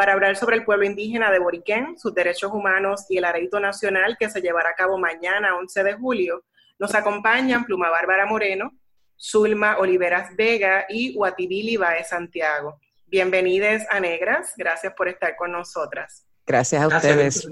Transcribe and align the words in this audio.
para 0.00 0.14
hablar 0.14 0.34
sobre 0.34 0.56
el 0.56 0.64
pueblo 0.64 0.86
indígena 0.86 1.30
de 1.30 1.38
Boriquén, 1.38 1.98
sus 1.98 2.14
derechos 2.14 2.50
humanos 2.54 3.04
y 3.10 3.18
el 3.18 3.24
areito 3.26 3.60
nacional 3.60 4.16
que 4.18 4.30
se 4.30 4.40
llevará 4.40 4.70
a 4.70 4.74
cabo 4.74 4.96
mañana, 4.96 5.56
11 5.56 5.84
de 5.84 5.92
julio. 5.92 6.42
Nos 6.78 6.94
acompañan 6.94 7.66
Pluma 7.66 7.90
Bárbara 7.90 8.24
Moreno, 8.24 8.72
Zulma 9.20 9.76
Oliveras 9.76 10.34
Vega 10.34 10.86
y 10.88 11.14
Huatibili 11.18 11.76
Baez 11.76 12.08
Santiago. 12.08 12.80
Bienvenidos 13.08 13.82
a 13.90 14.00
Negras, 14.00 14.54
gracias 14.56 14.94
por 14.94 15.06
estar 15.06 15.36
con 15.36 15.52
nosotras. 15.52 16.24
Gracias 16.46 16.82
a 16.82 16.86
ustedes. 16.88 17.46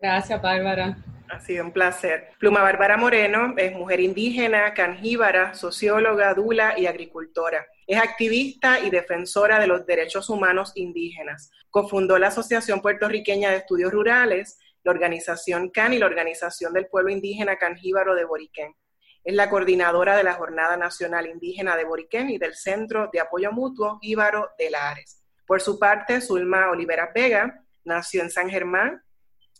Gracias, 0.00 0.40
Bárbara. 0.40 0.96
Ha 1.30 1.40
sido 1.40 1.64
un 1.64 1.72
placer. 1.72 2.28
Pluma 2.38 2.62
Bárbara 2.62 2.96
Moreno 2.96 3.54
es 3.56 3.72
mujer 3.72 4.00
indígena, 4.00 4.74
canjíbara, 4.74 5.54
socióloga, 5.54 6.34
dula 6.34 6.78
y 6.78 6.86
agricultora. 6.86 7.66
Es 7.86 7.98
activista 7.98 8.80
y 8.80 8.90
defensora 8.90 9.58
de 9.58 9.66
los 9.66 9.86
derechos 9.86 10.28
humanos 10.28 10.72
indígenas. 10.74 11.50
Cofundó 11.70 12.18
la 12.18 12.28
Asociación 12.28 12.80
Puertorriqueña 12.80 13.50
de 13.50 13.56
Estudios 13.58 13.92
Rurales, 13.92 14.58
la 14.84 14.92
organización 14.92 15.70
CAN 15.70 15.94
y 15.94 15.98
la 15.98 16.06
Organización 16.06 16.72
del 16.74 16.86
Pueblo 16.86 17.10
Indígena 17.10 17.56
Canjíbaro 17.56 18.14
de 18.14 18.24
Boriquén. 18.24 18.74
Es 19.24 19.34
la 19.34 19.48
coordinadora 19.48 20.16
de 20.16 20.24
la 20.24 20.34
Jornada 20.34 20.76
Nacional 20.76 21.26
Indígena 21.26 21.76
de 21.76 21.84
Boriquén 21.84 22.28
y 22.28 22.36
del 22.36 22.54
Centro 22.54 23.08
de 23.10 23.20
Apoyo 23.20 23.50
Mutuo 23.50 23.98
Jíbaro 24.00 24.50
de 24.58 24.70
Lares. 24.70 25.22
Por 25.46 25.62
su 25.62 25.78
parte, 25.78 26.20
Zulma 26.20 26.70
Olivera 26.70 27.10
Vega 27.14 27.64
nació 27.84 28.22
en 28.22 28.30
San 28.30 28.50
Germán, 28.50 29.02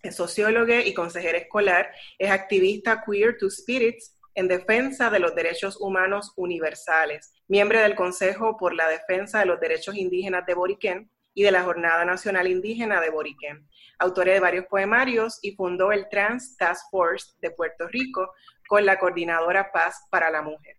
es 0.05 0.17
socióloga 0.17 0.85
y 0.85 0.93
consejera 0.93 1.39
escolar, 1.39 1.91
es 2.19 2.31
activista 2.31 3.03
Queer 3.05 3.39
to 3.39 3.49
Spirits 3.51 4.15
en 4.35 4.49
defensa 4.49 5.11
de 5.11 5.19
los 5.19 5.35
derechos 5.35 5.79
humanos 5.81 6.33
universales, 6.37 7.33
miembro 7.49 7.81
del 7.81 7.95
Consejo 7.95 8.57
por 8.59 8.75
la 8.75 8.89
Defensa 8.89 9.41
de 9.41 9.47
los 9.47 9.61
Derechos 9.61 9.97
Indígenas 9.97 10.45
de 10.45 10.55
Boriquén 10.55 11.11
y 11.33 11.43
de 11.43 11.51
la 11.51 11.63
Jornada 11.63 12.05
Nacional 12.05 12.49
Indígena 12.49 13.01
de 13.01 13.11
Boriquén, 13.11 13.67
autora 13.99 14.35
de 14.35 14.41
varios 14.41 14.67
poemarios 14.67 15.39
y 15.41 15.57
fundó 15.57 15.91
el 15.91 16.09
Trans 16.11 16.57
Task 16.57 16.91
Force 16.91 17.33
de 17.41 17.51
Puerto 17.51 17.89
Rico 17.89 18.31
con 18.69 18.85
la 18.85 18.99
coordinadora 18.99 19.73
Paz 19.73 20.03
para 20.11 20.31
la 20.31 20.43
Mujer. 20.43 20.77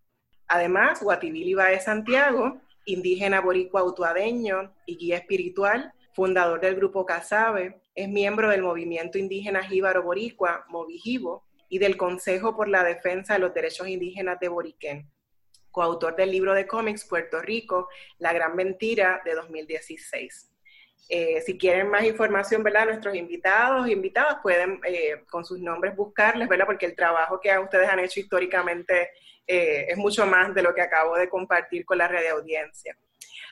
Además, 0.48 1.02
Guatibili 1.02 1.55
de 1.55 1.80
Santiago, 1.80 2.61
indígena 2.86 3.42
boricua 3.42 3.82
autuadeño 3.82 4.76
y 4.86 4.98
guía 4.98 5.17
espiritual, 5.17 5.92
fundador 6.14 6.61
del 6.61 6.76
grupo 6.76 7.05
Casabe, 7.05 7.82
es 7.95 8.10
miembro 8.10 8.50
del 8.50 8.61
movimiento 8.61 9.17
indígena 9.17 9.64
Jíbaro 9.64 10.04
Boricua, 10.04 10.66
Movijibo, 10.67 11.45
y 11.70 11.80
del 11.80 11.98
Consejo 11.98 12.56
por 12.56 12.67
la 12.67 12.83
Defensa 12.83 13.33
de 13.33 13.39
los 13.39 13.54
Derechos 13.54 13.88
Indígenas 13.88 14.39
de 14.39 14.50
Boriquén, 14.50 15.10
coautor 15.72 16.16
del 16.16 16.32
libro 16.32 16.54
de 16.54 16.67
cómics 16.67 17.05
Puerto 17.05 17.42
Rico, 17.42 17.89
La 18.20 18.34
Gran 18.34 18.55
Mentira 18.55 19.22
de 19.26 19.34
2016. 19.34 20.52
Eh, 21.08 21.42
si 21.42 21.58
quieren 21.58 21.89
más 21.89 22.04
información, 22.04 22.64
¿verdad? 22.64 22.86
Nuestros 22.86 23.16
invitados 23.16 23.88
e 23.88 23.92
invitadas 23.92 24.38
pueden 24.42 24.80
eh, 24.84 25.23
con 25.30 25.45
sus 25.45 25.60
nombres 25.60 25.95
buscarles, 25.95 26.48
¿verdad? 26.48 26.66
Porque 26.66 26.86
el 26.88 26.95
trabajo 26.95 27.39
que 27.39 27.58
ustedes 27.60 27.88
han 27.88 28.00
hecho 28.00 28.20
históricamente 28.20 29.11
eh, 29.45 29.86
es 29.89 29.98
mucho 29.98 30.26
más 30.26 30.54
de 30.55 30.64
lo 30.64 30.73
que 30.73 30.82
acabo 30.82 31.16
de 31.16 31.30
compartir 31.30 31.86
con 31.86 32.00
la 32.00 32.08
red 32.08 32.28
audiencia. 32.28 32.98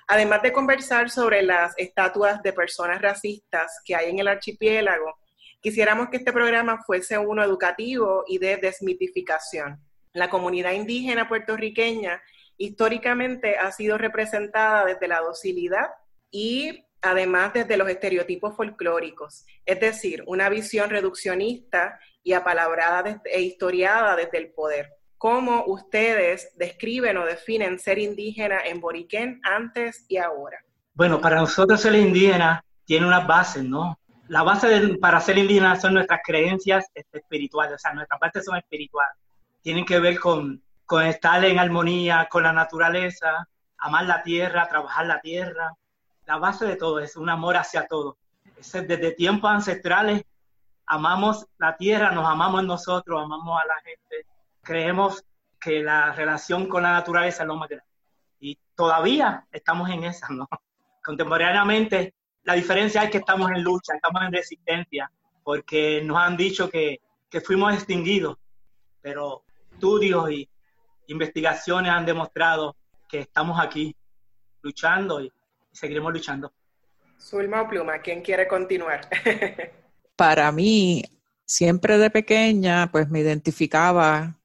Además 0.07 0.41
de 0.41 0.51
conversar 0.51 1.09
sobre 1.09 1.41
las 1.41 1.73
estatuas 1.77 2.43
de 2.43 2.53
personas 2.53 3.01
racistas 3.01 3.79
que 3.85 3.95
hay 3.95 4.09
en 4.09 4.19
el 4.19 4.27
archipiélago, 4.27 5.17
quisiéramos 5.61 6.09
que 6.09 6.17
este 6.17 6.33
programa 6.33 6.83
fuese 6.85 7.17
uno 7.17 7.43
educativo 7.43 8.23
y 8.27 8.37
de 8.37 8.57
desmitificación. 8.57 9.79
La 10.11 10.29
comunidad 10.29 10.73
indígena 10.73 11.27
puertorriqueña 11.27 12.21
históricamente 12.57 13.57
ha 13.57 13.71
sido 13.71 13.97
representada 13.97 14.85
desde 14.85 15.07
la 15.07 15.21
docilidad 15.21 15.87
y 16.29 16.85
además 17.01 17.53
desde 17.53 17.77
los 17.77 17.89
estereotipos 17.89 18.55
folclóricos, 18.55 19.45
es 19.65 19.79
decir, 19.79 20.23
una 20.27 20.49
visión 20.49 20.89
reduccionista 20.89 21.99
y 22.23 22.33
apalabrada 22.33 23.21
e 23.25 23.41
historiada 23.41 24.15
desde 24.15 24.37
el 24.37 24.51
poder 24.51 24.89
cómo 25.23 25.63
ustedes 25.67 26.51
describen 26.57 27.15
o 27.15 27.23
definen 27.23 27.79
ser 27.79 27.97
indígena 27.97 28.59
en 28.65 28.81
Boriquén 28.81 29.39
antes 29.41 30.03
y 30.09 30.17
ahora. 30.17 30.57
Bueno, 30.95 31.21
para 31.21 31.37
nosotros 31.37 31.79
ser 31.79 31.95
indígena 31.95 32.61
tiene 32.83 33.07
unas 33.07 33.25
bases, 33.25 33.63
¿no? 33.63 33.97
La 34.27 34.43
base 34.43 34.97
para 34.99 35.21
ser 35.21 35.37
indígena 35.37 35.79
son 35.79 35.93
nuestras 35.93 36.19
creencias 36.25 36.91
espirituales, 37.13 37.75
o 37.75 37.77
sea, 37.77 37.93
nuestras 37.93 38.19
partes 38.19 38.43
son 38.43 38.57
espirituales. 38.57 39.15
Tienen 39.61 39.85
que 39.85 39.97
ver 39.97 40.19
con, 40.19 40.61
con 40.85 41.05
estar 41.05 41.41
en 41.45 41.57
armonía 41.57 42.27
con 42.29 42.43
la 42.43 42.51
naturaleza, 42.51 43.47
amar 43.77 44.03
la 44.03 44.23
tierra, 44.23 44.67
trabajar 44.67 45.05
la 45.05 45.21
tierra. 45.21 45.71
La 46.25 46.35
base 46.35 46.65
de 46.65 46.75
todo 46.75 46.99
es 46.99 47.15
un 47.15 47.29
amor 47.29 47.55
hacia 47.55 47.87
todo. 47.87 48.17
Desde 48.57 49.11
tiempos 49.13 49.49
ancestrales 49.49 50.25
amamos 50.85 51.47
la 51.59 51.77
tierra, 51.77 52.11
nos 52.11 52.27
amamos 52.27 52.65
nosotros, 52.65 53.23
amamos 53.23 53.61
a 53.61 53.65
la 53.65 53.75
gente 53.85 54.32
creemos 54.63 55.23
que 55.59 55.83
la 55.83 56.11
relación 56.13 56.67
con 56.67 56.83
la 56.83 56.93
naturaleza 56.93 57.43
es 57.43 57.47
lo 57.47 57.55
más 57.55 57.69
grande. 57.69 57.87
Y 58.39 58.57
todavía 58.75 59.45
estamos 59.51 59.89
en 59.89 60.03
esa, 60.05 60.27
¿no? 60.29 60.47
Contemporáneamente, 61.03 62.15
la 62.43 62.53
diferencia 62.53 63.03
es 63.03 63.11
que 63.11 63.19
estamos 63.19 63.51
en 63.51 63.63
lucha, 63.63 63.95
estamos 63.95 64.21
en 64.23 64.33
resistencia, 64.33 65.11
porque 65.43 66.01
nos 66.03 66.17
han 66.17 66.35
dicho 66.37 66.69
que, 66.69 66.99
que 67.29 67.41
fuimos 67.41 67.73
extinguidos, 67.73 68.37
pero 69.01 69.43
estudios 69.71 70.31
y 70.31 70.49
investigaciones 71.07 71.91
han 71.91 72.05
demostrado 72.05 72.75
que 73.07 73.19
estamos 73.19 73.59
aquí 73.59 73.95
luchando 74.61 75.21
y, 75.21 75.31
seguiremos 75.73 76.13
luchando. 76.13 76.53
Zulma 77.19 77.63
o 77.63 77.67
Pluma, 77.67 77.99
¿quién 77.99 78.21
quiere 78.21 78.47
continuar? 78.47 79.09
Para 80.15 80.51
mí, 80.51 81.03
siempre 81.45 81.97
de 81.97 82.09
pequeña, 82.09 82.89
pues 82.91 83.09
me 83.09 83.19
identificaba 83.19 84.37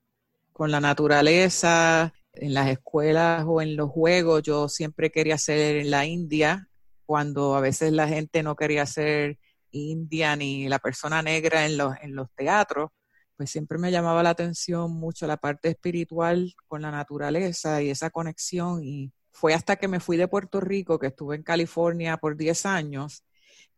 con 0.59 0.73
la 0.73 0.81
naturaleza, 0.81 2.13
en 2.33 2.53
las 2.53 2.69
escuelas 2.69 3.45
o 3.47 3.63
en 3.63 3.77
los 3.77 3.91
juegos. 3.91 4.43
Yo 4.43 4.69
siempre 4.69 5.13
quería 5.13 5.39
ser 5.39 5.77
en 5.77 5.91
la 5.93 6.05
India, 6.05 6.69
cuando 7.07 7.55
a 7.55 7.61
veces 7.61 7.93
la 7.93 8.09
gente 8.09 8.43
no 8.43 8.57
quería 8.57 8.85
ser 8.85 9.39
india 9.71 10.35
ni 10.35 10.69
la 10.69 10.81
persona 10.81 11.23
negra 11.23 11.65
en 11.65 11.77
los, 11.77 11.95
en 12.03 12.17
los 12.17 12.29
teatros, 12.35 12.91
pues 13.37 13.51
siempre 13.51 13.79
me 13.79 13.93
llamaba 13.93 14.25
la 14.25 14.31
atención 14.31 14.91
mucho 14.91 15.29
la 15.29 15.37
parte 15.37 15.69
espiritual 15.69 16.53
con 16.67 16.83
la 16.83 16.91
naturaleza 16.91 17.81
y 17.81 17.91
esa 17.91 18.11
conexión. 18.11 18.83
Y 18.83 19.13
fue 19.31 19.55
hasta 19.55 19.77
que 19.77 19.87
me 19.87 20.01
fui 20.01 20.17
de 20.17 20.27
Puerto 20.27 20.61
Rico, 20.61 20.99
que 20.99 21.07
estuve 21.07 21.37
en 21.37 21.45
California 21.45 22.17
por 22.17 22.37
10 22.37 22.67
años, 22.67 23.23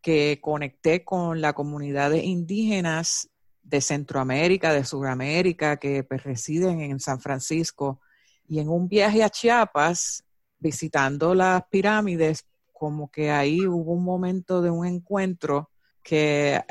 que 0.00 0.38
conecté 0.40 1.04
con 1.04 1.42
la 1.42 1.52
comunidad 1.52 2.10
de 2.10 2.24
indígenas 2.24 3.28
de 3.62 3.80
Centroamérica, 3.80 4.72
de 4.72 4.84
Sudamérica, 4.84 5.76
que 5.76 6.04
pues, 6.04 6.22
residen 6.22 6.80
en 6.80 7.00
San 7.00 7.20
Francisco. 7.20 8.00
Y 8.46 8.58
en 8.58 8.68
un 8.68 8.88
viaje 8.88 9.22
a 9.22 9.30
Chiapas, 9.30 10.24
visitando 10.58 11.34
las 11.34 11.62
pirámides, 11.70 12.44
como 12.72 13.10
que 13.10 13.30
ahí 13.30 13.66
hubo 13.66 13.92
un 13.92 14.04
momento 14.04 14.62
de 14.62 14.70
un 14.70 14.86
encuentro 14.86 15.70
que 16.02 16.54
eh, 16.56 16.64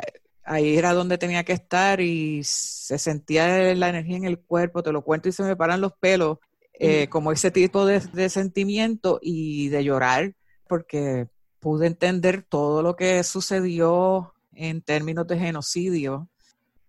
ahí 0.44 0.78
era 0.78 0.94
donde 0.94 1.18
tenía 1.18 1.44
que 1.44 1.54
estar 1.54 2.02
y 2.02 2.42
se 2.44 2.98
sentía 2.98 3.74
la 3.76 3.90
energía 3.90 4.18
en 4.18 4.26
el 4.26 4.40
cuerpo, 4.40 4.84
te 4.84 4.92
lo 4.92 5.04
cuento 5.04 5.30
y 5.30 5.32
se 5.32 5.44
me 5.44 5.56
paran 5.56 5.82
los 5.82 5.94
pelos, 5.94 6.40
eh, 6.74 7.08
como 7.10 7.32
ese 7.32 7.52
tipo 7.52 7.86
de, 7.86 8.00
de, 8.00 8.30
sentimiento 8.30 9.20
y 9.22 9.70
de 9.70 9.84
llorar, 9.84 10.34
porque 10.68 11.28
pude 11.60 11.88
entender 11.88 12.44
todo 12.48 12.82
lo 12.82 12.96
que 12.96 13.24
sucedió 13.24 14.34
en 14.54 14.82
términos 14.82 15.28
de 15.28 15.38
genocidio 15.38 16.30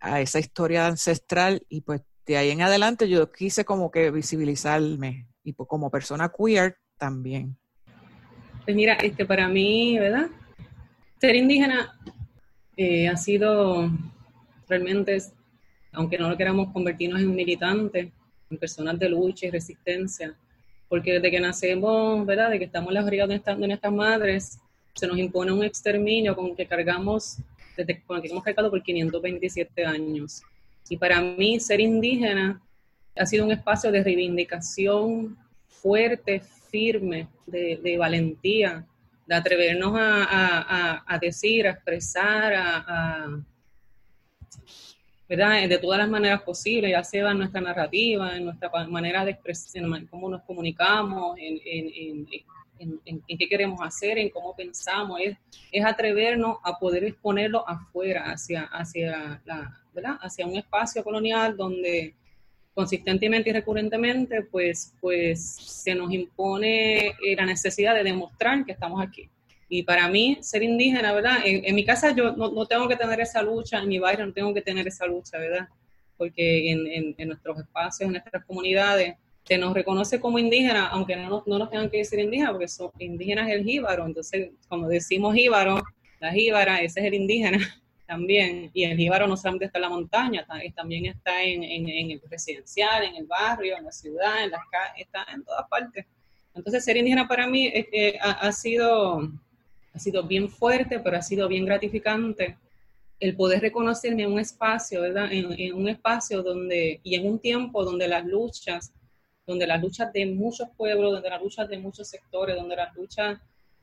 a 0.00 0.20
esa 0.20 0.38
historia 0.38 0.86
ancestral 0.86 1.64
y 1.68 1.82
pues 1.82 2.02
de 2.26 2.36
ahí 2.36 2.50
en 2.50 2.62
adelante 2.62 3.08
yo 3.08 3.30
quise 3.30 3.64
como 3.64 3.90
que 3.90 4.10
visibilizarme 4.10 5.28
y 5.42 5.52
pues 5.52 5.68
como 5.68 5.90
persona 5.90 6.30
queer 6.30 6.76
también. 6.96 7.56
Pues 8.64 8.76
mira, 8.76 8.94
este 8.94 9.24
para 9.24 9.48
mí, 9.48 9.98
¿verdad? 9.98 10.28
Ser 11.20 11.34
indígena 11.34 11.98
eh, 12.76 13.08
ha 13.08 13.16
sido 13.16 13.90
realmente, 14.68 15.18
aunque 15.92 16.18
no 16.18 16.28
lo 16.28 16.36
queramos 16.36 16.72
convertirnos 16.72 17.20
en 17.20 17.34
militantes, 17.34 18.08
en 18.50 18.58
personas 18.58 18.98
de 18.98 19.08
lucha 19.08 19.46
y 19.46 19.50
resistencia, 19.50 20.34
porque 20.88 21.14
desde 21.14 21.30
que 21.30 21.40
nacemos, 21.40 22.24
¿verdad? 22.26 22.50
De 22.50 22.58
que 22.58 22.64
estamos 22.66 22.92
las 22.92 23.04
orillas 23.04 23.28
de 23.28 23.66
nuestras 23.66 23.92
madres, 23.92 24.60
se 24.94 25.06
nos 25.06 25.18
impone 25.18 25.52
un 25.52 25.64
exterminio 25.64 26.34
con 26.34 26.54
que 26.54 26.66
cargamos, 26.66 27.38
desde 27.86 28.02
que 28.22 28.28
hemos 28.28 28.44
cargado 28.44 28.70
por 28.70 28.82
527 28.82 29.84
años. 29.84 30.42
Y 30.88 30.96
para 30.96 31.20
mí 31.20 31.60
ser 31.60 31.80
indígena 31.80 32.60
ha 33.16 33.26
sido 33.26 33.44
un 33.44 33.52
espacio 33.52 33.92
de 33.92 34.02
reivindicación 34.02 35.36
fuerte, 35.68 36.40
firme, 36.70 37.28
de, 37.46 37.96
valentía, 37.98 38.86
de 39.26 39.34
atrevernos 39.34 39.92
a, 39.96 41.18
decir, 41.20 41.66
a 41.66 41.70
expresar, 41.70 42.54
a, 42.54 43.42
¿verdad? 45.28 45.68
de 45.68 45.78
todas 45.78 45.98
las 45.98 46.08
maneras 46.08 46.42
posibles, 46.42 46.90
ya 46.90 47.04
sea 47.04 47.30
en 47.30 47.38
nuestra 47.38 47.60
narrativa, 47.60 48.36
en 48.36 48.44
nuestra 48.44 48.70
manera 48.88 49.24
de 49.24 49.32
expresar, 49.32 49.82
en 49.82 50.06
cómo 50.06 50.28
nos 50.28 50.42
comunicamos, 50.42 51.36
en, 51.38 52.26
qué 53.38 53.48
queremos 53.48 53.80
hacer, 53.82 54.18
en 54.18 54.30
cómo 54.30 54.54
pensamos, 54.54 55.20
es, 55.20 55.36
es 55.70 55.84
atrevernos 55.84 56.58
a 56.64 56.78
poder 56.78 57.04
exponerlo 57.04 57.68
afuera, 57.68 58.32
hacia, 58.32 58.64
hacia, 58.64 59.40
la, 59.44 59.80
¿verdad? 59.92 60.16
hacia 60.20 60.46
un 60.46 60.56
espacio 60.56 61.04
colonial 61.04 61.56
donde 61.56 62.14
consistentemente 62.74 63.50
y 63.50 63.52
recurrentemente, 63.52 64.42
pues, 64.42 64.94
pues 65.00 65.56
se 65.56 65.94
nos 65.94 66.12
impone 66.12 67.08
eh, 67.08 67.36
la 67.36 67.44
necesidad 67.44 67.94
de 67.94 68.04
demostrar 68.04 68.64
que 68.64 68.72
estamos 68.72 69.02
aquí. 69.02 69.28
Y 69.68 69.82
para 69.82 70.08
mí, 70.08 70.38
ser 70.40 70.62
indígena, 70.62 71.12
¿verdad? 71.12 71.38
En, 71.44 71.74
mi 71.74 71.84
casa 71.84 72.14
yo 72.14 72.32
no, 72.32 72.66
tengo 72.66 72.88
que 72.88 72.96
tener 72.96 73.20
esa 73.20 73.40
lucha, 73.42 73.78
en 73.78 73.88
mi 73.88 73.98
barrio 74.00 74.26
no 74.26 74.32
tengo 74.32 74.52
que 74.52 74.62
tener 74.62 74.88
esa 74.88 75.06
lucha, 75.06 75.38
¿verdad? 75.38 75.68
Porque 76.16 76.72
en, 76.72 77.14
en, 77.16 77.28
nuestros 77.28 77.58
espacios, 77.58 78.06
en 78.06 78.12
nuestras 78.12 78.44
comunidades, 78.44 79.14
se 79.44 79.58
nos 79.58 79.74
reconoce 79.74 80.20
como 80.20 80.38
indígena, 80.38 80.88
aunque 80.88 81.16
no, 81.16 81.42
no 81.46 81.58
nos 81.58 81.70
tengan 81.70 81.90
que 81.90 81.98
decir 81.98 82.18
indígena, 82.18 82.52
porque 82.52 82.68
son 82.68 82.90
indígenas 82.98 83.48
el 83.50 83.64
jíbaro. 83.64 84.06
Entonces, 84.06 84.50
como 84.68 84.88
decimos 84.88 85.34
jíbaro, 85.34 85.82
la 86.20 86.32
jíbara, 86.32 86.80
ese 86.80 87.00
es 87.00 87.06
el 87.06 87.14
indígena 87.14 87.58
también, 88.06 88.70
y 88.74 88.84
el 88.84 88.96
jíbaro 88.96 89.26
no 89.26 89.36
solamente 89.36 89.66
está 89.66 89.78
en 89.78 89.82
la 89.82 89.88
montaña, 89.88 90.46
también 90.74 91.06
está 91.06 91.42
en, 91.42 91.62
en, 91.62 92.10
el 92.10 92.20
residencial, 92.28 93.04
en 93.04 93.16
el 93.16 93.26
barrio, 93.26 93.76
en 93.76 93.84
la 93.84 93.92
ciudad, 93.92 94.44
en 94.44 94.50
las 94.50 94.62
calles, 94.70 95.06
está 95.06 95.26
en 95.32 95.44
todas 95.44 95.66
partes. 95.68 96.06
Entonces, 96.54 96.84
ser 96.84 96.96
indígena 96.96 97.26
para 97.26 97.46
mí 97.46 97.66
eh, 97.66 98.18
ha, 98.20 98.32
ha, 98.32 98.52
sido, 98.52 99.30
ha 99.94 99.98
sido 99.98 100.24
bien 100.24 100.48
fuerte, 100.48 100.98
pero 100.98 101.16
ha 101.16 101.22
sido 101.22 101.48
bien 101.48 101.64
gratificante 101.64 102.56
el 103.20 103.36
poder 103.36 103.60
reconocerme 103.60 104.22
en 104.22 104.32
un 104.32 104.40
espacio, 104.40 105.02
¿verdad? 105.02 105.30
En, 105.30 105.52
en, 105.58 105.74
un 105.74 105.88
espacio 105.88 106.42
donde, 106.42 107.00
y 107.04 107.14
en 107.14 107.26
un 107.26 107.38
tiempo 107.38 107.84
donde 107.84 108.08
las 108.08 108.24
luchas, 108.24 108.92
donde 109.50 109.66
las 109.66 109.82
luchas 109.82 110.12
de 110.12 110.26
muchos 110.26 110.68
pueblos, 110.76 111.12
donde 111.12 111.28
las 111.28 111.42
luchas 111.42 111.68
de 111.68 111.76
muchos 111.76 112.08
sectores, 112.08 112.54
donde 112.54 112.76
las 112.76 112.94
luchas 112.94 113.40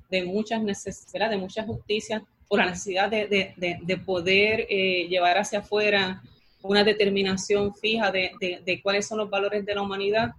de 0.10 0.24
muchas 0.24 0.64
necesidades, 0.64 1.32
de 1.32 1.38
muchas 1.38 1.66
justicias 1.66 2.22
por 2.48 2.60
la 2.60 2.68
necesidad 2.68 3.10
de, 3.12 3.28
de, 3.28 3.80
de 3.82 3.98
poder 3.98 4.66
eh, 4.70 5.08
llevar 5.10 5.38
hacia 5.38 5.60
afuera 5.60 6.22
una 6.62 6.86
determinación 6.86 7.76
fija 7.76 8.12
de, 8.12 8.80
cuáles 8.82 9.06
son 9.06 9.18
los 9.18 9.30
valores 9.30 9.66
de 9.66 9.76
la 9.76 9.82
humanidad, 9.82 10.32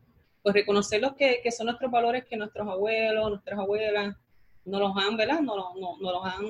pues 0.43 0.55
reconocer 0.55 1.03
los 1.03 1.13
que, 1.13 1.43
son 1.51 1.67
nuestros 1.67 1.91
valores 1.91 2.25
que 2.25 2.39
nuestros 2.39 2.67
abuelos, 2.67 3.29
nuestras 3.29 3.59
abuelas 3.59 4.17
nos 4.65 4.81
los 4.81 4.97
han, 4.97 5.15
¿verdad? 5.19 5.41
Nos 5.41 5.57
los 6.01 6.25
han 6.25 6.45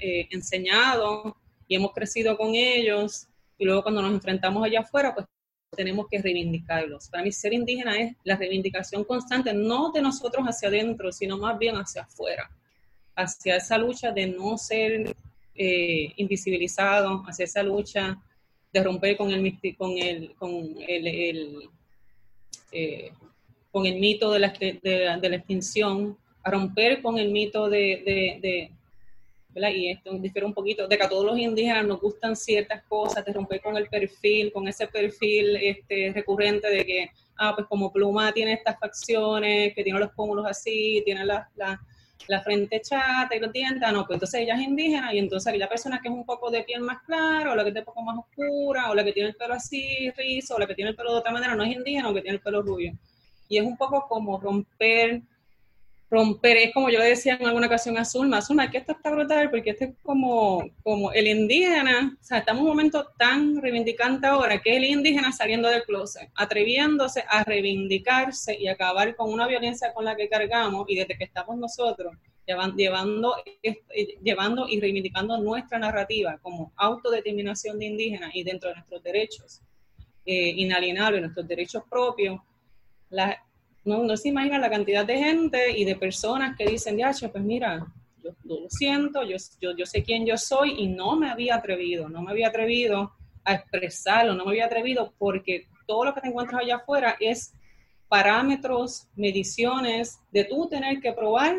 eh, 0.00 0.26
enseñado 0.30 1.36
y 1.68 1.76
hemos 1.76 1.92
crecido 1.92 2.38
con 2.38 2.54
ellos 2.54 3.28
y 3.58 3.66
luego 3.66 3.82
cuando 3.82 4.00
nos 4.00 4.12
enfrentamos 4.12 4.64
allá 4.64 4.80
afuera, 4.80 5.14
pues 5.14 5.26
tenemos 5.76 6.06
que 6.08 6.20
reivindicarlos. 6.20 7.08
Para 7.08 7.22
mí 7.24 7.32
ser 7.32 7.52
indígena 7.52 7.98
es 7.98 8.16
la 8.24 8.36
reivindicación 8.36 9.04
constante, 9.04 9.52
no 9.52 9.90
de 9.92 10.02
nosotros 10.02 10.44
hacia 10.46 10.68
adentro, 10.68 11.12
sino 11.12 11.38
más 11.38 11.58
bien 11.58 11.76
hacia 11.76 12.02
afuera 12.02 12.50
hacia 13.14 13.56
esa 13.56 13.78
lucha 13.78 14.12
de 14.12 14.26
no 14.26 14.56
ser 14.58 15.14
eh, 15.54 16.12
invisibilizado, 16.16 17.22
hacia 17.26 17.44
esa 17.44 17.62
lucha 17.62 18.18
de 18.72 18.82
romper 18.82 19.16
con 19.16 19.30
el, 19.30 19.58
con 19.76 19.98
el, 19.98 20.34
con 20.34 20.76
el, 20.88 21.68
eh, 22.72 23.12
con 23.70 23.86
el 23.86 24.00
mito 24.00 24.32
de 24.32 24.38
la, 24.38 24.48
de, 24.48 25.28
la, 25.28 25.36
extinción, 25.36 26.16
a 26.42 26.50
romper 26.50 27.02
con 27.02 27.18
el 27.18 27.30
mito 27.30 27.68
de, 27.68 28.40
de, 28.40 28.70
y 29.54 29.90
esto 29.90 30.12
difiere 30.18 30.46
un 30.46 30.54
poquito, 30.54 30.88
de 30.88 30.96
que 30.96 31.04
a 31.04 31.08
todos 31.08 31.24
los 31.24 31.38
indígenas 31.38 31.86
nos 31.86 32.00
gustan 32.00 32.36
ciertas 32.36 32.82
cosas, 32.84 33.24
de 33.24 33.32
romper 33.32 33.60
con 33.60 33.76
el 33.76 33.88
perfil, 33.88 34.52
con 34.52 34.66
ese 34.68 34.86
perfil 34.86 35.56
este, 35.56 36.12
recurrente 36.14 36.68
de 36.68 36.84
que, 36.84 37.10
ah, 37.38 37.52
pues 37.54 37.66
como 37.66 37.92
Pluma 37.92 38.32
tiene 38.32 38.54
estas 38.54 38.78
facciones, 38.78 39.74
que 39.74 39.84
tiene 39.84 39.98
los 39.98 40.12
pómulos 40.12 40.46
así, 40.46 41.02
tiene 41.04 41.24
las... 41.24 41.46
La, 41.56 41.80
la 42.28 42.40
frente 42.40 42.80
chata 42.80 43.34
y 43.34 43.40
los 43.40 43.52
dientes, 43.52 43.82
ah, 43.84 43.92
no, 43.92 44.06
pues 44.06 44.16
entonces 44.16 44.42
ella 44.42 44.54
es 44.54 44.62
indígena 44.62 45.12
y 45.14 45.18
entonces 45.18 45.48
aquella 45.48 45.68
persona 45.68 46.00
que 46.00 46.08
es 46.08 46.14
un 46.14 46.24
poco 46.24 46.50
de 46.50 46.62
piel 46.62 46.80
más 46.80 47.02
clara 47.02 47.52
o 47.52 47.54
la 47.54 47.64
que 47.64 47.70
es 47.70 47.76
un 47.76 47.84
poco 47.84 48.02
más 48.02 48.18
oscura 48.18 48.90
o 48.90 48.94
la 48.94 49.04
que 49.04 49.12
tiene 49.12 49.30
el 49.30 49.34
pelo 49.34 49.54
así 49.54 50.10
rizo 50.16 50.56
o 50.56 50.58
la 50.58 50.66
que 50.66 50.74
tiene 50.74 50.90
el 50.90 50.96
pelo 50.96 51.12
de 51.12 51.18
otra 51.18 51.32
manera 51.32 51.54
no 51.54 51.64
es 51.64 51.74
indígena 51.74 52.10
o 52.10 52.14
que 52.14 52.22
tiene 52.22 52.36
el 52.36 52.42
pelo 52.42 52.62
rubio. 52.62 52.92
Y 53.48 53.58
es 53.58 53.64
un 53.64 53.76
poco 53.76 54.06
como 54.08 54.38
romper 54.38 55.22
romper, 56.12 56.58
es 56.58 56.74
como 56.74 56.90
yo 56.90 56.98
le 56.98 57.06
decía 57.06 57.38
en 57.40 57.46
alguna 57.46 57.68
ocasión 57.68 57.96
a 57.96 58.04
Zulma, 58.04 58.42
Zulma, 58.42 58.70
que 58.70 58.76
esto 58.76 58.92
está 58.92 59.10
brutal 59.10 59.50
porque 59.50 59.70
este 59.70 59.86
es 59.86 59.94
como, 60.02 60.62
como 60.82 61.10
el 61.10 61.26
indígena, 61.26 62.18
o 62.20 62.22
sea, 62.22 62.38
estamos 62.38 62.60
en 62.60 62.64
un 62.64 62.68
momento 62.68 63.08
tan 63.16 63.62
reivindicante 63.62 64.26
ahora 64.26 64.60
que 64.60 64.76
el 64.76 64.84
indígena 64.84 65.32
saliendo 65.32 65.70
del 65.70 65.84
closet, 65.84 66.28
atreviéndose 66.34 67.24
a 67.26 67.42
reivindicarse 67.44 68.54
y 68.60 68.68
acabar 68.68 69.16
con 69.16 69.32
una 69.32 69.46
violencia 69.46 69.94
con 69.94 70.04
la 70.04 70.14
que 70.14 70.28
cargamos 70.28 70.84
y 70.86 70.96
desde 70.96 71.16
que 71.16 71.24
estamos 71.24 71.56
nosotros 71.56 72.12
llevando, 72.46 73.34
llevando 74.22 74.68
y 74.68 74.80
reivindicando 74.80 75.38
nuestra 75.38 75.78
narrativa 75.78 76.38
como 76.42 76.74
autodeterminación 76.76 77.78
de 77.78 77.86
indígena 77.86 78.30
y 78.34 78.44
dentro 78.44 78.68
de 78.68 78.74
nuestros 78.74 79.02
derechos 79.02 79.62
eh, 80.26 80.52
inalienables, 80.56 81.22
nuestros 81.22 81.48
derechos 81.48 81.84
propios, 81.88 82.38
la, 83.08 83.42
no, 83.84 84.04
no 84.04 84.16
se 84.16 84.28
imagina 84.28 84.58
la 84.58 84.70
cantidad 84.70 85.04
de 85.04 85.18
gente 85.18 85.76
y 85.76 85.84
de 85.84 85.96
personas 85.96 86.56
que 86.56 86.66
dicen, 86.66 86.96
ya, 86.96 87.10
pues 87.32 87.44
mira, 87.44 87.86
yo, 88.22 88.30
lo 88.44 88.68
siento, 88.68 89.22
yo, 89.24 89.36
yo, 89.60 89.76
yo, 89.76 89.86
sé 89.86 90.02
quién 90.02 90.24
yo 90.24 90.36
soy 90.36 90.74
y 90.78 90.86
no 90.86 91.16
me 91.16 91.30
había 91.30 91.56
atrevido, 91.56 92.08
no 92.08 92.22
me 92.22 92.30
había 92.30 92.48
atrevido 92.48 93.12
a 93.44 93.54
expresarlo, 93.54 94.34
no 94.34 94.44
me 94.44 94.52
había 94.52 94.66
atrevido 94.66 95.12
porque 95.18 95.66
todo 95.86 96.04
lo 96.04 96.14
que 96.14 96.20
te 96.20 96.28
encuentras 96.28 96.62
allá 96.62 96.76
afuera 96.76 97.16
es 97.18 97.54
parámetros, 98.08 99.08
mediciones 99.16 100.20
de 100.30 100.44
tú 100.44 100.68
tener 100.68 101.00
que 101.00 101.12
probar 101.12 101.56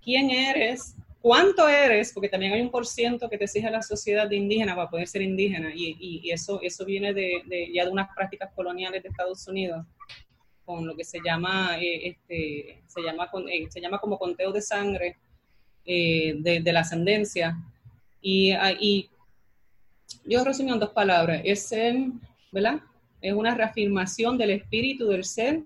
quién 0.00 0.30
eres, 0.30 0.94
cuánto 1.20 1.66
eres, 1.68 2.12
porque 2.12 2.28
también 2.28 2.52
hay 2.52 2.60
un 2.60 2.70
por 2.70 2.86
ciento 2.86 3.28
que 3.28 3.38
te 3.38 3.44
exige 3.44 3.70
la 3.70 3.82
sociedad 3.82 4.28
de 4.28 4.36
indígena 4.36 4.76
para 4.76 4.90
poder 4.90 5.08
ser 5.08 5.22
indígena 5.22 5.72
y, 5.74 5.96
y, 5.98 6.30
eso, 6.30 6.60
eso 6.62 6.84
viene 6.84 7.14
de, 7.14 7.42
de, 7.46 7.72
ya 7.72 7.86
de 7.86 7.90
unas 7.90 8.14
prácticas 8.14 8.52
coloniales 8.54 9.02
de 9.02 9.08
Estados 9.08 9.48
Unidos 9.48 9.84
con 10.64 10.86
lo 10.86 10.96
que 10.96 11.04
se 11.04 11.20
llama, 11.24 11.78
eh, 11.78 12.08
este, 12.08 12.82
se, 12.86 13.02
llama 13.02 13.28
eh, 13.50 13.66
se 13.70 13.80
llama 13.80 13.98
como 13.98 14.18
conteo 14.18 14.52
de 14.52 14.62
sangre 14.62 15.16
eh, 15.84 16.34
de, 16.38 16.72
la 16.72 16.80
ascendencia. 16.80 17.56
Y, 18.20 18.52
ah, 18.52 18.72
y 18.72 19.10
yo 20.24 20.44
resumí 20.44 20.72
en 20.72 20.78
dos 20.78 20.90
palabras, 20.90 21.42
es 21.44 21.70
¿verdad? 22.50 22.80
Es 23.20 23.32
una 23.32 23.54
reafirmación 23.54 24.38
del 24.38 24.50
espíritu 24.50 25.08
del 25.08 25.24
ser 25.24 25.62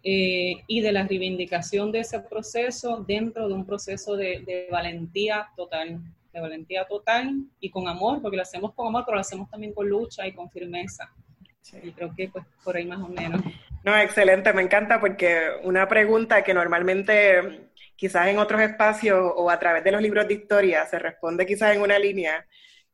y 0.00 0.80
de 0.80 0.92
la 0.92 1.06
reivindicación 1.06 1.92
de 1.92 1.98
ese 1.98 2.20
proceso 2.20 3.04
dentro 3.06 3.46
de 3.46 3.52
un 3.52 3.66
proceso 3.66 4.16
de, 4.16 4.40
de, 4.40 4.68
valentía 4.70 5.48
total, 5.54 6.00
de 6.32 6.40
valentía 6.40 6.86
total 6.86 7.44
y 7.60 7.68
con 7.68 7.88
amor, 7.88 8.22
porque 8.22 8.38
lo 8.38 8.42
hacemos 8.42 8.72
con 8.72 8.86
amor, 8.86 9.02
pero 9.04 9.16
lo 9.16 9.20
hacemos 9.20 9.50
también 9.50 9.74
con 9.74 9.86
lucha 9.86 10.26
y 10.26 10.32
con 10.32 10.48
firmeza. 10.50 11.12
Y 11.82 11.90
creo 11.92 12.14
que 12.14 12.28
pues 12.28 12.44
por 12.64 12.76
ahí 12.76 12.86
más 12.86 13.00
o 13.00 13.08
menos. 13.08 13.42
No, 13.84 13.96
excelente, 13.96 14.52
me 14.52 14.62
encanta 14.62 15.00
porque 15.00 15.40
una 15.62 15.88
pregunta 15.88 16.42
que 16.42 16.52
normalmente 16.52 17.70
quizás 17.96 18.28
en 18.28 18.38
otros 18.38 18.60
espacios 18.60 19.18
o 19.36 19.50
a 19.50 19.58
través 19.58 19.84
de 19.84 19.92
los 19.92 20.02
libros 20.02 20.26
de 20.28 20.34
historia 20.34 20.84
se 20.86 20.98
responde 20.98 21.46
quizás 21.46 21.74
en 21.74 21.82
una 21.82 21.98
línea, 21.98 22.46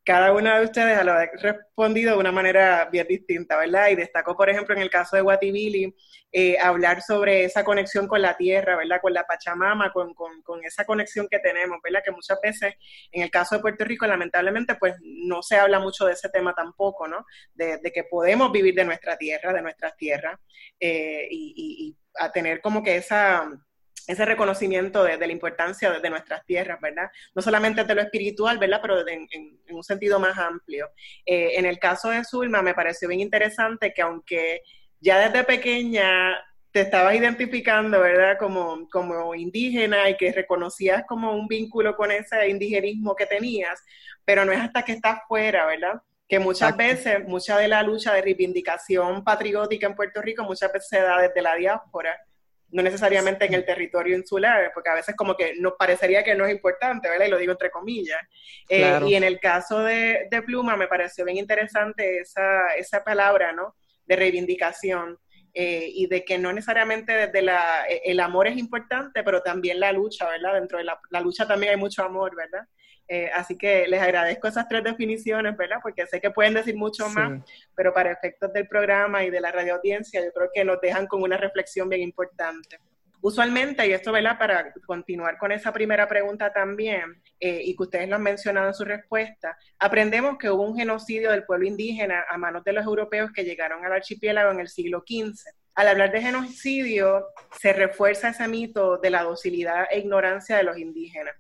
cada 0.05 0.33
una 0.33 0.59
de 0.59 0.67
ustedes 0.67 1.03
lo 1.05 1.13
ha 1.13 1.27
respondido 1.27 2.13
de 2.13 2.19
una 2.19 2.31
manera 2.31 2.89
bien 2.93 3.07
distinta, 3.09 3.57
¿verdad? 3.57 3.89
Y 3.89 3.95
destacó, 3.95 4.37
por 4.37 4.51
ejemplo, 4.51 4.75
en 4.75 4.83
el 4.83 4.91
caso 4.91 5.17
de 5.17 5.23
Guatibili, 5.23 5.97
eh, 6.31 6.59
hablar 6.59 7.01
sobre 7.01 7.45
esa 7.45 7.65
conexión 7.65 8.07
con 8.07 8.21
la 8.21 8.37
tierra, 8.37 8.77
¿verdad? 8.77 9.01
Con 9.01 9.15
la 9.15 9.25
Pachamama, 9.25 9.93
con, 9.93 10.15
esa 10.63 10.85
conexión 10.85 11.27
que 11.31 11.39
tenemos, 11.39 11.79
¿verdad? 11.83 12.03
Que 12.05 12.11
muchas 12.11 12.39
veces, 12.43 12.75
en 13.13 13.23
el 13.23 13.31
caso 13.31 13.55
de 13.55 13.63
Puerto 13.63 13.85
Rico, 13.85 14.07
lamentablemente, 14.07 14.75
pues 14.75 14.95
no 15.03 15.43
se 15.43 15.57
habla 15.57 15.79
mucho 15.79 16.05
de 16.05 16.13
ese 16.13 16.29
tema 16.29 16.53
tampoco, 16.55 17.09
¿no? 17.09 17.25
De, 17.55 17.81
que 17.93 18.05
podemos 18.05 18.53
vivir 18.53 18.75
de 18.75 18.85
nuestra 18.85 19.17
tierra, 19.17 19.53
de 19.53 19.63
nuestras 19.63 19.97
tierras, 19.97 20.39
eh, 20.79 21.29
y 21.31 21.97
a 22.17 22.31
tener 22.31 22.61
como 22.61 22.83
que 22.83 22.97
esa 22.97 23.51
ese 24.07 24.25
reconocimiento 24.25 25.03
de, 25.03 25.17
la 25.17 25.33
importancia 25.33 25.91
de, 25.91 26.11
nuestras 26.11 26.45
tierras, 26.45 26.81
¿verdad? 26.81 27.11
No 27.35 27.43
solamente 27.43 27.85
de 27.85 27.95
lo 27.95 28.03
espiritual, 28.03 28.59
¿verdad? 28.59 28.81
Pero 28.83 29.07
en, 29.09 29.29
un 29.71 29.83
sentido 29.83 30.19
más 30.19 30.37
amplio. 30.39 30.91
Eh, 31.25 31.53
en 31.57 31.65
el 31.65 31.79
caso 31.79 32.11
de 32.11 32.25
Zulma 32.25 32.63
me 32.63 32.75
pareció 32.75 33.09
bien 33.09 33.21
interesante 33.21 33.93
que 33.95 34.03
aunque 34.03 34.63
ya 35.01 35.19
desde 35.19 35.45
pequeña 35.45 36.37
te 36.71 36.81
estabas 36.81 37.15
identificando, 37.15 38.01
¿verdad? 38.01 38.37
Como, 38.39 38.89
como 38.91 39.35
indígena 39.35 40.11
y 40.11 40.17
que 40.17 40.33
reconocías 40.33 41.05
como 41.07 41.33
un 41.33 41.47
vínculo 41.47 41.95
con 41.95 42.11
ese 42.11 42.49
indigenismo 42.49 43.15
que 43.15 43.27
tenías, 43.27 43.81
pero 44.25 44.45
no 44.45 44.53
es 44.53 44.61
hasta 44.61 44.83
que 44.83 44.93
estás 44.93 45.21
fuera, 45.29 45.67
¿verdad? 45.67 46.03
Que 46.29 46.39
muchas 46.39 46.77
veces, 46.77 47.25
mucha 47.29 47.59
de 47.59 47.69
la 47.69 47.83
lucha 47.83 48.13
de 48.13 48.23
reivindicación 48.23 49.23
patriótica 49.23 49.87
en 49.87 49.95
Puerto 49.95 50.21
Rico, 50.21 50.43
muchas 50.43 50.73
veces 50.73 50.89
se 50.89 51.01
da 51.01 51.21
desde 51.23 51.43
la 51.43 51.55
diáspora 51.55 52.19
no 52.75 52.83
necesariamente 52.83 53.45
en 53.45 53.55
el 53.55 53.65
territorio 53.65 54.17
insular, 54.17 54.73
porque 54.75 54.91
a 54.91 54.95
veces 54.95 55.15
como 55.15 55.37
que 55.37 55.55
nos 55.61 55.75
parecería 55.79 56.25
que 56.25 56.35
no 56.35 56.45
es 56.45 56.53
importante, 56.53 57.09
¿verdad? 57.09 57.27
Y 57.27 57.31
lo 57.31 57.39
digo 57.39 57.53
entre 57.53 57.71
comillas. 57.71 58.21
Eh, 58.69 58.99
y 59.07 59.15
en 59.15 59.23
el 59.23 59.39
caso 59.39 59.85
de, 59.85 60.29
Pluma 60.45 60.77
me 60.77 60.89
pareció 60.89 61.25
bien 61.25 61.37
interesante 61.37 62.19
esa, 62.19 62.75
esa 62.77 63.05
palabra, 63.05 63.53
¿no? 63.53 63.77
De 64.05 64.17
reivindicación. 64.17 65.19
Eh, 65.57 65.89
y 65.95 66.09
de 66.09 66.25
que 66.25 66.37
no 66.37 66.53
necesariamente 66.53 67.13
desde 67.13 67.41
la, 67.41 67.87
e, 67.89 68.03
el 68.07 68.19
amor 68.19 68.49
es 68.49 68.57
importante, 68.57 69.23
pero 69.23 69.41
también 69.41 69.79
la 69.79 69.93
lucha, 69.93 70.29
¿verdad? 70.29 70.55
Dentro 70.55 70.79
de 70.79 70.85
la, 70.85 70.99
la 71.11 71.21
lucha 71.21 71.47
también 71.47 71.75
hay 71.75 71.79
mucho 71.79 72.03
amor, 72.03 72.35
¿verdad? 72.35 72.67
Eh, 73.07 73.31
así 73.35 73.57
que 73.59 73.87
les 73.87 74.01
agradezco 74.01 74.49
esas 74.49 74.67
tres 74.67 74.83
definiciones, 74.83 75.57
¿verdad? 75.57 75.79
Porque 75.83 76.07
sé 76.07 76.21
que 76.21 76.31
pueden 76.31 76.55
decir 76.55 76.75
mucho 76.75 77.09
más, 77.09 77.43
pero 77.75 77.93
para 77.93 78.13
efectos 78.13 78.53
del 78.53 78.67
programa 78.67 79.25
y 79.25 79.31
de 79.31 79.41
la 79.41 79.53
radio 79.53 79.75
audiencia, 79.75 80.25
yo 80.25 80.33
creo 80.33 80.49
que 80.53 80.65
nos 80.65 80.81
dejan 80.81 81.07
con 81.07 81.23
una 81.23 81.37
reflexión 81.37 81.89
bien 81.89 82.03
importante. 82.03 82.79
Usualmente, 83.21 83.87
y 83.87 83.93
esto, 83.93 84.13
¿verdad? 84.13 84.39
Para 84.39 84.71
continuar 84.87 85.39
con 85.39 85.51
esa 85.51 85.73
primera 85.73 86.07
pregunta 86.07 86.53
también, 86.53 87.23
eh, 87.41 87.63
y 87.65 87.75
que 87.75 87.83
ustedes 87.85 88.07
lo 88.07 88.17
han 88.17 88.23
mencionado 88.23 88.69
en 88.69 88.75
su 88.75 88.85
respuesta, 88.85 89.57
aprendemos 89.79 90.37
que 90.37 90.51
hubo 90.51 90.63
un 90.63 90.77
genocidio 90.77 91.31
del 91.31 91.45
pueblo 91.45 91.67
indígena 91.67 92.25
a 92.29 92.37
manos 92.37 92.65
de 92.65 92.75
los 92.75 92.85
europeos 92.85 93.31
que 93.33 93.45
llegaron 93.45 93.83
al 93.83 93.95
archipiélago 93.95 94.51
en 94.53 94.61
el 94.61 94.69
siglo 94.69 95.05
XV. 95.07 95.39
Al 95.75 95.89
hablar 95.89 96.13
de 96.13 96.21
genocidio, 96.21 97.29
se 97.59 97.73
refuerza 97.73 98.29
ese 98.29 98.47
mito 98.47 98.99
de 98.99 99.09
la 99.09 99.23
docilidad 99.23 99.87
e 99.91 100.01
ignorancia 100.01 100.59
de 100.59 100.65
los 100.65 100.77
indígenas. 100.77 101.35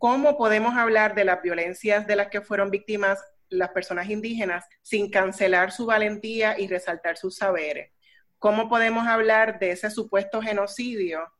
¿Cómo 0.00 0.38
podemos 0.38 0.76
hablar 0.76 1.14
de 1.14 1.26
las 1.26 1.42
violencias 1.42 2.06
de 2.06 2.16
las 2.16 2.28
que 2.28 2.40
fueron 2.40 2.70
víctimas 2.70 3.22
las 3.50 3.68
personas 3.68 4.08
indígenas 4.08 4.64
sin 4.80 5.10
cancelar 5.10 5.72
su 5.72 5.84
valentía 5.84 6.58
y 6.58 6.68
resaltar 6.68 7.18
sus 7.18 7.36
saberes? 7.36 7.92
¿Cómo 8.38 8.70
podemos 8.70 9.06
hablar 9.06 9.58
de 9.58 9.72
ese 9.72 9.90
supuesto 9.90 10.40
genocidio 10.40 11.30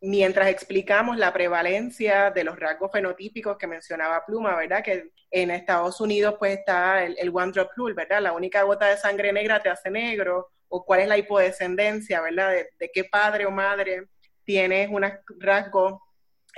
mientras 0.00 0.46
explicamos 0.46 1.16
la 1.16 1.32
prevalencia 1.32 2.30
de 2.30 2.44
los 2.44 2.60
rasgos 2.60 2.92
fenotípicos 2.92 3.58
que 3.58 3.66
mencionaba 3.66 4.24
Pluma, 4.24 4.54
¿verdad? 4.54 4.84
Que 4.84 5.10
en 5.32 5.50
Estados 5.50 6.00
Unidos 6.00 6.36
pues 6.38 6.60
está 6.60 7.02
el, 7.02 7.32
one 7.34 7.50
drop 7.50 7.70
rule, 7.74 7.94
¿verdad? 7.94 8.22
La 8.22 8.34
única 8.34 8.62
gota 8.62 8.86
de 8.86 8.98
sangre 8.98 9.32
negra 9.32 9.60
te 9.60 9.68
hace 9.68 9.90
negro, 9.90 10.52
o 10.68 10.84
cuál 10.84 11.00
es 11.00 11.08
la 11.08 11.18
hipodescendencia, 11.18 12.20
¿verdad? 12.20 12.52
De, 12.52 12.68
de 12.78 12.90
qué 12.94 13.02
padre 13.02 13.46
o 13.46 13.50
madre 13.50 14.06
tienes 14.44 14.88
un 14.90 15.04
rasgo 15.40 16.05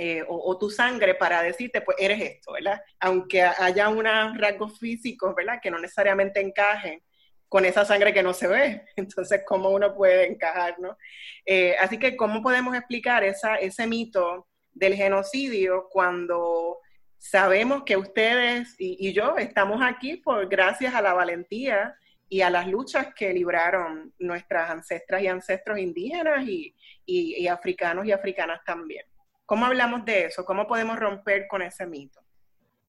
eh, 0.00 0.24
o, 0.28 0.56
tu 0.56 0.70
sangre 0.70 1.16
para 1.16 1.42
decirte, 1.42 1.80
pues 1.80 1.96
eres 1.98 2.20
esto, 2.20 2.52
¿verdad? 2.52 2.80
Aunque 3.00 3.42
haya 3.42 3.88
unos 3.88 4.38
rasgos 4.38 4.78
físicos, 4.78 5.34
¿verdad? 5.34 5.58
Que 5.60 5.72
no 5.72 5.78
necesariamente 5.80 6.40
encajen 6.40 7.02
con 7.48 7.64
esa 7.64 7.84
sangre 7.84 8.14
que 8.14 8.22
no 8.22 8.32
se 8.32 8.46
ve. 8.46 8.84
Entonces, 8.96 9.42
¿cómo 9.44 9.70
uno 9.70 9.96
puede 9.96 10.28
encajar, 10.28 10.78
no? 10.78 10.96
Eh, 11.44 11.74
así 11.80 11.98
que, 11.98 12.16
¿cómo 12.16 12.42
podemos 12.42 12.76
explicar 12.76 13.24
esa, 13.24 13.56
ese 13.56 13.88
mito 13.88 14.46
del 14.70 14.94
genocidio 14.94 15.88
cuando 15.90 16.78
sabemos 17.16 17.82
que 17.82 17.96
ustedes 17.96 18.76
y, 18.78 19.12
yo 19.12 19.36
estamos 19.36 19.82
aquí 19.82 20.18
por 20.18 20.48
gracias 20.48 20.94
a 20.94 21.02
la 21.02 21.12
valentía 21.12 21.96
y 22.28 22.42
a 22.42 22.50
las 22.50 22.68
luchas 22.68 23.08
que 23.16 23.32
libraron 23.32 24.14
nuestras 24.20 24.70
ancestras 24.70 25.22
y 25.22 25.26
ancestros 25.26 25.80
indígenas 25.80 26.46
y 26.46 27.48
africanos 27.48 28.06
y 28.06 28.12
africanas 28.12 28.60
también? 28.64 29.07
¿Cómo 29.48 29.64
hablamos 29.64 30.04
de 30.04 30.26
eso? 30.26 30.44
¿Cómo 30.44 30.66
podemos 30.66 30.98
romper 30.98 31.48
con 31.48 31.62
ese 31.62 31.86
mito? 31.86 32.20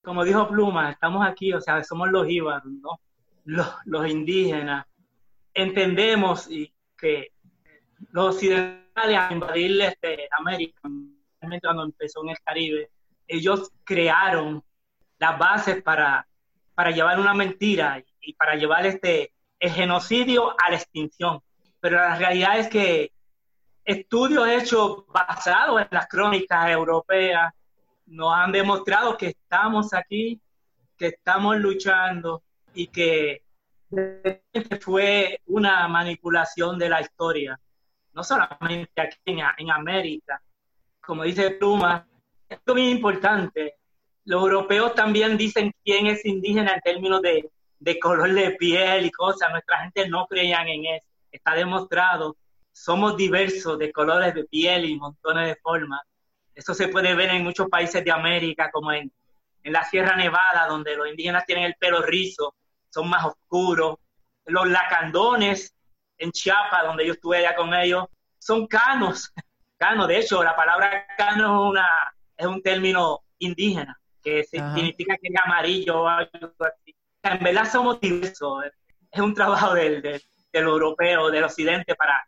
Como 0.03 0.25
dijo 0.25 0.45
Pluma, 0.49 0.91
estamos 0.91 1.25
aquí, 1.25 1.53
o 1.53 1.61
sea, 1.61 1.81
somos 1.85 2.09
los 2.09 2.29
íbaros, 2.29 2.65
¿no? 2.65 2.99
Los, 3.45 4.09
indígenas. 4.09 4.85
Entendemos 5.53 6.51
y 6.51 6.69
que 6.97 7.31
los 8.11 8.35
occidentales 8.35 9.17
a 9.17 9.31
invadir 9.31 9.79
este, 9.79 10.27
América, 10.37 10.81
cuando 11.61 11.83
empezó 11.83 12.23
en 12.23 12.31
el 12.31 12.39
Caribe, 12.41 12.89
ellos 13.25 13.71
crearon 13.85 14.61
las 15.17 15.39
bases 15.39 15.81
para, 15.81 16.27
para 16.75 16.91
llevar 16.91 17.21
una 17.21 17.33
mentira 17.33 18.03
y 18.19 18.33
para 18.33 18.55
llevar 18.55 18.85
este, 18.85 19.31
el 19.61 19.71
genocidio 19.71 20.57
a 20.61 20.71
la 20.71 20.75
extinción. 20.75 21.39
Pero 21.79 21.95
la 21.95 22.17
realidad 22.17 22.59
es 22.59 22.67
que 22.67 23.13
estudios 23.89 24.47
hechos 24.47 25.03
basados 25.07 25.81
en 25.81 25.87
las 25.89 26.07
crónicas 26.07 26.69
europeas 26.69 27.51
nos 28.05 28.31
han 28.33 28.51
demostrado 28.51 29.17
que 29.17 29.29
estamos 29.29 29.93
aquí, 29.95 30.39
que 30.95 31.07
estamos 31.07 31.57
luchando 31.57 32.43
y 32.75 32.85
que 32.87 33.41
fue 34.79 35.41
una 35.47 35.87
manipulación 35.87 36.77
de 36.77 36.89
la 36.89 37.01
historia, 37.01 37.59
no 38.13 38.23
solamente 38.23 39.01
aquí 39.01 39.17
en, 39.25 39.71
América. 39.71 40.39
Como 41.01 41.23
dice 41.23 41.51
Pluma, 41.51 42.07
esto 42.47 42.75
es 42.75 42.81
muy 42.81 42.91
importante. 42.91 43.77
Los 44.25 44.43
europeos 44.43 44.93
también 44.93 45.35
dicen 45.35 45.73
quién 45.83 46.05
es 46.05 46.23
indígena 46.25 46.75
en 46.75 46.81
términos 46.81 47.23
de, 47.23 47.49
de 47.79 47.99
color 47.99 48.31
de 48.33 48.51
piel 48.51 49.07
y 49.07 49.11
cosas. 49.11 49.49
Nuestra 49.49 49.79
gente 49.79 50.07
no 50.07 50.27
creían 50.27 50.67
en 50.67 50.85
eso. 50.85 51.07
Está 51.31 51.55
demostrado 51.55 52.35
somos 52.79 53.17
diversos 53.17 53.77
de 53.77 53.91
colores 53.91 54.33
de 54.33 54.45
piel 54.45 54.85
y 54.85 54.95
montones 54.95 55.47
de 55.47 55.55
formas. 55.57 55.99
Eso 56.55 56.73
se 56.73 56.87
puede 56.87 57.13
ver 57.13 57.29
en 57.29 57.43
muchos 57.43 57.67
países 57.67 58.05
de 58.05 58.11
América, 58.11 58.71
como 58.71 58.93
en, 58.93 59.11
en 59.63 59.73
la 59.73 59.83
Sierra 59.83 60.15
Nevada, 60.15 60.65
donde 60.65 60.95
los 60.95 61.09
indígenas 61.09 61.45
tienen 61.45 61.65
el 61.65 61.75
pelo 61.75 62.01
rizo, 62.01 62.55
son 62.89 63.09
más 63.09 63.25
oscuros. 63.25 63.97
Los 64.45 64.65
lacandones 64.69 65.75
en 66.17 66.31
Chiapas, 66.31 66.85
donde 66.85 67.05
yo 67.05 67.13
estuve 67.13 67.39
allá 67.39 67.53
con 67.53 67.73
ellos, 67.73 68.05
son 68.37 68.65
canos. 68.65 69.29
Cano, 69.77 70.07
de 70.07 70.19
hecho, 70.19 70.41
la 70.41 70.55
palabra 70.55 71.05
cano 71.17 71.65
es, 71.65 71.71
una, 71.71 71.87
es 72.35 72.45
un 72.45 72.61
término 72.61 73.21
indígena, 73.39 73.97
que 74.21 74.43
significa 74.43 75.15
que 75.21 75.29
es 75.29 75.41
amarillo 75.41 76.01
o 76.01 76.07
algo 76.07 76.53
así. 76.59 76.95
En 77.23 77.43
verdad 77.43 77.69
somos 77.69 77.99
diversos. 78.01 78.65
Es 79.09 79.21
un 79.21 79.33
trabajo 79.33 79.73
del, 79.73 80.01
del, 80.01 80.21
del 80.51 80.63
europeo, 80.63 81.31
del 81.31 81.45
occidente, 81.45 81.95
para 81.95 82.25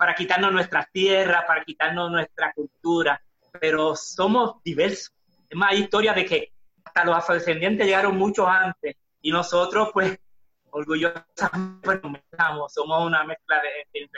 para 0.00 0.14
quitarnos 0.14 0.50
nuestras 0.50 0.90
tierras, 0.90 1.44
para 1.46 1.62
quitarnos 1.62 2.10
nuestra 2.10 2.54
cultura, 2.54 3.22
pero 3.60 3.94
somos 3.94 4.54
diversos. 4.64 5.12
Es 5.46 5.54
más, 5.54 5.72
hay 5.72 5.80
historia 5.80 6.14
de 6.14 6.24
que 6.24 6.52
hasta 6.82 7.04
los 7.04 7.14
afrodescendientes 7.14 7.86
llegaron 7.86 8.16
mucho 8.16 8.48
antes 8.48 8.96
y 9.20 9.30
nosotros, 9.30 9.90
pues, 9.92 10.18
orgullosamente 10.70 12.22
somos 12.68 13.06
una 13.06 13.24
mezcla 13.24 13.60
de, 13.60 14.08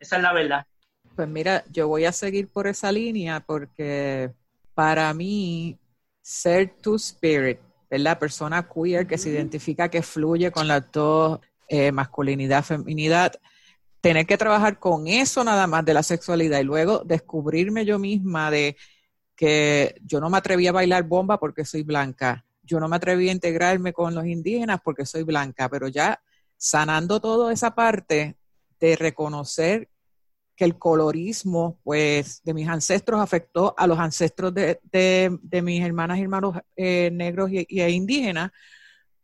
Esa 0.00 0.16
es 0.16 0.22
la 0.22 0.32
verdad. 0.32 0.66
Pues 1.14 1.28
mira, 1.28 1.62
yo 1.70 1.88
voy 1.88 2.06
a 2.06 2.12
seguir 2.12 2.48
por 2.48 2.66
esa 2.66 2.90
línea 2.90 3.40
porque 3.40 4.32
para 4.72 5.12
mí, 5.12 5.78
ser 6.22 6.74
tu 6.80 6.94
spirit, 6.94 7.60
la 7.90 8.18
persona 8.18 8.66
queer 8.66 9.06
que 9.06 9.18
se 9.18 9.28
identifica, 9.28 9.90
que 9.90 10.00
fluye 10.00 10.50
con 10.50 10.66
las 10.66 10.90
dos, 10.90 11.38
eh, 11.68 11.92
masculinidad, 11.92 12.64
feminidad, 12.64 13.34
tener 14.02 14.26
que 14.26 14.36
trabajar 14.36 14.78
con 14.78 15.06
eso 15.06 15.44
nada 15.44 15.66
más 15.66 15.84
de 15.84 15.94
la 15.94 16.02
sexualidad 16.02 16.60
y 16.60 16.64
luego 16.64 17.04
descubrirme 17.04 17.86
yo 17.86 17.98
misma 17.98 18.50
de 18.50 18.76
que 19.36 19.94
yo 20.02 20.20
no 20.20 20.28
me 20.28 20.38
atreví 20.38 20.66
a 20.66 20.72
bailar 20.72 21.04
bomba 21.04 21.38
porque 21.38 21.64
soy 21.64 21.84
blanca, 21.84 22.44
yo 22.64 22.80
no 22.80 22.88
me 22.88 22.96
atreví 22.96 23.28
a 23.28 23.32
integrarme 23.32 23.92
con 23.92 24.14
los 24.14 24.26
indígenas 24.26 24.80
porque 24.84 25.06
soy 25.06 25.22
blanca, 25.22 25.68
pero 25.68 25.86
ya 25.86 26.20
sanando 26.56 27.20
toda 27.20 27.52
esa 27.52 27.74
parte 27.74 28.36
de 28.80 28.96
reconocer 28.96 29.88
que 30.56 30.64
el 30.64 30.78
colorismo, 30.78 31.78
pues, 31.84 32.42
de 32.42 32.54
mis 32.54 32.68
ancestros 32.68 33.20
afectó 33.20 33.74
a 33.78 33.86
los 33.86 33.98
ancestros 34.00 34.52
de, 34.52 35.38
mis 35.62 35.82
hermanas 35.82 36.18
y 36.18 36.22
hermanos 36.22 36.56
eh, 36.76 37.10
negros 37.12 37.50
y, 37.52 37.66
e 37.68 37.90
indígenas, 37.90 38.50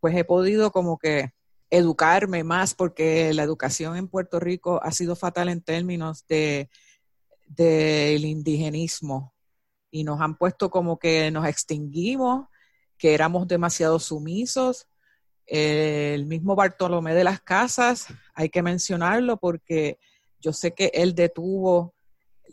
pues 0.00 0.16
he 0.16 0.24
podido 0.24 0.70
como 0.70 0.98
que 0.98 1.32
educarme 1.70 2.44
más 2.44 2.74
porque 2.74 3.32
la 3.34 3.42
educación 3.42 3.96
en 3.96 4.08
Puerto 4.08 4.40
Rico 4.40 4.80
ha 4.82 4.90
sido 4.92 5.16
fatal 5.16 5.48
en 5.48 5.62
términos 5.62 6.26
de 6.28 6.70
del 7.48 8.24
indigenismo 8.24 9.34
y 9.90 10.04
nos 10.04 10.20
han 10.20 10.36
puesto 10.36 10.70
como 10.70 10.98
que 10.98 11.30
nos 11.30 11.46
extinguimos, 11.46 12.46
que 12.98 13.14
éramos 13.14 13.48
demasiado 13.48 13.98
sumisos. 13.98 14.86
El 15.46 16.26
mismo 16.26 16.54
Bartolomé 16.54 17.14
de 17.14 17.24
las 17.24 17.40
Casas, 17.40 18.08
hay 18.34 18.50
que 18.50 18.62
mencionarlo 18.62 19.38
porque 19.38 19.98
yo 20.40 20.52
sé 20.52 20.74
que 20.74 20.90
él 20.92 21.14
detuvo 21.14 21.94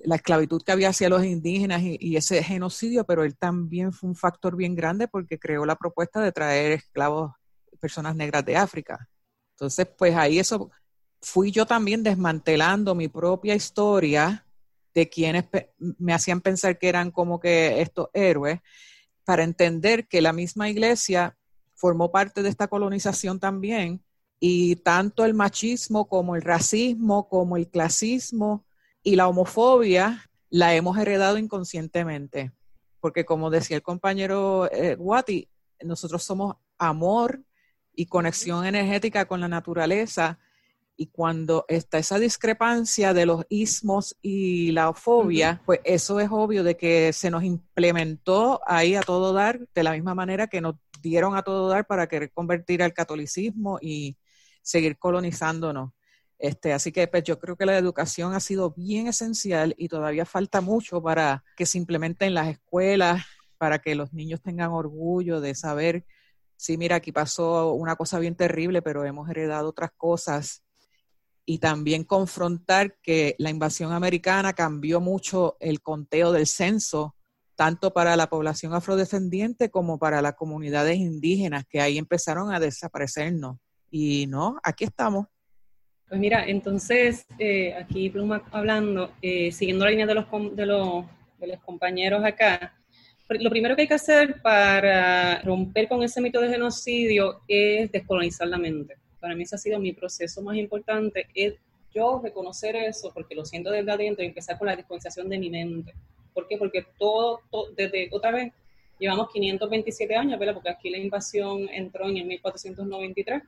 la 0.04 0.16
esclavitud 0.16 0.62
que 0.62 0.72
había 0.72 0.90
hacia 0.90 1.10
los 1.10 1.24
indígenas 1.26 1.82
y, 1.84 2.16
ese 2.16 2.44
genocidio, 2.44 3.06
pero 3.06 3.24
él 3.24 3.36
también 3.38 3.92
fue 3.92 4.10
un 4.10 4.16
factor 4.16 4.56
bien 4.56 4.76
grande 4.76 5.08
porque 5.08 5.40
creó 5.40 5.66
la 5.66 5.76
propuesta 5.76 6.22
de 6.22 6.32
traer 6.32 6.74
esclavos, 6.74 7.34
personas 7.86 8.16
negras 8.16 8.44
de 8.44 8.58
África. 8.58 9.08
Entonces, 9.52 9.88
pues 9.96 10.16
ahí 10.16 10.40
eso, 10.40 10.72
fui 11.22 11.52
yo 11.52 11.68
también 11.68 12.02
desmantelando 12.02 12.96
mi 12.96 13.08
propia 13.08 13.54
historia 13.54 14.44
de 14.96 15.08
quienes 15.08 15.46
me 15.78 16.14
hacían 16.14 16.42
pensar 16.42 16.80
que 16.80 16.90
eran 16.90 17.12
como 17.12 17.40
que 17.40 17.80
estos 17.80 18.10
héroes, 18.14 18.60
para 19.24 19.44
entender 19.44 20.08
que 20.08 20.20
la 20.20 20.34
misma 20.34 20.68
iglesia 20.68 21.38
formó 21.76 22.12
parte 22.12 22.42
de 22.42 22.50
esta 22.50 22.68
colonización 22.68 23.40
también 23.40 24.04
y 24.40 24.78
tanto 24.78 25.26
el 25.26 25.36
machismo 25.36 26.08
como 26.08 26.36
el 26.36 26.42
racismo, 26.42 27.30
como 27.30 27.56
el 27.56 27.68
clasismo 27.70 28.66
y 29.04 29.16
la 29.16 29.28
homofobia 29.28 30.28
la 30.50 30.74
hemos 30.74 30.98
heredado 30.98 31.38
inconscientemente. 31.38 32.52
Porque 33.00 33.26
como 33.26 33.52
decía 33.52 33.78
el 33.78 33.84
compañero 33.84 34.68
eh, 34.72 34.98
nosotros 35.84 36.24
somos 36.24 36.56
amor 36.80 37.45
y 37.96 38.08
conexión 38.08 38.66
energética 38.66 39.26
con 39.26 39.42
la 39.42 39.48
naturaleza. 39.48 40.40
Y 40.98 41.08
cuando 41.08 41.66
está 41.68 41.98
esa 41.98 42.20
discrepancia 42.20 43.14
de 43.14 43.26
los 43.26 43.46
ismos 43.50 44.16
y 44.22 44.72
la 44.72 44.94
fobia, 44.94 45.62
pues 45.66 45.82
eso 45.84 46.20
es 46.20 46.30
obvio 46.32 46.64
de 46.64 46.78
que 46.78 47.12
se 47.12 47.30
nos 47.30 47.44
implementó 47.44 48.62
ahí 48.66 48.96
a 48.96 49.02
todo 49.02 49.34
dar, 49.34 49.60
de 49.74 49.84
la 49.84 49.92
misma 49.92 50.16
manera 50.16 50.48
que 50.48 50.62
nos 50.62 50.76
dieron 51.02 51.36
a 51.36 51.44
todo 51.44 51.68
dar 51.68 51.86
para 51.86 52.08
querer 52.08 52.32
convertir 52.32 52.82
al 52.82 52.94
catolicismo 52.94 53.78
y 53.82 54.18
seguir 54.62 54.98
colonizándonos. 54.98 55.92
Este, 56.38 56.74
así 56.74 56.92
que 56.92 57.08
pues, 57.08 57.24
yo 57.24 57.40
creo 57.40 57.56
que 57.56 57.66
la 57.66 57.78
educación 57.78 58.34
ha 58.34 58.40
sido 58.40 58.72
bien 58.72 59.08
esencial 59.08 59.74
y 59.78 59.88
todavía 59.88 60.26
falta 60.26 60.62
mucho 60.62 61.02
para 61.02 61.44
que 61.56 61.66
se 61.66 61.78
implemente 61.78 62.26
en 62.26 62.34
las 62.34 62.50
escuelas, 62.50 63.24
para 63.58 63.80
que 63.80 63.96
los 63.96 64.14
niños 64.14 64.42
tengan 64.42 64.72
orgullo 64.72 65.40
de 65.40 65.56
saber, 65.56 66.06
sí, 66.56 66.78
mira, 66.78 66.98
aquí 66.98 67.12
pasó 67.12 67.74
una 67.74 67.96
cosa 67.96 68.20
bien 68.20 68.36
terrible, 68.36 68.82
pero 68.82 69.06
hemos 69.06 69.30
heredado 69.30 69.70
otras 69.70 69.92
cosas. 69.96 70.64
Y 71.46 71.60
también 71.60 72.04
confrontar 72.04 72.98
que 73.02 73.36
la 73.38 73.52
invasión 73.52 73.92
americana 73.92 74.54
cambió 74.54 75.00
mucho 75.00 75.58
el 75.60 75.82
conteo 75.82 76.32
del 76.32 76.48
censo, 76.48 77.16
tanto 77.56 77.94
para 77.94 78.16
la 78.16 78.28
población 78.30 78.74
afrodescendiente 78.74 79.70
como 79.70 80.00
para 80.00 80.22
las 80.22 80.34
comunidades 80.36 80.98
indígenas, 80.98 81.66
que 81.70 81.82
ahí 81.82 81.98
empezaron 81.98 82.52
a 82.52 82.60
desaparecernos. 82.60 83.58
Y 83.92 84.26
no, 84.28 84.60
aquí 84.64 84.84
estamos. 84.86 85.28
Pues 86.08 86.20
mira, 86.20 86.46
entonces, 86.46 87.26
eh, 87.40 87.74
aquí 87.74 88.10
Pluma 88.10 88.44
hablando, 88.52 89.14
eh, 89.22 89.52
siguiendo 89.52 89.86
la 89.86 89.92
línea 89.92 90.06
de 90.06 90.16
los, 90.16 90.26
de, 90.56 90.66
los, 90.66 91.06
de 91.40 91.48
los 91.48 91.60
compañeros 91.62 92.24
acá, 92.24 92.76
lo 93.30 93.50
primero 93.50 93.76
que 93.76 93.84
hay 93.84 93.88
que 93.88 93.96
hacer 93.96 94.42
para 94.42 95.42
romper 95.42 95.88
con 95.88 96.04
ese 96.04 96.22
mito 96.22 96.40
de 96.40 96.50
genocidio 96.50 97.42
es 97.48 97.92
descolonizar 97.92 98.48
la 98.48 98.58
mente. 98.58 98.96
Para 99.20 99.36
mí 99.36 99.44
ese 99.44 99.56
ha 99.56 99.60
sido 99.60 99.80
mi 99.80 99.94
proceso 99.94 100.42
más 100.42 100.56
importante, 100.58 101.28
es 101.34 101.56
yo 101.94 102.22
reconocer 102.24 102.76
eso, 102.76 103.12
porque 103.14 103.36
lo 103.36 103.46
siento 103.46 103.72
desde 103.72 103.92
adentro, 103.92 104.24
y 104.24 104.28
empezar 104.28 104.58
con 104.58 104.68
la 104.68 104.76
descolonización 104.76 105.30
de 105.30 105.40
mi 105.40 105.50
mente. 105.50 105.94
¿Por 106.34 106.48
qué? 106.48 106.58
Porque 106.58 106.86
todo, 107.00 107.40
todo 107.50 107.72
desde 107.72 108.10
otra 108.12 108.32
vez, 108.32 108.54
llevamos 109.00 109.30
527 109.32 110.16
años, 110.16 110.38
¿verdad? 110.38 110.54
Porque 110.54 110.70
aquí 110.70 110.90
la 110.90 110.98
invasión 110.98 111.68
entró 111.70 112.08
en 112.08 112.18
el 112.18 112.26
1493 112.26 113.42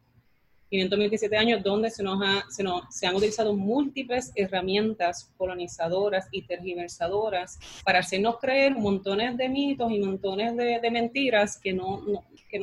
527 0.70 1.38
años 1.38 1.64
donde 1.64 1.90
se, 1.90 2.04
nos, 2.04 2.20
se, 2.50 2.64
nos 2.64 2.84
se 2.94 3.08
han 3.08 3.16
utilizado 3.16 3.56
múltiples 3.56 4.32
herramientas 4.36 5.32
colonizadoras 5.38 6.28
y 6.32 6.42
tergiversadoras 6.44 7.60
para 7.84 8.00
hacernos 8.00 8.38
creer 8.40 8.76
montones 8.76 9.38
de 9.38 9.50
mitos 9.50 9.92
y 9.92 10.00
montones 10.00 10.56
de, 10.56 10.88
mentiras 10.92 11.60
que 11.60 11.74
no, 11.74 12.04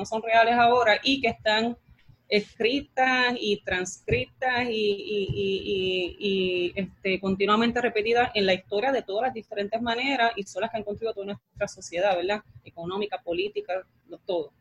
son 0.04 0.22
reales 0.22 0.54
ahora 0.54 0.98
y 1.02 1.20
que 1.20 1.28
están 1.28 1.76
escritas 2.28 3.34
y 3.38 3.62
transcritas 3.62 4.64
y, 4.68 4.70
y, 4.70 6.16
y, 6.18 6.72
este, 6.74 7.20
continuamente 7.20 7.80
repetidas 7.80 8.30
en 8.34 8.46
la 8.46 8.54
historia 8.54 8.92
de 8.92 9.02
todas 9.02 9.24
las 9.24 9.34
diferentes 9.34 9.80
maneras 9.80 10.32
y 10.36 10.42
son 10.42 10.62
las 10.62 10.70
que 10.70 10.78
han 10.78 10.84
construido 10.84 11.14
toda 11.14 11.26
nuestra 11.26 11.68
sociedad, 11.68 12.16
¿verdad? 12.16 12.42
Económica, 12.64 13.20
política, 13.22 13.86
todo. 14.24 14.52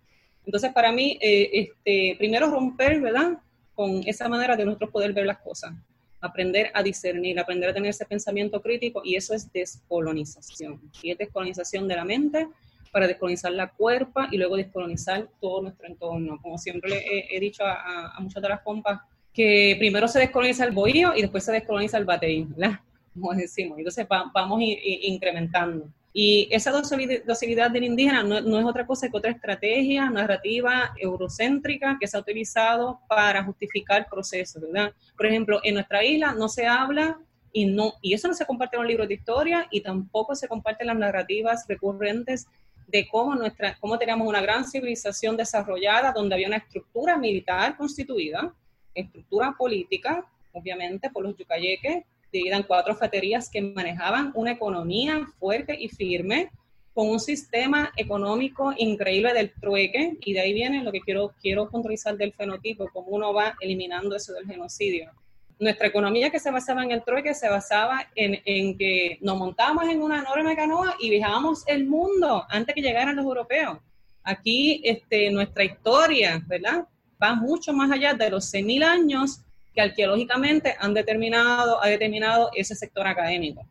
Entonces, 0.46 0.72
para 0.74 0.92
mí, 0.92 1.18
eh, 1.22 1.50
este, 1.54 2.16
primero 2.18 2.48
romper, 2.50 3.00
¿verdad? 3.00 3.38
Con 3.76 4.02
esa 4.06 4.28
manera 4.28 4.56
de 4.56 4.66
nosotros 4.66 4.92
poder 4.92 5.14
ver 5.14 5.26
las 5.26 5.40
cosas, 5.40 5.74
aprender 6.22 6.72
a 6.74 6.84
discernir, 6.84 7.40
aprender 7.40 7.70
a 7.70 7.74
tener 7.74 7.90
ese 7.90 8.06
pensamiento 8.06 8.62
crítico, 8.62 9.02
y 9.04 9.16
eso 9.16 9.34
es 9.34 9.52
descolonización. 9.52 10.80
Y 11.02 11.12
es 11.12 11.18
descolonización 11.18 11.88
de 11.88 11.96
la 11.96 12.06
mente 12.06 12.48
para 12.92 13.08
descolonizar 13.08 13.52
la 13.52 13.70
cuerpa 13.70 14.28
y 14.32 14.38
luego 14.38 14.56
descolonizar 14.56 15.28
todo 15.42 15.64
nuestro 15.64 15.88
entorno. 15.88 16.40
Como 16.42 16.58
siempre 16.58 17.04
he, 17.32 17.40
dicho 17.40 17.64
a, 17.66 18.16
muchas 18.20 18.42
de 18.42 18.50
las 18.50 18.62
compas, 18.62 19.00
que 19.34 19.76
primero 19.80 20.08
se 20.08 20.20
descoloniza 20.20 20.66
el 20.66 20.72
bohío 20.72 21.16
y 21.16 21.22
después 21.22 21.44
se 21.44 21.52
descoloniza 21.52 21.98
el 21.98 22.06
bateí, 22.06 22.44
¿verdad? 22.44 22.80
Como 23.14 23.34
decimos. 23.34 23.80
Entonces 23.80 24.08
vamos 24.08 24.60
incrementando. 24.62 25.88
Y 26.16 26.48
esa 26.52 26.72
docilidad 26.72 27.72
del 27.72 27.86
indígena 27.86 28.22
no, 28.22 28.60
es 28.60 28.66
otra 28.66 28.86
cosa 28.86 29.10
que 29.10 29.18
otra 29.18 29.32
estrategia 29.32 30.12
narrativa 30.12 30.94
eurocéntrica 31.00 31.98
que 32.00 32.08
se 32.08 32.16
ha 32.16 32.20
utilizado 32.20 33.00
para 33.08 33.44
justificar 33.44 34.08
procesos, 34.08 34.62
¿verdad? 34.62 34.94
Por 35.18 35.26
ejemplo, 35.26 35.60
en 35.64 35.74
nuestra 35.74 36.04
isla 36.04 36.34
no 36.34 36.48
se 36.50 36.68
habla 36.68 37.20
y, 37.52 37.66
no, 37.66 37.94
y 38.02 38.14
eso 38.14 38.28
no 38.28 38.36
se 38.36 38.46
comparte 38.46 38.76
en 38.76 38.84
los 38.84 38.90
libros 38.90 39.08
de 39.08 39.16
historia 39.16 39.68
y 39.72 39.82
tampoco 39.82 40.36
se 40.36 40.48
comparten 40.48 40.88
las 40.88 40.98
narrativas 40.98 41.66
recurrentes 41.68 42.46
de 42.88 43.08
cómo, 43.08 43.34
nuestra, 43.34 43.76
cómo 43.80 43.98
teníamos 43.98 44.28
una 44.28 44.42
gran 44.42 44.66
civilización 44.66 45.36
desarrollada 45.36 46.12
donde 46.12 46.36
había 46.36 46.48
una 46.48 46.58
estructura 46.58 47.18
militar 47.18 47.76
constituida, 47.76 48.54
estructura 48.94 49.56
política, 49.58 50.24
obviamente, 50.52 51.10
por 51.10 51.24
los 51.24 51.36
yucayeques, 51.36 52.04
dividida 52.34 52.58
en 52.58 52.64
cuatro 52.64 52.96
faterías 52.96 53.50
que 53.50 53.62
manejaban 53.62 54.32
una 54.36 54.52
economía 54.52 55.26
fuerte 55.40 55.78
y 55.80 55.88
firme, 55.88 56.50
con 56.94 57.10
un 57.10 57.20
sistema 57.20 57.92
económico 57.96 58.74
increíble 58.78 59.34
del 59.34 59.54
trueque, 59.54 60.18
y 60.20 60.34
de 60.34 60.42
ahí 60.42 60.54
viene 60.54 60.84
lo 60.84 60.92
que 60.92 61.00
quiero, 61.00 61.34
quiero 61.42 61.70
puntualizar 61.70 62.18
del 62.18 62.34
fenotipo, 62.34 62.90
cómo 62.92 63.08
uno 63.10 63.34
va 63.34 63.56
eliminando 63.62 64.16
eso 64.16 64.34
del 64.34 64.46
genocidio. 64.46 65.12
Nuestra 65.60 65.88
economía 65.88 66.30
que 66.30 66.40
se 66.40 66.52
basaba 66.52 66.84
en 66.84 66.92
el 66.92 67.04
trueque 67.04 67.34
se 67.34 67.48
basaba 67.48 68.08
en, 68.16 68.42
en 68.46 68.78
que 68.78 69.18
nos 69.22 69.38
montábamos 69.38 69.88
en 69.88 70.02
una 70.02 70.20
enorme 70.20 70.56
canoa 70.56 70.96
y 71.00 71.10
viajábamos 71.10 71.64
el 71.68 71.86
mundo 71.88 72.46
antes 72.50 72.76
que 72.76 72.82
llegaran 72.82 73.16
los 73.16 73.26
europeos. 73.26 73.78
Aquí 74.24 74.82
este, 74.84 75.32
nuestra 75.32 75.64
historia, 75.64 76.44
¿verdad? 76.48 76.88
Va 77.22 77.36
mucho 77.36 77.74
más 77.74 77.92
allá 77.92 78.14
de 78.14 78.30
los 78.30 78.54
6.000 78.54 78.84
años 78.84 79.42
que 79.74 79.82
arqueológicamente 79.82 80.76
han 80.80 80.94
determinado, 80.94 81.84
ha 81.84 81.88
determinado 81.88 82.52
ese 82.56 82.76
sector 82.76 83.08
académico. 83.08 83.68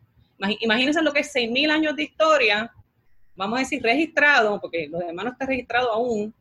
Imagínense 0.59 1.01
lo 1.01 1.13
que 1.13 1.21
es 1.21 1.33
6.000 1.33 1.71
años 1.71 1.95
de 1.95 2.03
historia, 2.03 2.71
vamos 3.35 3.57
a 3.57 3.61
decir 3.61 3.81
registrado, 3.81 4.59
porque 4.59 4.87
los 4.87 4.99
demás 5.05 5.25
no 5.25 5.31
está 5.31 5.45
registrado 5.45 5.91
aún, 5.93 6.33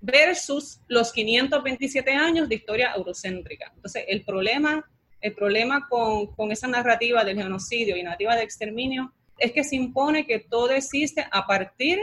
versus 0.00 0.80
los 0.88 1.12
527 1.12 2.10
años 2.12 2.48
de 2.48 2.54
historia 2.54 2.92
eurocéntrica. 2.96 3.72
Entonces, 3.74 4.04
el 4.08 4.24
problema, 4.24 4.88
el 5.20 5.34
problema 5.34 5.86
con, 5.88 6.28
con 6.28 6.52
esa 6.52 6.68
narrativa 6.68 7.24
del 7.24 7.36
genocidio 7.36 7.96
y 7.96 8.02
narrativa 8.02 8.36
de 8.36 8.42
exterminio 8.42 9.12
es 9.38 9.52
que 9.52 9.64
se 9.64 9.76
impone 9.76 10.26
que 10.26 10.38
todo 10.38 10.70
existe 10.70 11.26
a 11.30 11.46
partir 11.46 11.98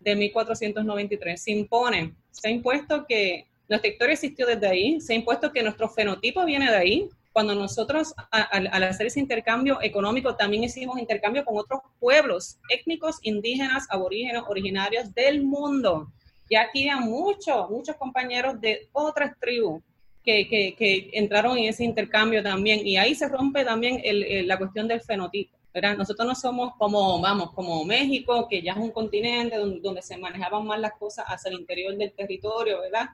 de 0.00 0.16
1493. 0.16 1.42
Se 1.42 1.50
impone, 1.50 2.14
se 2.30 2.48
ha 2.48 2.50
impuesto 2.50 3.04
que 3.06 3.47
nuestra 3.68 3.90
historia 3.90 4.14
existió 4.14 4.46
desde 4.46 4.66
ahí, 4.66 5.00
se 5.00 5.12
ha 5.12 5.16
impuesto 5.16 5.52
que 5.52 5.62
nuestro 5.62 5.88
fenotipo 5.88 6.44
viene 6.44 6.70
de 6.70 6.76
ahí. 6.76 7.08
Cuando 7.32 7.54
nosotros, 7.54 8.14
al 8.30 8.82
hacer 8.82 9.06
ese 9.06 9.20
intercambio 9.20 9.80
económico, 9.80 10.34
también 10.34 10.64
hicimos 10.64 10.98
intercambio 10.98 11.44
con 11.44 11.56
otros 11.56 11.80
pueblos 12.00 12.58
étnicos, 12.68 13.18
indígenas, 13.22 13.86
aborígenes, 13.90 14.42
originarios 14.48 15.14
del 15.14 15.44
mundo. 15.44 16.10
Y 16.48 16.56
aquí 16.56 16.88
hay 16.88 16.98
muchos, 16.98 17.70
muchos 17.70 17.94
compañeros 17.96 18.60
de 18.60 18.88
otras 18.92 19.38
tribus 19.38 19.82
que, 20.24 20.48
que, 20.48 21.10
entraron 21.12 21.58
en 21.58 21.66
ese 21.66 21.84
intercambio 21.84 22.42
también. 22.42 22.84
Y 22.84 22.96
ahí 22.96 23.14
se 23.14 23.28
rompe 23.28 23.64
también 23.64 24.00
la 24.48 24.58
cuestión 24.58 24.88
del 24.88 25.00
fenotipo. 25.02 25.56
¿verdad? 25.72 25.96
Nosotros 25.96 26.26
no 26.26 26.34
somos 26.34 26.74
como, 26.76 27.20
vamos, 27.20 27.52
como 27.52 27.84
México, 27.84 28.48
que 28.48 28.62
ya 28.62 28.72
es 28.72 28.78
un 28.78 28.90
continente 28.90 29.56
donde 29.56 30.02
se 30.02 30.16
manejaban 30.16 30.66
más 30.66 30.80
las 30.80 30.92
cosas 30.98 31.26
hacia 31.28 31.50
el 31.50 31.60
interior 31.60 31.96
del 31.96 32.12
territorio, 32.12 32.80
¿verdad? 32.80 33.10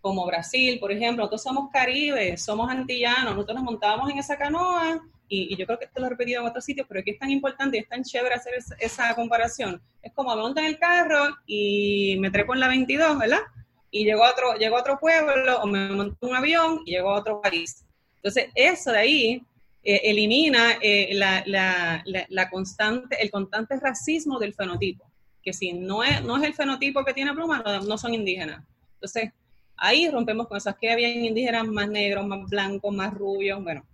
Como 0.00 0.26
Brasil, 0.26 0.78
por 0.78 0.92
ejemplo, 0.92 1.22
nosotros 1.22 1.42
somos 1.42 1.70
caribes, 1.70 2.44
somos 2.44 2.70
antillanos, 2.70 3.34
nosotros 3.34 3.56
nos 3.56 3.64
montábamos 3.64 4.10
en 4.10 4.18
esa 4.18 4.36
canoa 4.36 5.02
y, 5.28 5.56
yo 5.56 5.66
creo 5.66 5.78
que 5.78 5.84
esto 5.84 6.00
lo 6.00 6.06
he 6.06 6.10
repetido 6.10 6.40
en 6.40 6.48
otros 6.48 6.64
sitios, 6.64 6.86
pero 6.88 7.00
aquí 7.00 7.10
es 7.10 7.18
tan 7.18 7.30
importante 7.30 7.76
y 7.76 7.80
es 7.80 7.88
tan 7.88 8.02
chévere 8.02 8.34
hacer 8.34 8.54
esa, 8.78 9.14
comparación. 9.14 9.82
Es 10.02 10.12
como 10.12 10.34
me 10.34 10.42
monto 10.42 10.60
en 10.60 10.66
el 10.66 10.78
carro 10.78 11.36
y 11.46 12.16
me 12.18 12.30
trepo 12.30 12.54
en 12.54 12.60
la 12.60 12.68
22, 12.68 13.18
¿verdad? 13.18 13.40
Y 13.90 14.04
llego 14.04 14.24
a 14.24 14.30
otro, 14.30 14.54
llego 14.54 14.76
a 14.76 14.80
otro 14.80 14.98
pueblo 14.98 15.60
o 15.60 15.66
me 15.66 15.90
monto 15.90 16.16
en 16.22 16.30
un 16.30 16.36
avión 16.36 16.80
y 16.86 16.92
llego 16.92 17.10
a 17.10 17.18
otro 17.18 17.40
país. 17.40 17.84
Entonces, 18.16 18.50
eso 18.54 18.92
de 18.92 18.98
ahí 18.98 19.42
eh, 19.82 20.00
elimina 20.04 20.78
eh, 20.80 21.10
la, 21.12 21.42
la, 21.46 22.02
la, 22.04 22.50
constante, 22.50 23.16
el 23.20 23.30
constante 23.30 23.78
racismo 23.78 24.38
del 24.38 24.54
fenotipo, 24.54 25.10
que 25.42 25.52
si 25.52 25.72
no 25.72 26.02
es, 26.02 26.22
no 26.22 26.36
es 26.36 26.44
el 26.44 26.54
fenotipo 26.54 27.04
que 27.04 27.14
tiene 27.14 27.34
pluma, 27.34 27.62
no, 27.64 27.80
no 27.82 27.98
son 27.98 28.14
indígenas. 28.14 28.64
Entonces, 28.94 29.30
ahí 29.78 30.10
rompemos 30.10 30.48
con 30.48 30.56
esas 30.56 30.76
que 30.76 30.90
habían 30.90 31.24
indígenas 31.24 31.66
más 31.66 31.88
negros, 31.88 32.26
más 32.26 32.48
blancos, 32.48 32.94
más 32.94 33.14
rubios, 33.14 33.62
bueno, 33.62 33.84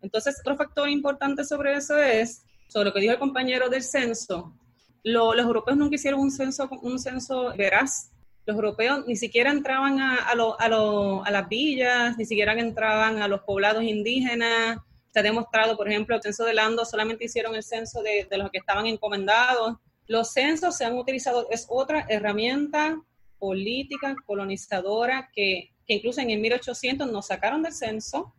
entonces, 0.00 0.38
otro 0.40 0.56
factor 0.56 0.88
importante 0.88 1.44
sobre 1.44 1.74
eso 1.74 1.96
es, 1.98 2.44
sobre 2.68 2.86
lo 2.86 2.94
que 2.94 3.00
dijo 3.00 3.12
el 3.12 3.18
compañero 3.18 3.68
del 3.68 3.82
censo, 3.82 4.54
los 5.02 5.38
europeos 5.38 5.76
nunca 5.76 5.96
hicieron 5.96 6.20
un 6.20 6.30
censo, 6.30 6.68
un 6.82 6.98
censo 6.98 7.54
veraz. 7.56 8.10
Los 8.46 8.56
europeos 8.56 9.06
ni 9.06 9.16
siquiera 9.16 9.50
entraban 9.50 10.00
a, 10.00 10.34
las 10.34 11.48
villas, 11.48 12.16
ni 12.16 12.24
siquiera 12.24 12.52
entraban 12.54 13.22
a 13.22 13.28
los 13.28 13.40
poblados 13.42 13.82
indígenas. 13.82 14.78
Se 15.12 15.20
ha 15.20 15.22
demostrado, 15.22 15.76
por 15.76 15.88
ejemplo, 15.88 16.16
el 16.16 16.22
censo 16.22 16.44
de 16.44 16.54
Lando 16.54 16.84
solamente 16.84 17.24
hicieron 17.24 17.54
el 17.54 17.62
censo 17.62 18.02
de 18.02 18.26
los 18.36 18.50
que 18.50 18.58
estaban 18.58 18.86
encomendados. 18.86 19.76
Los 20.06 20.32
censos 20.32 20.76
se 20.76 20.84
han 20.84 20.96
utilizado, 20.96 21.46
es 21.50 21.66
otra 21.68 22.06
herramienta 22.08 22.98
política 23.38 24.14
colonizadora 24.26 25.30
que, 25.32 25.70
que 25.86 25.94
incluso 25.94 26.20
en 26.20 26.30
el 26.30 26.40
1800 26.40 27.10
nos 27.10 27.26
sacaron 27.26 27.62
del 27.62 27.72
censo 27.72 28.34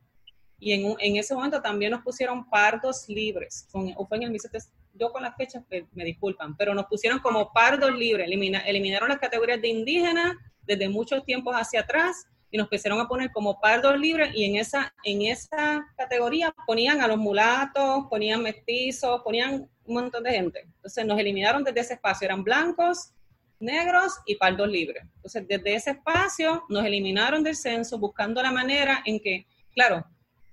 y 0.59 0.73
en, 0.73 0.95
en, 0.99 1.15
ese 1.15 1.33
momento 1.33 1.61
también 1.61 1.91
nos 1.91 2.01
pusieron 2.01 2.49
pardos 2.49 3.07
libres, 3.07 3.67
o 3.71 4.05
fue 4.05 4.17
en 4.17 4.23
el 4.23 4.31
1700, 4.31 4.71
yo 4.93 5.11
con 5.11 5.23
las 5.23 5.35
fechas 5.37 5.63
me, 5.93 6.03
disculpan, 6.03 6.57
pero 6.57 6.73
nos 6.73 6.85
pusieron 6.87 7.19
como 7.19 7.53
pardos 7.53 7.97
libres, 7.97 8.29
eliminaron 8.29 9.09
las 9.09 9.19
categorías 9.19 9.61
de 9.61 9.69
indígenas 9.69 10.35
desde 10.63 10.89
muchos 10.89 11.23
tiempos 11.23 11.55
hacia 11.55 11.81
atrás 11.81 12.27
y 12.51 12.57
nos 12.57 12.67
pusieron 12.67 12.99
a 12.99 13.07
poner 13.07 13.31
como 13.31 13.59
pardos 13.59 13.97
libres 13.97 14.31
y 14.35 14.43
en 14.43 14.55
esa, 14.57 14.93
en 15.03 15.21
esa 15.21 15.87
categoría 15.95 16.53
ponían 16.65 16.99
a 17.01 17.07
los 17.07 17.17
mulatos, 17.17 18.05
ponían 18.09 18.41
mestizos, 18.41 19.21
ponían 19.21 19.69
un 19.85 19.93
montón 19.93 20.23
de 20.23 20.31
gente. 20.31 20.61
Entonces 20.61 21.05
nos 21.05 21.19
eliminaron 21.19 21.63
desde 21.63 21.79
ese 21.81 21.93
espacio, 21.93 22.25
eran 22.25 22.43
blancos, 22.43 23.13
negros 23.59 24.13
y 24.25 24.35
pardos 24.35 24.69
libres. 24.69 25.03
Entonces 25.15 25.47
desde 25.47 25.75
ese 25.75 25.91
espacio 25.91 26.63
nos 26.69 26.85
eliminaron 26.85 27.43
del 27.43 27.55
censo 27.55 27.97
buscando 27.97 28.41
la 28.41 28.51
manera 28.51 29.01
en 29.05 29.19
que, 29.19 29.45
claro, 29.73 30.05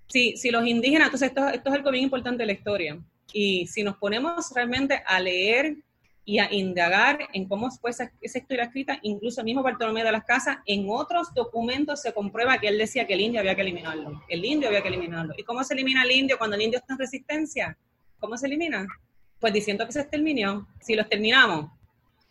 si, 0.09 0.37
si 0.37 0.51
los 0.51 0.67
indígenas, 0.67 1.07
entonces 1.07 1.29
esto, 1.29 1.49
esto 1.49 1.71
es 1.71 1.77
algo 1.77 1.91
bien 1.91 2.05
importante 2.05 2.43
de 2.43 2.47
la 2.47 2.53
historia, 2.53 2.99
y 3.33 3.67
si 3.67 3.83
nos 3.83 3.97
ponemos 3.97 4.51
realmente 4.55 5.03
a 5.07 5.21
leer 5.21 5.77
y 6.25 6.39
a 6.39 6.53
indagar 6.53 7.29
en 7.33 7.47
cómo 7.47 7.71
fue 7.71 7.91
esa, 7.91 8.11
historia 8.21 8.65
escrita, 8.65 8.99
incluso 9.03 9.41
el 9.41 9.45
mismo 9.45 9.63
Bartolomé 9.63 10.03
de 10.03 10.11
las 10.11 10.25
Casas, 10.25 10.59
en 10.67 10.87
otros 10.89 11.33
documentos 11.35 12.03
se 12.03 12.13
comprueba 12.13 12.59
que 12.59 12.69
él 12.69 12.79
decía 12.79 13.07
que 13.07 13.15
el 13.15 13.21
indio 13.21 13.41
había 13.41 13.55
que 13.55 13.61
eliminarlo. 13.61 14.23
El 14.29 14.45
indio 14.45 14.69
había 14.69 14.83
que 14.83 14.89
eliminarlo. 14.89 15.35
¿Y 15.37 15.45
cómo 15.45 15.63
se 15.63 15.75
elimina 15.75 16.03
el 16.03 16.11
indio 16.11 16.37
cuando 16.37 16.57
el 16.57 16.63
indio 16.63 16.81
está 16.81 16.95
en 16.95 16.99
resistencia? 16.99 17.79
¿Cómo 18.19 18.37
se 18.37 18.47
elimina? 18.47 18.87
Pues 19.39 19.53
diciendo 19.53 19.87
que 19.87 19.93
se 19.93 20.01
exterminó. 20.01 20.67
Si 20.81 20.97
lo 20.97 21.03
exterminamos, 21.03 21.71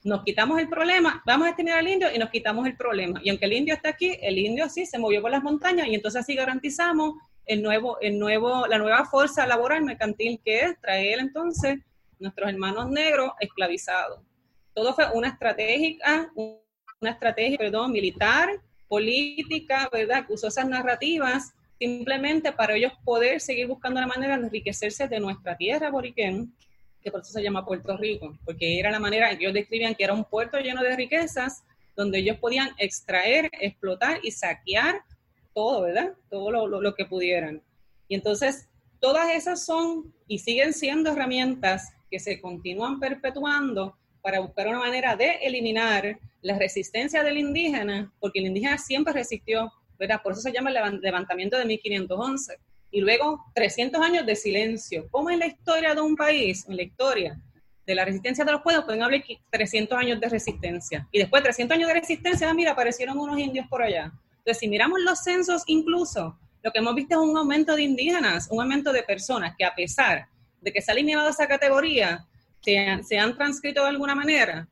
nos 0.05 0.23
quitamos 0.23 0.59
el 0.59 0.69
problema, 0.69 1.23
vamos 1.25 1.47
a 1.47 1.49
exterminar 1.49 1.79
al 1.79 1.87
indio 1.87 2.13
y 2.13 2.19
nos 2.19 2.29
quitamos 2.29 2.67
el 2.67 2.77
problema. 2.77 3.19
Y 3.23 3.29
aunque 3.31 3.45
el 3.45 3.53
indio 3.53 3.73
está 3.73 3.89
aquí, 3.89 4.15
el 4.21 4.37
indio 4.37 4.69
sí 4.69 4.85
se 4.85 4.99
movió 4.99 5.19
por 5.19 5.31
las 5.31 5.41
montañas 5.41 5.87
y 5.87 5.95
entonces 5.95 6.21
así 6.21 6.35
garantizamos 6.35 7.15
el 7.47 7.63
nuevo, 7.63 7.99
el 8.01 8.19
nuevo, 8.19 8.67
la 8.67 8.77
nueva 8.77 9.05
fuerza 9.05 9.47
laboral 9.47 9.83
mercantil 9.83 10.39
que 10.45 10.59
es 10.59 10.79
traer 10.79 11.17
entonces 11.17 11.79
nuestros 12.19 12.47
hermanos 12.47 12.91
negros 12.91 13.31
esclavizados. 13.39 14.21
Todo 14.75 14.93
fue 14.93 15.07
una 15.11 15.29
estrategia, 15.29 16.31
una 16.35 17.11
estrategia, 17.11 17.57
perdón, 17.57 17.91
militar, 17.91 18.49
política, 18.87 19.89
¿verdad? 19.91 20.27
Que 20.27 20.33
usó 20.33 20.49
esas 20.49 20.69
narrativas 20.69 21.55
simplemente 21.79 22.51
para 22.51 22.75
ellos 22.75 22.93
poder 23.03 23.41
seguir 23.41 23.65
buscando 23.65 23.99
la 23.99 24.07
manera 24.07 24.37
de 24.37 24.43
enriquecerse 24.43 25.07
de 25.07 25.19
nuestra 25.19 25.57
tierra 25.57 25.89
boriquén, 25.89 26.53
que 27.05 27.11
por 27.11 27.21
eso 27.21 27.33
se 27.33 27.43
llama 27.43 27.63
Puerto 27.63 27.95
Rico, 27.95 28.35
porque 28.43 28.79
era 28.79 28.89
la 28.89 28.99
manera 28.99 29.29
que 29.29 29.43
ellos 29.43 29.53
describían 29.53 29.93
que 29.93 30.03
era 30.03 30.13
un 30.13 30.23
puerto 30.23 30.57
lleno 30.57 30.81
de 30.81 30.95
riquezas, 30.95 31.63
donde 31.95 32.17
ellos 32.17 32.37
podían 32.39 32.69
extraer, 32.79 33.51
explotar 33.61 34.19
y 34.23 34.31
saquear 34.31 35.03
todo, 35.53 35.83
¿verdad? 35.83 36.13
Todo 36.31 36.67
lo, 36.67 36.95
que 36.95 37.05
pudieran. 37.05 37.61
Y 38.07 38.15
entonces, 38.15 38.67
todas 38.99 39.29
esas 39.35 39.63
son 39.63 40.15
y 40.27 40.39
siguen 40.39 40.73
siendo 40.73 41.11
herramientas 41.11 41.93
que 42.09 42.19
se 42.19 42.41
continúan 42.41 42.99
perpetuando 42.99 43.95
para 44.23 44.39
buscar 44.39 44.67
una 44.67 44.79
manera 44.79 45.15
de 45.15 45.29
eliminar 45.43 46.17
la 46.41 46.57
resistencia 46.57 47.21
del 47.21 47.37
indígena, 47.37 48.11
porque 48.19 48.39
el 48.39 48.47
indígena 48.47 48.79
siempre 48.79 49.13
resistió, 49.13 49.71
¿verdad? 49.99 50.21
Por 50.23 50.31
eso 50.31 50.41
se 50.41 50.51
llama 50.51 50.71
el 50.71 50.99
levantamiento 51.01 51.55
de 51.55 51.65
1511. 51.65 52.57
Y 52.95 53.01
luego 53.01 53.43
300 53.53 54.01
años 54.01 54.25
de 54.25 54.38
silencio. 54.38 55.10
¿Cómo 55.12 55.29
es 55.29 55.38
la 55.38 55.47
historia 55.47 55.93
de 55.93 55.99
un 55.99 56.15
país? 56.15 56.65
En 56.69 56.77
la 56.77 56.84
historia 56.84 57.38
de 57.86 57.93
la 57.93 58.05
resistencia 58.05 58.45
de 58.45 58.53
los 58.53 58.62
pueblos 58.62 58.86
pueden 58.86 59.03
hablar 59.03 59.21
300 59.49 59.97
años 59.97 60.17
de 60.21 60.29
resistencia. 60.29 61.05
Y 61.12 61.19
después 61.19 61.43
de 61.43 61.47
300 61.47 61.75
años 61.75 61.89
de 61.89 61.93
resistencia, 61.93 62.49
ah, 62.49 62.53
mira, 62.53 62.71
aparecieron 62.71 63.19
unos 63.19 63.38
indios 63.38 63.67
por 63.67 63.84
allá. 63.84 64.13
Entonces, 64.38 64.60
si 64.60 64.69
miramos 64.69 65.01
los 65.01 65.21
censos 65.21 65.63
incluso, 65.67 66.39
lo 66.63 66.71
que 66.71 66.79
hemos 66.79 66.95
visto 66.95 67.21
es 67.21 67.29
un 67.29 67.36
aumento 67.36 67.75
de 67.75 67.84
indígenas, 67.84 68.47
un 68.49 68.62
aumento 68.62 68.93
de 68.93 69.03
personas 69.03 69.53
que 69.58 69.65
a 69.65 69.75
pesar 69.75 70.29
de 70.62 70.71
que 70.71 70.81
se 70.81 70.89
ha 70.89 70.93
eliminado 70.93 71.27
esa 71.27 71.49
categoría, 71.49 72.25
se 72.62 73.19
han, 73.19 73.36
transcrito 73.36 73.84
de 73.84 73.89
alguna 73.89 74.15
manera 74.15 74.69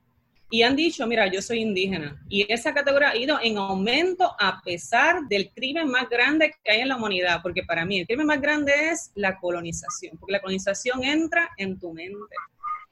y 0.53 0.61
han 0.61 0.75
dicho, 0.75 1.07
mira, 1.07 1.25
yo 1.25 1.41
soy 1.41 1.61
indígena. 1.61 2.23
Y 2.29 2.45
esa 2.53 2.75
categoría 2.75 3.09
ha 3.09 3.17
ido 3.17 3.39
en 3.41 3.57
aumento 3.57 4.35
a 4.39 4.61
pesar 4.61 5.23
del 5.27 5.51
crimen 5.51 5.89
más 5.89 6.07
grande 6.07 6.53
que 6.63 6.71
hay 6.71 6.81
en 6.81 6.89
la 6.89 6.95
humanidad, 6.95 7.39
porque 7.41 7.63
para 7.63 7.83
mí 7.85 7.99
el 7.99 8.05
crimen 8.05 8.27
más 8.27 8.39
grande 8.39 8.71
es 8.91 9.11
la 9.15 9.39
colonización, 9.39 10.15
porque 10.19 10.33
la 10.33 10.41
colonización 10.41 11.03
entra 11.03 11.49
en 11.57 11.79
tu 11.79 11.91
mente. 11.91 12.35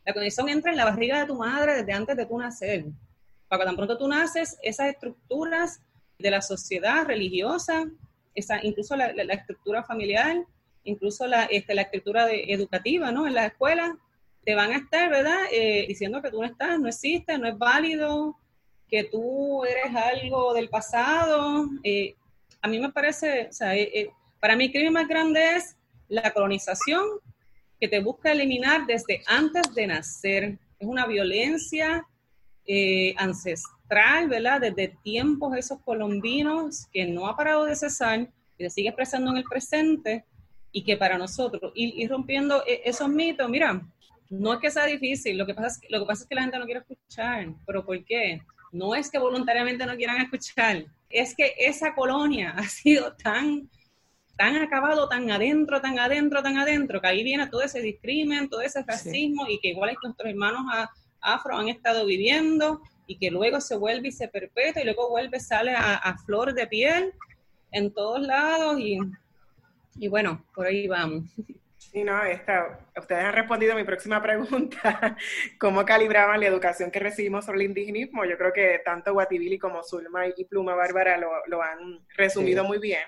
La 0.04 0.12
colonización 0.12 0.50
entra 0.50 0.72
en 0.72 0.78
la 0.78 0.86
barriga 0.86 1.20
de 1.20 1.28
tu 1.28 1.36
madre 1.36 1.76
desde 1.76 1.94
antes 1.94 2.18
de 2.18 2.26
tu 2.26 2.36
nacer. 2.36 2.86
Para 3.48 3.64
tan 3.64 3.76
pronto 3.76 3.96
tú 3.96 4.08
naces, 4.08 4.58
esas 4.64 4.88
estructuras 4.88 5.82
de 6.18 6.32
la 6.32 6.42
sociedad 6.42 7.06
religiosa, 7.06 7.86
esa, 8.34 8.60
incluso 8.66 8.96
la, 8.96 9.12
estructura 9.12 9.84
familiar, 9.84 10.36
incluso 10.84 11.28
la, 11.28 11.44
este, 11.44 11.80
estructura 11.80 12.26
educativa, 12.32 13.12
¿no? 13.12 13.28
En 13.28 13.36
la 13.36 13.46
escuela 13.46 14.00
te 14.44 14.56
van 14.56 14.72
a 14.72 14.78
estar, 14.78 15.10
¿verdad? 15.10 15.40
Eh, 15.52 15.86
diciendo 15.88 16.22
que 16.22 16.32
tú 16.32 16.42
no 16.42 16.48
estás, 16.48 16.80
no 16.80 16.88
existes, 16.88 17.40
no 17.40 17.48
es 17.48 17.58
válido, 17.58 18.38
que 18.88 19.04
tú 19.06 19.64
eres 19.66 19.96
algo 19.96 20.54
del 20.54 20.70
pasado. 20.70 21.68
Eh, 21.84 22.16
a 22.62 22.68
mí 22.68 22.80
me 22.80 22.92
parece, 22.92 23.48
o 23.50 23.54
sea, 23.54 23.76
eh, 23.76 24.12
para 24.40 24.56
mí 24.56 24.66
el 24.66 24.72
crimen 24.72 24.94
más 24.94 25.08
grande 25.08 25.56
es 25.56 25.78
la 26.08 26.32
colonización 26.32 27.04
que 27.80 27.88
te 27.88 28.00
busca 28.00 28.32
eliminar 28.32 28.86
desde 28.86 29.22
antes 29.28 29.74
de 29.74 29.88
nacer. 29.88 30.60
Es 30.80 30.88
una 30.88 31.06
violencia 31.06 32.06
ancestral 33.18 33.82
¿verdad? 34.30 34.62
Desde 34.62 34.96
tiempos 35.04 35.58
esos 35.58 35.80
colombinos 35.82 36.88
que 36.94 37.06
no 37.06 37.28
ha 37.28 37.36
parado 37.36 37.66
de 37.66 37.76
cesar, 37.76 38.30
que 38.58 38.70
se 38.70 38.70
sigue 38.70 38.90
expresando 38.90 39.32
en 39.32 39.38
el 39.38 39.44
presente 39.44 40.24
y 40.72 40.84
que 40.84 40.96
para 40.96 41.18
nosotros 41.18 41.74
ir, 41.76 42.10
rompiendo 42.10 42.64
e, 42.66 42.82
esos 42.86 43.10
mitos, 43.10 43.50
mira, 43.50 43.82
no 44.32 44.54
es 44.54 44.60
que 44.60 44.72
sea 44.72 44.86
difícil, 44.86 45.38
lo 45.38 45.46
que, 45.46 45.54
pasa 45.54 45.68
es 45.68 45.78
que, 45.78 45.88
lo 45.90 46.00
que 46.00 46.06
pasa 46.06 46.24
es 46.24 46.30
que 46.30 46.36
la 46.36 46.44
gente 46.44 46.58
no 46.58 46.66
quiere 46.66 46.80
escuchar, 46.80 47.54
pero 47.66 47.86
¿por 47.86 48.04
qué? 48.06 48.42
No 48.72 48.96
es 48.96 49.12
que 49.12 49.20
voluntariamente 49.20 49.86
no 49.86 49.98
quieran 49.98 50.22
escuchar, 50.22 50.86
es 51.10 51.36
que 51.36 51.54
esa 51.58 51.94
colonia 51.94 52.52
ha 52.58 52.64
sido 52.64 53.14
tan, 53.14 53.70
tan 54.38 54.56
acabado, 54.56 55.10
tan 55.10 55.30
adentro, 55.30 55.82
tan 55.82 56.00
adentro, 56.00 56.42
tan 56.42 56.58
adentro, 56.58 57.02
que 57.02 57.08
ahí 57.08 57.24
viene 57.24 57.48
todo 57.48 57.62
ese 57.62 57.82
discrimen, 57.82 58.50
todo 58.50 58.62
ese 58.62 58.82
racismo 58.84 59.48
y 59.50 59.60
que 59.60 59.70
igual 59.70 59.98
nuestros 60.02 60.30
hermanos 60.30 60.62
afro 61.20 61.58
han 61.58 61.68
estado 61.68 62.06
viviendo 62.06 62.82
y 63.08 63.18
que 63.18 63.30
luego 63.30 63.60
se 63.60 63.76
vuelve 63.76 64.08
y 64.08 64.12
se 64.14 64.30
perpetúa 64.30 64.82
y 64.82 64.86
luego 64.86 65.10
vuelve, 65.10 65.42
sale 65.42 65.74
a, 65.76 66.16
flor 66.26 66.54
de 66.54 66.68
piel 66.68 67.12
en 67.74 67.94
todos 67.94 68.22
lados 68.22 68.80
y, 68.80 68.98
y 69.96 70.08
bueno, 70.08 70.46
por 70.56 70.68
ahí 70.68 70.88
vamos. 70.88 71.26
Sí, 71.92 72.06
no, 72.06 72.24
esta, 72.24 72.80
ustedes 72.98 73.26
han 73.26 73.34
respondido 73.34 73.74
a 73.74 73.76
mi 73.76 73.84
próxima 73.84 74.22
pregunta, 74.24 75.18
cómo 75.60 75.84
calibraban 75.84 76.40
la 76.40 76.48
educación 76.48 76.90
que 76.90 77.00
recibimos 77.00 77.44
sobre 77.44 77.60
el 77.60 77.66
indigenismo. 77.66 78.24
Yo 78.24 78.38
creo 78.38 78.54
que 78.54 78.80
tanto 78.86 79.12
Guatibili 79.12 79.60
como 79.60 79.84
Zulma 79.84 80.26
y 80.28 80.46
Pluma 80.46 80.74
Bárbara 80.74 81.18
lo, 81.18 81.30
lo 81.48 81.62
han 81.62 82.06
resumido 82.16 82.64
muy 82.64 82.80
bien. 82.80 83.02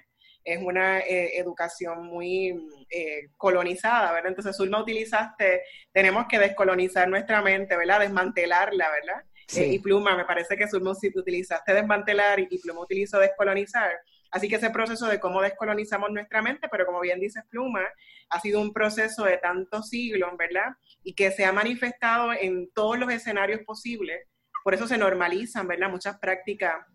Es 0.43 0.61
una 0.61 0.99
eh, 0.99 1.37
educación 1.37 2.05
muy 2.05 2.67
eh, 2.89 3.29
colonizada, 3.37 4.11
¿verdad? 4.11 4.31
Entonces, 4.31 4.57
Zulma 4.57 4.81
utilizaste, 4.81 5.61
tenemos 5.93 6.25
que 6.27 6.37
descolonizar 6.37 7.07
nuestra 7.07 7.41
mente, 7.41 7.77
¿verdad? 7.77 8.01
Desmantelarla, 8.01 8.89
¿verdad? 8.89 9.23
y 9.55 9.79
Pluma, 9.79 10.17
me 10.17 10.25
parece 10.25 10.57
que 10.57 10.67
si 10.67 10.77
utilizaste 10.77 11.73
desmantelar 11.73 12.39
y 12.39 12.57
Pluma 12.59 12.81
utilizó 12.81 13.19
descolonizar. 13.19 13.91
Así 14.31 14.49
que 14.49 14.55
ese 14.55 14.71
proceso 14.71 15.05
de 15.07 15.19
cómo 15.19 15.41
descolonizamos 15.41 16.09
nuestra 16.09 16.41
mente, 16.41 16.67
pero 16.69 16.87
como 16.87 16.99
bien 17.01 17.19
dices 17.19 17.43
Pluma, 17.49 17.87
ha 18.29 18.39
sido 18.39 18.61
un 18.61 18.73
proceso 18.73 19.23
de 19.25 19.37
tantos 19.37 19.89
siglos, 19.89 20.31
¿verdad? 20.37 20.75
Y 21.03 21.13
que 21.13 21.31
se 21.31 21.45
ha 21.45 21.51
manifestado 21.51 22.33
en 22.33 22.71
todos 22.71 22.97
los 22.97 23.11
escenarios 23.11 23.61
posibles. 23.65 24.27
Por 24.63 24.73
eso 24.73 24.87
se 24.87 24.97
normalizan, 24.97 25.67
¿verdad? 25.67 25.89
Muchas 25.89 26.17
prácticas 26.19 26.85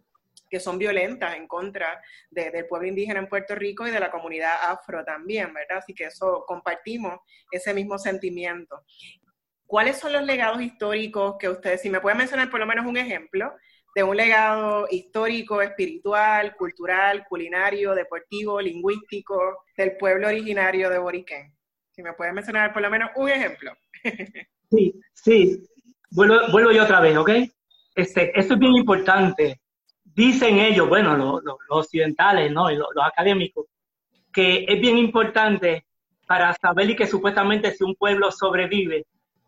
que 0.48 0.60
son 0.60 0.78
violentas 0.78 1.36
en 1.36 1.46
contra 1.46 2.00
del 2.30 2.66
pueblo 2.66 2.88
indígena 2.88 3.20
en 3.20 3.28
Puerto 3.28 3.54
Rico 3.54 3.86
y 3.86 3.90
de 3.90 4.00
la 4.00 4.10
comunidad 4.10 4.54
afro 4.62 5.04
también, 5.04 5.52
¿verdad? 5.52 5.78
Así 5.78 5.94
que 5.94 6.04
eso 6.04 6.44
compartimos 6.46 7.20
ese 7.50 7.74
mismo 7.74 7.98
sentimiento. 7.98 8.82
¿Cuáles 9.66 9.98
son 9.98 10.14
los 10.14 10.22
legados 10.22 10.62
históricos 10.62 11.36
que 11.38 11.48
ustedes, 11.48 11.82
si 11.82 11.90
me 11.90 12.00
pueden 12.00 12.18
mencionar 12.18 12.50
por 12.50 12.60
lo 12.60 12.66
menos 12.66 12.86
un 12.86 12.96
ejemplo 12.96 13.52
de 13.94 14.02
un 14.02 14.16
legado 14.16 14.86
histórico, 14.90 15.60
espiritual, 15.62 16.54
cultural, 16.56 17.24
culinario, 17.28 17.94
deportivo, 17.94 18.60
lingüístico 18.60 19.64
del 19.76 19.96
pueblo 19.96 20.28
originario 20.28 20.90
de 20.90 20.98
Boriquén? 20.98 21.54
Si 21.90 22.02
me 22.02 22.12
pueden 22.12 22.34
mencionar 22.34 22.72
por 22.72 22.82
lo 22.82 22.90
menos 22.90 23.10
un 23.16 23.28
ejemplo. 23.28 23.72
Sí, 24.70 25.00
sí. 25.14 25.66
Vuelvo, 26.10 26.34
vuelvo 26.52 26.72
yo 26.72 26.84
otra 26.84 27.00
vez, 27.00 27.16
¿ok? 27.16 27.30
Este, 27.94 28.38
esto 28.38 28.52
es 28.52 28.60
bien 28.60 28.74
importante 28.74 29.58
dicen 30.18 30.58
ellos, 30.58 30.88
bueno, 30.88 31.16
los, 31.16 31.56
occidentales, 31.68 32.50
¿no? 32.50 32.70
Y 32.70 32.76
los, 32.76 32.88
académicos, 33.04 33.66
que 34.32 34.64
es 34.66 34.80
bien 34.80 34.98
importante 34.98 35.86
para 36.26 36.52
saber 36.54 36.90
y 36.90 36.96
que 36.96 37.06
supuestamente 37.06 37.70
si 37.70 37.84
un 37.84 37.94
pueblo 37.94 38.32
sobrevive, 38.32 39.06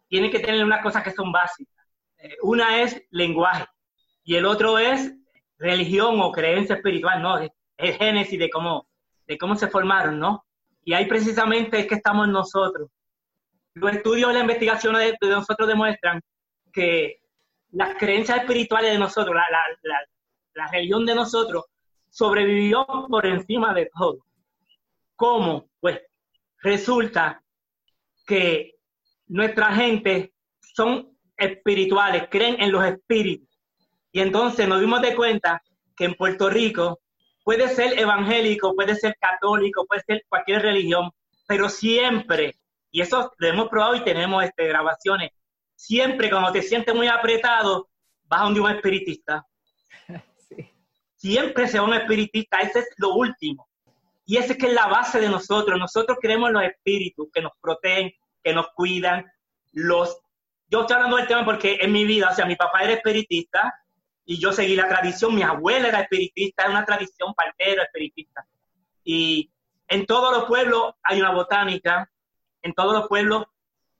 tiene 0.09 0.31
que 0.31 0.39
tener 0.39 0.65
unas 0.65 0.81
cosas 0.81 1.03
que 1.03 1.11
son 1.11 1.33
básicas. 1.33 1.85
Eh, 2.19 2.37
una 2.43 2.83
es 2.83 3.03
lenguaje 3.11 3.67
y 4.31 4.37
el 4.37 4.47
otro 4.47 4.79
es 4.79 5.13
religión 5.59 6.21
o 6.21 6.31
creencia 6.31 6.77
espiritual, 6.77 7.21
¿no? 7.21 7.41
El 7.77 7.95
génesis 7.95 8.39
de 8.39 8.49
cómo, 8.49 8.87
de 9.27 9.37
cómo 9.37 9.57
se 9.57 9.67
formaron, 9.67 10.21
¿no? 10.21 10.45
Y 10.85 10.93
ahí 10.93 11.07
precisamente 11.07 11.81
es 11.81 11.89
que 11.89 11.97
estamos 11.97 12.29
nosotros. 12.29 12.91
Los 13.75 13.93
estudios 13.93 14.31
y 14.31 14.35
las 14.35 14.43
investigaciones 14.43 15.17
de, 15.21 15.29
nosotros 15.29 15.67
demuestran 15.67 16.21
que 16.73 17.23
las 17.73 17.97
creencias 17.97 18.39
espirituales 18.39 18.93
de 18.93 19.01
nosotros, 19.01 19.35
la, 19.35 19.99
la 20.55 20.71
religión 20.71 21.05
de 21.05 21.17
nosotros 21.17 21.65
sobrevivió 22.09 22.87
por 23.09 23.27
encima 23.27 23.75
de 23.75 23.91
todo. 23.93 24.25
¿Cómo? 25.17 25.69
Pues 25.81 26.03
resulta 26.63 27.43
que 28.29 28.77
nuestra 29.27 29.75
gente 29.75 30.33
son 30.61 31.19
espirituales, 31.37 32.29
creen 32.31 32.63
en 32.63 32.71
los 32.71 32.85
espíritus. 32.85 33.50
Y 34.13 34.21
entonces 34.21 34.67
nos 34.69 34.81
dimos 34.81 35.03
de 35.03 35.15
cuenta 35.15 35.63
que 35.97 36.05
en 36.07 36.15
Puerto 36.15 36.49
Rico 36.51 37.01
puede 37.45 37.69
ser 37.69 37.99
evangélico, 37.99 38.75
puede 38.75 38.95
ser 38.95 39.17
católico, 39.21 39.87
puede 39.87 40.03
ser 40.03 40.25
cualquier 40.29 40.63
religión, 40.63 41.11
pero 41.47 41.69
siempre, 41.69 42.57
y 42.91 43.01
eso 43.01 43.33
lo 43.39 43.49
hemos 43.49 43.69
probado 43.69 43.97
y 43.97 44.05
tenemos 44.05 44.45
este, 44.45 44.69
grabaciones, 44.69 45.31
siempre 45.75 46.31
cuando 46.31 46.53
te 46.53 46.63
sientes 46.63 46.95
muy 46.95 47.09
apretado, 47.09 47.89
vas 48.25 48.41
a 48.43 48.47
un 48.47 48.71
espiritista 48.71 49.45
siempre 51.17 51.69
sea 51.69 51.83
un 51.83 51.95
espiritista, 51.95 52.61
ese 52.61 52.81
es 52.81 52.89
lo 52.97 53.15
último. 53.15 53.69
Y 54.25 54.37
ese 54.37 54.53
es 54.53 54.59
que 54.59 54.67
es 54.69 54.73
la 54.73 54.87
base 54.87 55.21
de 55.21 55.29
nosotros. 55.29 55.79
Nosotros 55.79 56.19
creemos 56.21 56.49
en 56.49 56.55
los 56.55 56.63
espíritus 56.63 57.29
que 57.33 57.43
nos 57.43 57.53
protegen, 57.61 58.13
que 58.43 58.55
nos 58.55 58.69
cuidan. 58.75 59.27
Los, 59.73 60.19
yo 60.69 60.83
estoy 60.83 60.95
hablando 60.95 61.17
del 61.17 61.27
tema 61.27 61.45
porque 61.45 61.79
en 61.81 61.93
mi 61.93 62.05
vida, 62.05 62.31
o 62.31 62.35
sea, 62.35 62.47
mi 62.47 62.57
papá 62.57 62.85
era 62.85 62.93
espiritista 62.93 63.75
y 64.31 64.39
yo 64.39 64.53
seguí 64.53 64.77
la 64.77 64.87
tradición, 64.87 65.35
mi 65.35 65.43
abuela 65.43 65.89
era 65.89 66.03
espiritista, 66.03 66.63
es 66.63 66.71
una 66.71 66.85
tradición 66.85 67.35
partera 67.35 67.83
espiritista. 67.83 68.47
Y 69.03 69.51
en 69.89 70.07
todos 70.07 70.31
los 70.31 70.45
pueblos 70.45 70.95
hay 71.03 71.21
una 71.21 71.33
botánica, 71.33 72.09
en 72.63 72.73
todos 72.73 72.93
los 72.93 73.09
pueblos, 73.09 73.47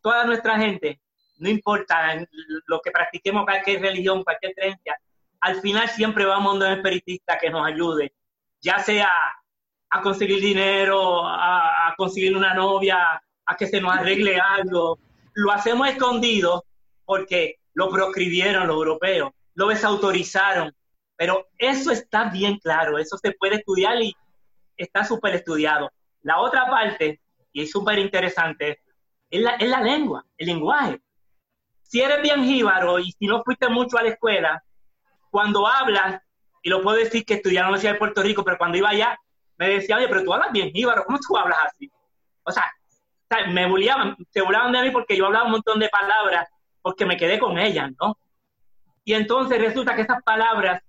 toda 0.01 0.25
nuestra 0.27 0.57
gente, 0.57 1.01
no 1.39 1.49
importa 1.49 2.25
lo 2.67 2.81
que 2.81 2.93
practiquemos, 2.93 3.45
cualquier 3.45 3.81
religión, 3.83 4.23
cualquier 4.23 4.55
creencia, 4.55 5.01
al 5.41 5.61
final 5.61 5.89
siempre 5.89 6.25
vamos 6.25 6.53
a 6.53 6.57
un 6.59 6.73
espiritista 6.75 7.37
que 7.37 7.51
nos 7.51 7.67
ayude, 7.67 8.15
ya 8.61 8.79
sea 8.79 9.11
a 9.91 10.01
conseguir 10.01 10.41
dinero, 10.41 11.27
a, 11.27 11.93
conseguir 11.97 12.37
una 12.37 12.55
novia, 12.55 13.21
a 13.47 13.57
que 13.57 13.67
se 13.67 13.81
nos 13.81 13.97
arregle 13.97 14.39
algo. 14.39 14.97
Lo 15.35 15.51
hacemos 15.51 15.89
escondido 15.89 16.67
porque 17.05 17.57
lo 17.75 17.91
proscribieron 17.91 18.69
los 18.69 18.77
europeos, 18.77 19.33
lo 19.55 19.69
desautorizaron, 19.69 20.75
pero 21.17 21.49
eso 21.59 21.91
está 21.91 22.31
bien 22.31 22.59
claro, 22.59 22.99
eso 22.99 23.19
se 23.19 23.33
puede 23.33 23.57
estudiar 23.57 24.01
y 24.01 24.15
está 24.77 25.05
súper 25.05 25.35
estudiado. 25.35 25.91
La 26.23 26.39
otra 26.39 26.67
parte, 26.67 27.21
y 27.53 27.63
es 27.63 27.71
súper 27.71 27.99
interesante, 27.99 28.81
es 29.29 29.41
la, 29.41 29.51
es 29.57 29.69
la 29.69 29.81
lengua, 29.81 30.25
el 30.37 30.47
lenguaje. 30.47 31.01
Si 31.83 32.01
eres 32.01 32.23
bien 32.23 32.45
jíbaro 32.45 32.99
y 32.99 33.13
si 33.13 33.27
no 33.27 33.43
fuiste 33.43 33.69
mucho 33.69 33.99
a 33.99 34.03
la 34.03 34.11
escuela, 34.11 34.63
cuando 35.31 35.67
hablas, 35.67 36.23
y 36.63 36.69
lo 36.69 36.83
puedo 36.83 36.97
decir 36.97 37.25
que 37.25 37.35
estudié 37.35 37.59
en 37.59 37.63
la 37.63 37.69
Universidad 37.69 37.93
de 37.93 37.99
Puerto 37.99 38.23
Rico, 38.23 38.45
pero 38.45 38.59
cuando 38.59 38.79
iba 38.79 38.91
allá, 38.91 39.19
me 39.57 39.69
decía, 39.69 39.97
oye, 39.97 40.09
pero 40.09 40.25
tú 40.25 40.33
hablas 40.33 40.53
bien 40.53 40.71
jíbaro, 40.73 41.05
¿cómo 41.05 41.19
tú 41.19 41.37
hablas 41.37 41.59
así? 41.67 41.91
O 42.45 42.51
sea, 42.51 42.65
me 43.49 43.67
bulliaban, 43.69 44.17
se 44.31 44.41
burlaban 44.41 44.73
de 44.73 44.83
mí 44.83 44.91
porque 44.91 45.17
yo 45.17 45.27
hablaba 45.27 45.45
un 45.45 45.53
montón 45.53 45.79
de 45.79 45.89
palabras, 45.89 46.49
porque 46.83 47.07
me 47.07 47.17
quedé 47.17 47.39
con 47.39 47.59
ellas, 47.59 47.91
¿no? 48.01 48.17
Y 49.05 49.15
entonces 49.15 49.59
resulta 49.59 49.95
que 49.95 50.03
esas 50.03 50.23
palabras 50.23 50.83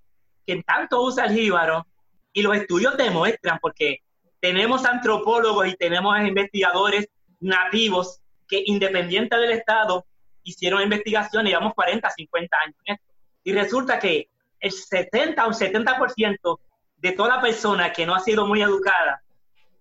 que 0.46 0.62
tanto 0.64 1.02
usa 1.02 1.26
el 1.26 1.34
jíbaro, 1.34 1.86
y 2.34 2.42
los 2.42 2.56
estudios 2.56 2.98
demuestran, 2.98 3.60
porque 3.62 4.00
tenemos 4.40 4.86
antropólogos 4.86 5.68
y 5.68 5.76
tenemos 5.76 6.20
investigadores 6.22 7.08
nativos 7.40 8.22
que 8.48 8.64
independientes 8.66 9.40
del 9.40 9.52
Estado 9.52 10.06
hicieron 10.44 10.82
investigaciones, 10.82 11.52
llevamos 11.52 11.74
40, 11.74 12.10
50 12.10 12.58
años 12.66 12.76
en. 12.86 12.98
Y 13.44 13.54
resulta 13.54 14.00
que 14.00 14.30
el 14.60 14.72
70 14.72 15.48
o 15.48 15.52
70% 15.52 16.60
de 16.98 17.12
toda 17.14 17.42
persona 17.42 17.92
que 17.92 18.06
no 18.06 18.16
ha 18.16 18.20
sido 18.20 18.46
muy 18.46 18.62
educada, 18.62 19.22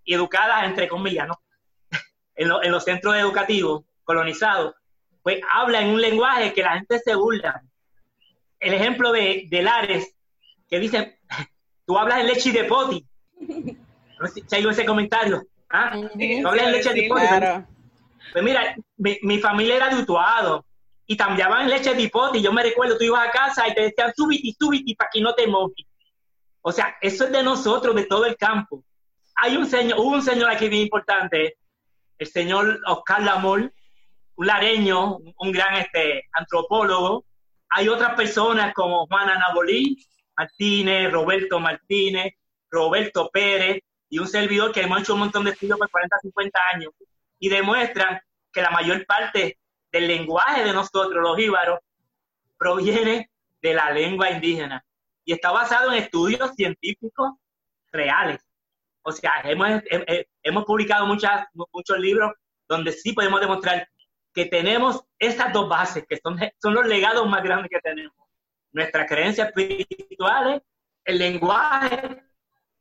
y 0.05 0.15
educada 0.15 0.65
entre 0.65 0.89
comillas, 0.89 1.29
¿no? 1.29 1.41
en, 2.35 2.73
los 2.73 2.85
centros 2.85 3.17
educativos 3.17 3.85
colonizados, 4.05 4.75
pues 5.23 5.41
habla 5.53 5.83
en 5.83 5.91
un 5.91 6.01
lenguaje 6.01 6.53
que 6.53 6.63
la 6.63 6.75
gente 6.75 6.99
se 6.99 7.15
burla. 7.15 7.63
El 8.61 8.75
ejemplo 8.75 9.11
de, 9.11 9.47
de 9.51 9.63
Lares, 9.63 10.15
que 10.69 10.79
dice, 10.79 11.19
tú 11.87 11.99
hablas 11.99 12.21
en 12.21 12.27
leche 12.29 12.53
de 12.53 12.65
poti. 12.65 13.05
No 14.21 14.27
sé 14.27 14.43
si 14.47 14.69
ese 14.69 14.85
comentario. 14.85 15.43
¿ah? 15.71 15.93
Tú 15.93 16.49
hablas 16.49 16.67
en 16.67 16.73
leche 16.73 16.95
de 16.95 17.09
poti. 17.09 17.27
Pues 18.33 18.45
mira, 18.45 18.77
mi, 18.97 19.19
mi, 19.23 19.39
familia 19.39 19.77
era 19.77 19.89
de 19.89 20.03
Utuado, 20.03 20.65
y 21.11 21.17
cambiaban 21.17 21.69
leche 21.69 21.93
de. 21.93 22.09
Y 22.35 22.41
yo 22.41 22.53
me 22.53 22.63
recuerdo, 22.63 22.97
tú 22.97 23.03
ibas 23.03 23.27
a 23.27 23.33
casa 23.33 23.67
y 23.67 23.75
te 23.75 23.83
decían, 23.83 24.13
subiti, 24.15 24.55
subiti, 24.57 24.95
para 24.95 25.11
que 25.13 25.21
no 25.21 25.35
te 25.35 25.45
mojes. 25.49 25.85
O 26.63 26.71
sea, 26.71 26.97
eso 27.01 27.25
es 27.25 27.33
de 27.33 27.43
nosotros, 27.43 27.97
de 27.97 28.05
todo 28.05 28.27
el 28.27 28.37
campo. 28.37 28.85
Hay 29.35 29.57
un 29.57 29.67
señor, 29.67 29.99
hubo 29.99 30.11
un 30.11 30.23
señor 30.23 30.49
aquí 30.49 30.69
bien 30.69 30.83
importante, 30.83 31.57
el 32.17 32.27
señor 32.29 32.79
Oscar 32.87 33.23
Lamol, 33.23 33.73
un 34.37 34.47
lareño, 34.47 35.17
un 35.17 35.51
gran 35.51 35.79
este, 35.79 36.29
antropólogo. 36.33 37.25
Hay 37.71 37.89
otras 37.89 38.15
personas 38.15 38.75
como 38.75 39.07
Juan 39.07 39.29
Anabolí 39.29 39.97
Martínez, 40.37 41.13
Roberto 41.13 41.61
Martínez, 41.61 42.35
Roberto 42.71 43.31
Pérez 43.33 43.83
y 44.09 44.19
un 44.19 44.27
servidor 44.27 44.73
que 44.73 44.83
hemos 44.83 45.01
hecho 45.01 45.15
un 45.15 45.21
montón 45.21 45.45
de 45.45 45.53
estudios 45.53 45.79
por 45.79 45.91
40, 45.91 46.19
50 46.21 46.61
años 46.75 46.93
y 47.39 47.49
demuestran 47.49 48.21
que 48.53 48.63
la 48.63 48.71
mayor 48.71 49.07
parte 49.07 49.59
del 49.93 50.09
lenguaje 50.09 50.65
de 50.65 50.73
nosotros, 50.73 51.23
los 51.23 51.39
íbaros, 51.39 51.81
proviene 52.59 53.31
de 53.63 53.75
la 53.75 53.91
lengua 53.91 54.31
indígena 54.31 54.85
y 55.25 55.33
está 55.33 55.51
basado 55.51 55.93
en 55.93 56.03
estudios 56.03 56.53
científicos 56.55 57.33
reales. 57.93 58.41
O 59.03 59.13
sea, 59.13 59.43
hemos, 59.45 59.83
hemos 60.43 60.65
publicado 60.65 61.07
muchas, 61.07 61.47
muchos 61.53 61.99
libros 61.99 62.33
donde 62.69 62.93
sí 62.93 63.13
podemos 63.13 63.41
demostrar 63.41 63.89
que 64.33 64.47
tenemos 64.47 65.05
estas 65.19 65.53
dos 65.53 65.69
bases, 65.69 66.05
que 66.09 66.19
son, 66.19 66.39
son 66.61 66.75
los 66.75 66.87
legados 66.87 67.29
más 67.29 67.43
grandes 67.43 67.71
que 67.71 67.81
tenemos. 67.81 68.15
Nuestras 68.73 69.09
creencias 69.09 69.49
espirituales, 69.49 70.63
el 71.05 71.19
lenguaje, 71.19 72.23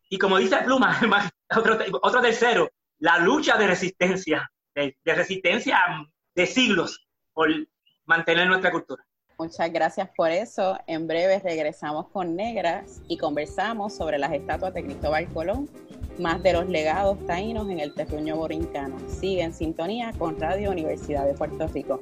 y 0.10 0.18
como 0.18 0.38
dice 0.38 0.58
Pluma, 0.58 1.00
otro, 1.56 1.78
otro 2.02 2.22
tercero, 2.22 2.72
la 3.00 3.18
lucha 3.20 3.58
de 3.58 3.68
resistencia, 3.68 4.52
de, 4.76 4.98
de 5.04 5.16
resistencia 5.16 5.80
de 6.36 6.46
siglos 6.46 7.08
por 7.34 7.50
mantener 8.06 8.48
nuestra 8.48 8.72
cultura. 8.72 9.04
Muchas 9.40 9.72
gracias 9.72 10.10
por 10.18 10.32
eso. 10.32 10.78
En 10.86 11.08
breve 11.08 11.40
regresamos 11.40 12.10
con 12.10 12.36
Negras 12.36 13.02
y 13.08 13.16
conversamos 13.16 13.94
sobre 13.94 14.18
las 14.18 14.34
estatuas 14.34 14.74
de 14.74 14.84
Cristóbal 14.84 15.30
Colón, 15.30 15.70
más 16.18 16.44
de 16.44 16.52
los 16.52 16.68
legados 16.68 17.18
taínos 17.26 17.70
en 17.70 17.80
el 17.80 17.94
terruño 17.94 18.36
borincano. 18.36 18.98
Sigue 19.08 19.42
en 19.44 19.54
sintonía 19.54 20.12
con 20.20 20.38
Radio 20.38 20.72
Universidad 20.72 21.26
de 21.26 21.36
Puerto 21.36 21.68
Rico. 21.68 22.02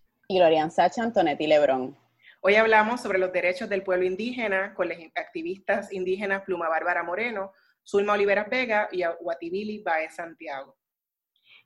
y 0.31 0.35
Glorian 0.37 0.71
Antonetti 0.97 1.45
Lebrón. 1.45 1.97
Hoy 2.39 2.55
hablamos 2.55 3.01
sobre 3.01 3.19
los 3.19 3.33
derechos 3.33 3.67
del 3.67 3.83
pueblo 3.83 4.05
indígena 4.05 4.73
con 4.73 4.87
las 4.87 4.97
activistas 5.13 5.91
indígenas 5.91 6.43
Pluma 6.43 6.69
Bárbara 6.69 7.03
Moreno, 7.03 7.51
Zulma 7.85 8.13
Olivera 8.13 8.45
Vega 8.45 8.87
y 8.93 9.03
Guatibili 9.19 9.79
Baez 9.79 10.15
Santiago. 10.15 10.77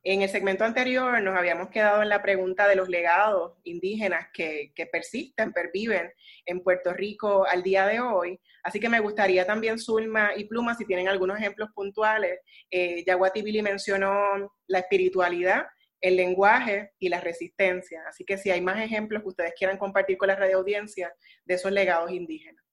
En 0.02 0.24
el 0.24 0.30
segmento 0.30 0.64
anterior 0.64 1.22
nos 1.22 1.36
habíamos 1.36 1.70
quedado 1.70 2.02
en 2.02 2.10
la 2.10 2.24
pregunta 2.24 2.68
de 2.68 2.76
los 2.76 2.90
legados 2.90 3.54
indígenas 3.66 4.30
que, 4.34 4.74
persisten, 4.92 5.54
perviven 5.54 6.12
en 6.48 6.62
Puerto 6.62 6.92
Rico 6.92 7.46
al 7.46 7.62
día 7.62 7.86
de 7.86 8.00
hoy. 8.00 8.40
Así 8.64 8.80
que 8.80 8.90
me 8.90 9.00
gustaría 9.00 9.46
también, 9.46 9.78
Zulma 9.78 10.32
y 10.36 10.46
Pluma, 10.46 10.74
si 10.74 10.86
tienen 10.86 11.08
algunos 11.08 11.38
ejemplos 11.38 11.70
puntuales. 11.76 12.40
Eh, 12.72 13.04
ya 13.06 13.14
Guatibili 13.14 13.62
mencionó 13.62 14.52
la 14.66 14.80
espiritualidad 14.80 15.68
el 16.06 16.16
lenguaje 16.18 16.92
y 17.00 17.10
la 17.10 17.20
resistencia. 17.20 18.04
Así 18.08 18.24
que 18.24 18.38
si 18.38 18.52
hay 18.52 18.62
más 18.62 18.80
ejemplos 18.80 19.24
que 19.24 19.30
ustedes 19.30 19.54
quieran 19.58 19.80
compartir 19.80 20.18
con 20.18 20.28
la 20.28 20.36
radio 20.36 20.58
audiencia 20.58 21.12
de 21.44 21.56
esos 21.56 21.72
legados 21.72 22.12
indígenas. 22.12 22.64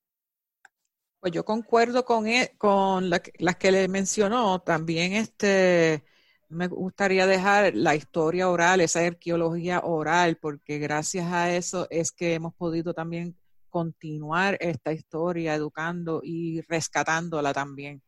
Pues 1.18 1.32
yo 1.32 1.42
concuerdo 1.42 2.04
con, 2.04 2.26
e, 2.26 2.52
con 2.58 3.08
las 3.08 3.56
que 3.58 3.72
le 3.72 3.88
mencionó. 3.88 4.60
También 4.60 5.14
este, 5.14 6.04
me 6.50 6.68
gustaría 6.68 7.26
dejar 7.26 7.74
la 7.74 7.94
historia 7.94 8.50
oral, 8.50 8.82
esa 8.82 9.00
arqueología 9.00 9.80
oral, 9.80 10.36
porque 10.36 10.78
gracias 10.78 11.32
a 11.32 11.54
eso 11.54 11.86
es 11.88 12.12
que 12.12 12.34
hemos 12.34 12.54
podido 12.54 12.92
también 12.92 13.34
continuar 13.70 14.58
esta 14.60 14.92
historia 14.92 15.54
educando 15.54 16.20
y 16.22 16.60
rescatándola 16.62 17.54
también. 17.54 18.02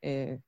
Eh, 0.00 0.40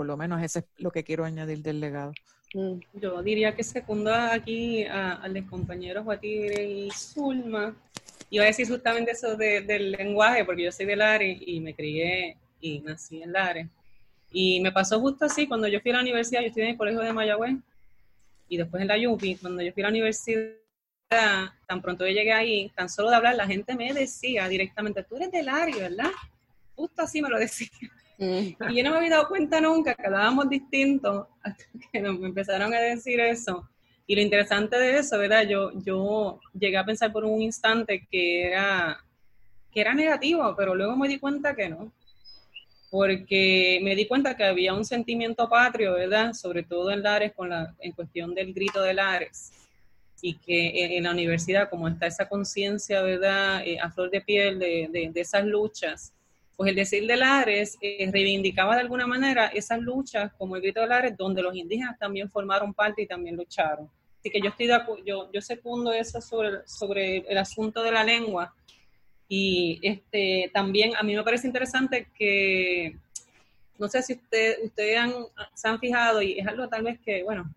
por 0.00 0.06
lo 0.06 0.16
menos 0.16 0.42
eso 0.42 0.60
es 0.60 0.64
lo 0.78 0.90
que 0.90 1.04
quiero 1.04 1.26
añadir 1.26 1.58
del 1.58 1.78
legado. 1.78 2.14
Mm, 2.54 2.80
yo 2.94 3.22
diría 3.22 3.54
que 3.54 3.62
secunda 3.62 4.32
aquí 4.32 4.82
a, 4.84 5.28
los 5.28 5.44
compañeros 5.44 6.06
Guatire 6.06 6.64
y 6.64 6.90
Zulma. 6.90 7.76
Iba 8.30 8.44
a 8.44 8.46
decir 8.46 8.66
justamente 8.66 9.10
eso 9.10 9.36
del 9.36 9.92
lenguaje, 9.92 10.46
porque 10.46 10.62
yo 10.62 10.72
soy 10.72 10.86
de 10.86 10.96
Lares 10.96 11.38
y 11.44 11.60
me 11.60 11.74
crié 11.74 12.38
y 12.62 12.78
nací 12.80 13.22
en 13.22 13.30
Lares. 13.30 13.66
Y 14.32 14.58
me 14.60 14.72
pasó 14.72 14.98
justo 14.98 15.26
así, 15.26 15.46
cuando 15.46 15.68
yo 15.68 15.82
fui 15.82 15.90
a 15.90 15.96
la 15.96 16.00
universidad, 16.00 16.40
yo 16.40 16.46
estudié 16.46 16.68
en 16.68 16.70
el 16.70 16.78
colegio 16.78 17.00
de 17.02 17.12
Mayagüez, 17.12 17.58
y 18.48 18.56
después 18.56 18.80
en 18.80 18.88
la 18.88 18.96
UPI, 19.06 19.36
cuando 19.36 19.62
yo 19.62 19.70
fui 19.74 19.82
a 19.82 19.84
la 19.84 19.90
universidad, 19.90 20.54
tan 21.66 21.82
pronto 21.82 22.06
yo 22.06 22.14
llegué 22.14 22.32
ahí, 22.32 22.72
tan 22.74 22.88
solo 22.88 23.10
de 23.10 23.16
hablar, 23.16 23.34
la 23.34 23.46
gente 23.46 23.74
me 23.74 23.92
decía 23.92 24.48
directamente, 24.48 25.02
tú 25.02 25.16
eres 25.16 25.30
del 25.30 25.50
área, 25.50 25.76
¿verdad? 25.76 26.10
Justo 26.74 27.02
así 27.02 27.20
me 27.20 27.28
lo 27.28 27.38
decía. 27.46 27.68
Y 28.20 28.76
yo 28.76 28.84
no 28.84 28.90
me 28.90 28.98
había 28.98 29.10
dado 29.10 29.28
cuenta 29.28 29.62
nunca 29.62 29.94
que 29.94 30.06
hablábamos 30.06 30.50
distinto 30.50 31.28
hasta 31.42 31.64
que 31.92 32.00
me 32.00 32.26
empezaron 32.26 32.72
a 32.74 32.78
decir 32.78 33.18
eso. 33.18 33.66
Y 34.06 34.14
lo 34.14 34.20
interesante 34.20 34.76
de 34.76 34.98
eso, 34.98 35.18
¿verdad? 35.18 35.46
Yo, 35.48 35.70
yo 35.82 36.38
llegué 36.52 36.76
a 36.76 36.84
pensar 36.84 37.12
por 37.12 37.24
un 37.24 37.40
instante 37.40 38.06
que 38.10 38.48
era, 38.48 39.02
que 39.72 39.80
era 39.80 39.94
negativo, 39.94 40.54
pero 40.56 40.74
luego 40.74 40.96
me 40.96 41.08
di 41.08 41.18
cuenta 41.18 41.54
que 41.54 41.70
no. 41.70 41.92
Porque 42.90 43.80
me 43.82 43.94
di 43.94 44.06
cuenta 44.06 44.36
que 44.36 44.44
había 44.44 44.74
un 44.74 44.84
sentimiento 44.84 45.48
patrio, 45.48 45.94
¿verdad? 45.94 46.34
Sobre 46.34 46.64
todo 46.64 46.90
en 46.90 47.02
Lares, 47.02 47.32
con 47.32 47.48
la, 47.48 47.74
en 47.78 47.92
cuestión 47.92 48.34
del 48.34 48.52
grito 48.52 48.82
de 48.82 48.94
Lares. 48.94 49.52
Y 50.20 50.34
que 50.34 50.96
en, 50.96 51.04
la 51.04 51.12
universidad, 51.12 51.70
como 51.70 51.88
está 51.88 52.06
esa 52.06 52.28
conciencia, 52.28 53.00
¿verdad? 53.00 53.62
Eh, 53.64 53.78
a 53.80 53.90
flor 53.90 54.10
de 54.10 54.20
piel 54.20 54.58
de, 54.58 54.88
de, 54.90 55.10
de 55.10 55.20
esas 55.20 55.46
luchas, 55.46 56.12
pues 56.60 56.68
el 56.68 56.76
decir 56.76 57.06
de 57.06 57.16
Lares 57.16 57.78
eh, 57.80 58.10
reivindicaba 58.12 58.74
de 58.74 58.82
alguna 58.82 59.06
manera 59.06 59.46
esas 59.46 59.80
luchas 59.80 60.30
como 60.34 60.56
el 60.56 60.60
grito 60.60 60.82
de 60.82 60.88
Lares, 60.88 61.16
donde 61.16 61.40
los 61.40 61.56
indígenas 61.56 61.98
también 61.98 62.28
formaron 62.28 62.74
parte 62.74 63.00
y 63.00 63.06
también 63.06 63.34
lucharon. 63.34 63.88
Así 64.18 64.28
que 64.28 64.42
yo 64.42 64.50
estoy 64.50 64.66
de 64.66 64.78
yo, 65.06 65.32
yo 65.32 65.40
secundo 65.40 65.90
eso 65.90 66.20
sobre, 66.20 66.68
sobre 66.68 67.24
el 67.26 67.38
asunto 67.38 67.82
de 67.82 67.92
la 67.92 68.04
lengua. 68.04 68.54
Y 69.26 69.80
este, 69.82 70.50
también 70.52 70.94
a 70.96 71.02
mí 71.02 71.16
me 71.16 71.22
parece 71.22 71.46
interesante 71.46 72.08
que, 72.14 72.94
no 73.78 73.88
sé 73.88 74.02
si 74.02 74.12
usted, 74.12 74.58
ustedes 74.62 75.00
se 75.54 75.66
han 75.66 75.80
fijado, 75.80 76.20
y 76.20 76.40
es 76.40 76.46
algo 76.46 76.68
tal 76.68 76.82
vez 76.82 77.00
que, 77.00 77.22
bueno, 77.22 77.50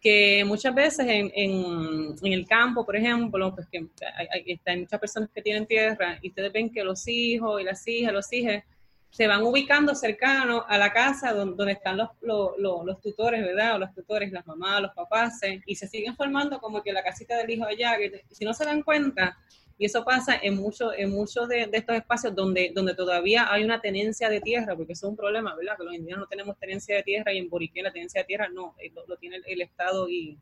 que 0.00 0.44
muchas 0.44 0.74
veces 0.74 1.06
en, 1.08 1.30
en, 1.34 2.32
el 2.32 2.46
campo, 2.46 2.84
por 2.86 2.94
ejemplo, 2.94 3.54
pues 3.54 3.66
que 3.68 3.84
hay, 4.16 4.58
hay, 4.64 4.80
muchas 4.80 5.00
personas 5.00 5.28
que 5.34 5.42
tienen 5.42 5.66
tierra 5.66 6.18
y 6.22 6.28
ustedes 6.28 6.52
ven 6.52 6.70
que 6.70 6.84
los 6.84 7.06
hijos 7.08 7.60
y 7.60 7.64
las 7.64 7.86
hijas, 7.88 8.12
los 8.12 8.32
hijos, 8.32 8.62
se 9.10 9.26
van 9.26 9.42
ubicando 9.42 9.94
cercanos 9.94 10.64
a 10.68 10.78
la 10.78 10.92
casa 10.92 11.32
donde, 11.32 11.72
están 11.72 11.96
los, 11.96 12.10
los, 12.20 12.52
los, 12.58 13.00
tutores, 13.00 13.42
¿verdad? 13.42 13.76
O 13.76 13.78
los 13.78 13.94
tutores, 13.94 14.30
las 14.30 14.46
mamás, 14.46 14.82
los 14.82 14.92
papás, 14.92 15.40
y 15.66 15.74
se 15.74 15.88
siguen 15.88 16.14
formando 16.14 16.60
como 16.60 16.82
que 16.82 16.92
la 16.92 17.02
casita 17.02 17.36
del 17.36 17.50
hijo 17.50 17.64
allá, 17.64 17.96
que 17.96 18.24
si 18.30 18.44
no 18.44 18.52
se 18.52 18.64
dan 18.64 18.82
cuenta, 18.82 19.36
y 19.80 19.86
eso 19.86 20.04
pasa 20.04 20.36
en 20.42 20.56
muchos 20.56 20.92
en 20.96 21.10
muchos 21.10 21.48
de, 21.48 21.70
estos 21.72 21.94
espacios 21.94 22.34
donde, 22.34 22.72
donde 22.74 22.94
todavía 22.94 23.46
hay 23.50 23.62
una 23.62 23.80
tenencia 23.80 24.28
de 24.28 24.40
tierra, 24.40 24.74
porque 24.76 24.94
eso 24.94 25.06
es 25.06 25.10
un 25.10 25.16
problema, 25.16 25.54
¿verdad? 25.54 25.76
Que 25.76 25.84
los 25.84 25.94
indígenas 25.94 26.22
no 26.22 26.26
tenemos 26.26 26.58
tenencia 26.58 26.96
de 26.96 27.04
tierra 27.04 27.32
y 27.32 27.38
en 27.38 27.48
Boriquén 27.48 27.84
la 27.84 27.92
tenencia 27.92 28.22
de 28.22 28.26
tierra 28.26 28.48
no, 28.48 28.74
eh, 28.78 28.90
lo, 29.06 29.16
tiene 29.16 29.40
el, 29.46 29.60
Estado 29.62 30.08
y 30.08 30.36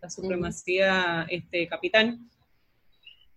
la 0.00 0.10
supremacía 0.10 1.26
este, 1.30 1.68
capital. 1.68 2.18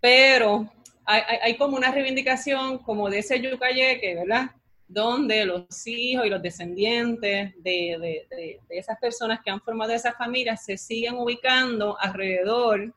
Pero 0.01 0.71
hay, 1.05 1.21
hay, 1.43 1.57
como 1.57 1.77
una 1.77 1.91
reivindicación 1.91 2.79
como 2.79 3.07
de 3.11 3.19
ese 3.19 3.39
yucayeque, 3.39 4.15
¿verdad? 4.15 4.49
Donde 4.87 5.45
los 5.45 5.85
hijos 5.85 6.25
y 6.25 6.29
los 6.29 6.41
descendientes 6.41 7.53
de, 7.61 8.25
de, 8.31 8.59
de 8.67 8.77
esas 8.77 8.97
personas 8.97 9.41
que 9.45 9.51
han 9.51 9.61
formado 9.61 9.91
esas 9.91 10.17
familias 10.17 10.65
se 10.65 10.75
siguen 10.75 11.15
ubicando 11.15 11.97
alrededor 11.99 12.91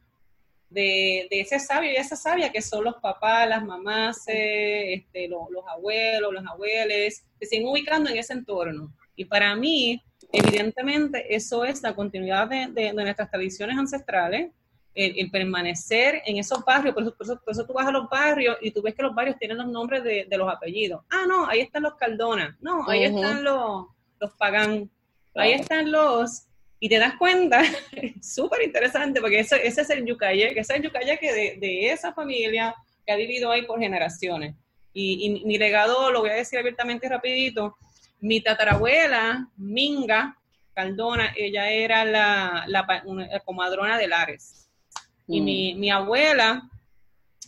de, 0.70 1.28
ese 1.30 1.58
sabio 1.58 1.92
y 1.92 1.96
esa 1.96 2.16
sabia 2.16 2.52
que 2.52 2.62
son 2.62 2.84
los 2.84 2.96
papás, 2.96 3.48
las 3.48 3.64
mamás, 3.64 4.26
eh, 4.28 4.94
este, 4.94 5.28
los, 5.28 5.48
abuelos, 5.70 6.32
los 6.32 6.46
abuelos, 6.46 7.22
se 7.40 7.46
siguen 7.46 7.68
ubicando 7.68 8.10
en 8.10 8.18
ese 8.18 8.34
entorno. 8.34 8.92
Y 9.16 9.24
para 9.24 9.54
mí, 9.56 10.02
evidentemente, 10.32 11.34
eso 11.34 11.64
es 11.64 11.82
la 11.82 11.94
continuidad 11.94 12.48
de, 12.48 12.92
nuestras 12.92 13.30
tradiciones 13.30 13.76
ancestrales, 13.76 14.50
el, 14.94 15.30
permanecer 15.30 16.22
en 16.26 16.38
esos 16.38 16.64
barrios, 16.64 16.92
por 16.92 17.04
eso, 17.04 17.66
tú 17.66 17.72
vas 17.72 17.86
a 17.86 17.92
los 17.92 18.08
barrios 18.08 18.56
y 18.60 18.72
tú 18.72 18.82
ves 18.82 18.94
que 18.94 19.02
los 19.02 19.14
barrios 19.14 19.38
tienen 19.38 19.58
los 19.58 19.68
nombres 19.68 20.02
de, 20.02 20.26
los 20.36 20.52
apellidos. 20.52 21.04
Ah, 21.10 21.24
no, 21.26 21.46
ahí 21.46 21.60
están 21.60 21.84
los 21.84 21.94
Cardona, 21.94 22.56
no, 22.60 22.88
ahí 22.88 23.04
están 23.04 23.44
los, 23.44 23.86
los 24.18 24.32
Pagán, 24.34 24.90
ahí 25.36 25.52
están 25.52 25.92
los 25.92 26.47
y 26.80 26.88
te 26.88 26.98
das 26.98 27.14
cuenta, 27.16 27.62
súper 28.22 28.62
interesante, 28.62 29.20
porque 29.20 29.40
ese, 29.40 29.66
ese 29.66 29.82
es 29.82 29.90
el 29.90 30.04
yucaye, 30.06 30.54
que 30.54 30.60
es 30.60 30.70
el 30.70 30.82
yucaye 30.82 31.18
que 31.18 31.32
de, 31.32 31.56
de, 31.58 31.90
esa 31.90 32.12
familia 32.12 32.74
que 33.04 33.12
ha 33.12 33.16
vivido 33.16 33.50
ahí 33.50 33.62
por 33.62 33.80
generaciones. 33.80 34.54
Y, 34.92 35.26
y, 35.26 35.44
mi 35.44 35.58
legado, 35.58 36.10
lo 36.12 36.20
voy 36.20 36.30
a 36.30 36.34
decir 36.34 36.58
abiertamente 36.58 37.08
rapidito, 37.08 37.76
mi 38.20 38.40
tatarabuela, 38.40 39.48
Minga 39.56 40.36
Caldona, 40.78 41.32
ella 41.36 41.70
era 41.70 42.04
la, 42.04 42.64
la, 42.68 43.42
comadrona 43.44 43.98
de 43.98 44.06
Lares. 44.06 44.68
Y 45.26 45.40
mi, 45.40 45.74
mm. 45.74 45.80
mi, 45.80 45.90
abuela 45.90 46.70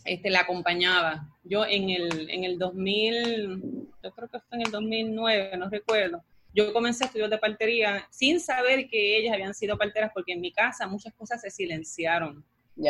este, 0.03 0.29
la 0.29 0.41
acompañaba. 0.41 1.29
Yo 1.43 1.65
en 1.65 1.89
el, 1.89 2.29
en 2.29 2.43
el 2.43 2.59
2000, 2.59 3.61
yo 4.03 4.11
creo 4.11 4.27
que 4.27 4.39
fue 4.39 4.57
en 4.57 4.65
el 4.65 4.71
2009, 4.71 5.57
no 5.57 5.69
recuerdo, 5.69 6.23
yo 6.53 6.73
comencé 6.73 7.03
a 7.03 7.07
estudiar 7.07 7.29
de 7.29 7.37
partería 7.37 8.07
sin 8.09 8.39
saber 8.39 8.87
que 8.87 9.17
ellas 9.17 9.33
habían 9.33 9.53
sido 9.53 9.77
parteras 9.77 10.11
porque 10.13 10.33
en 10.33 10.41
mi 10.41 10.51
casa 10.51 10.87
muchas 10.87 11.13
cosas 11.13 11.41
se 11.41 11.49
silenciaron. 11.49 12.43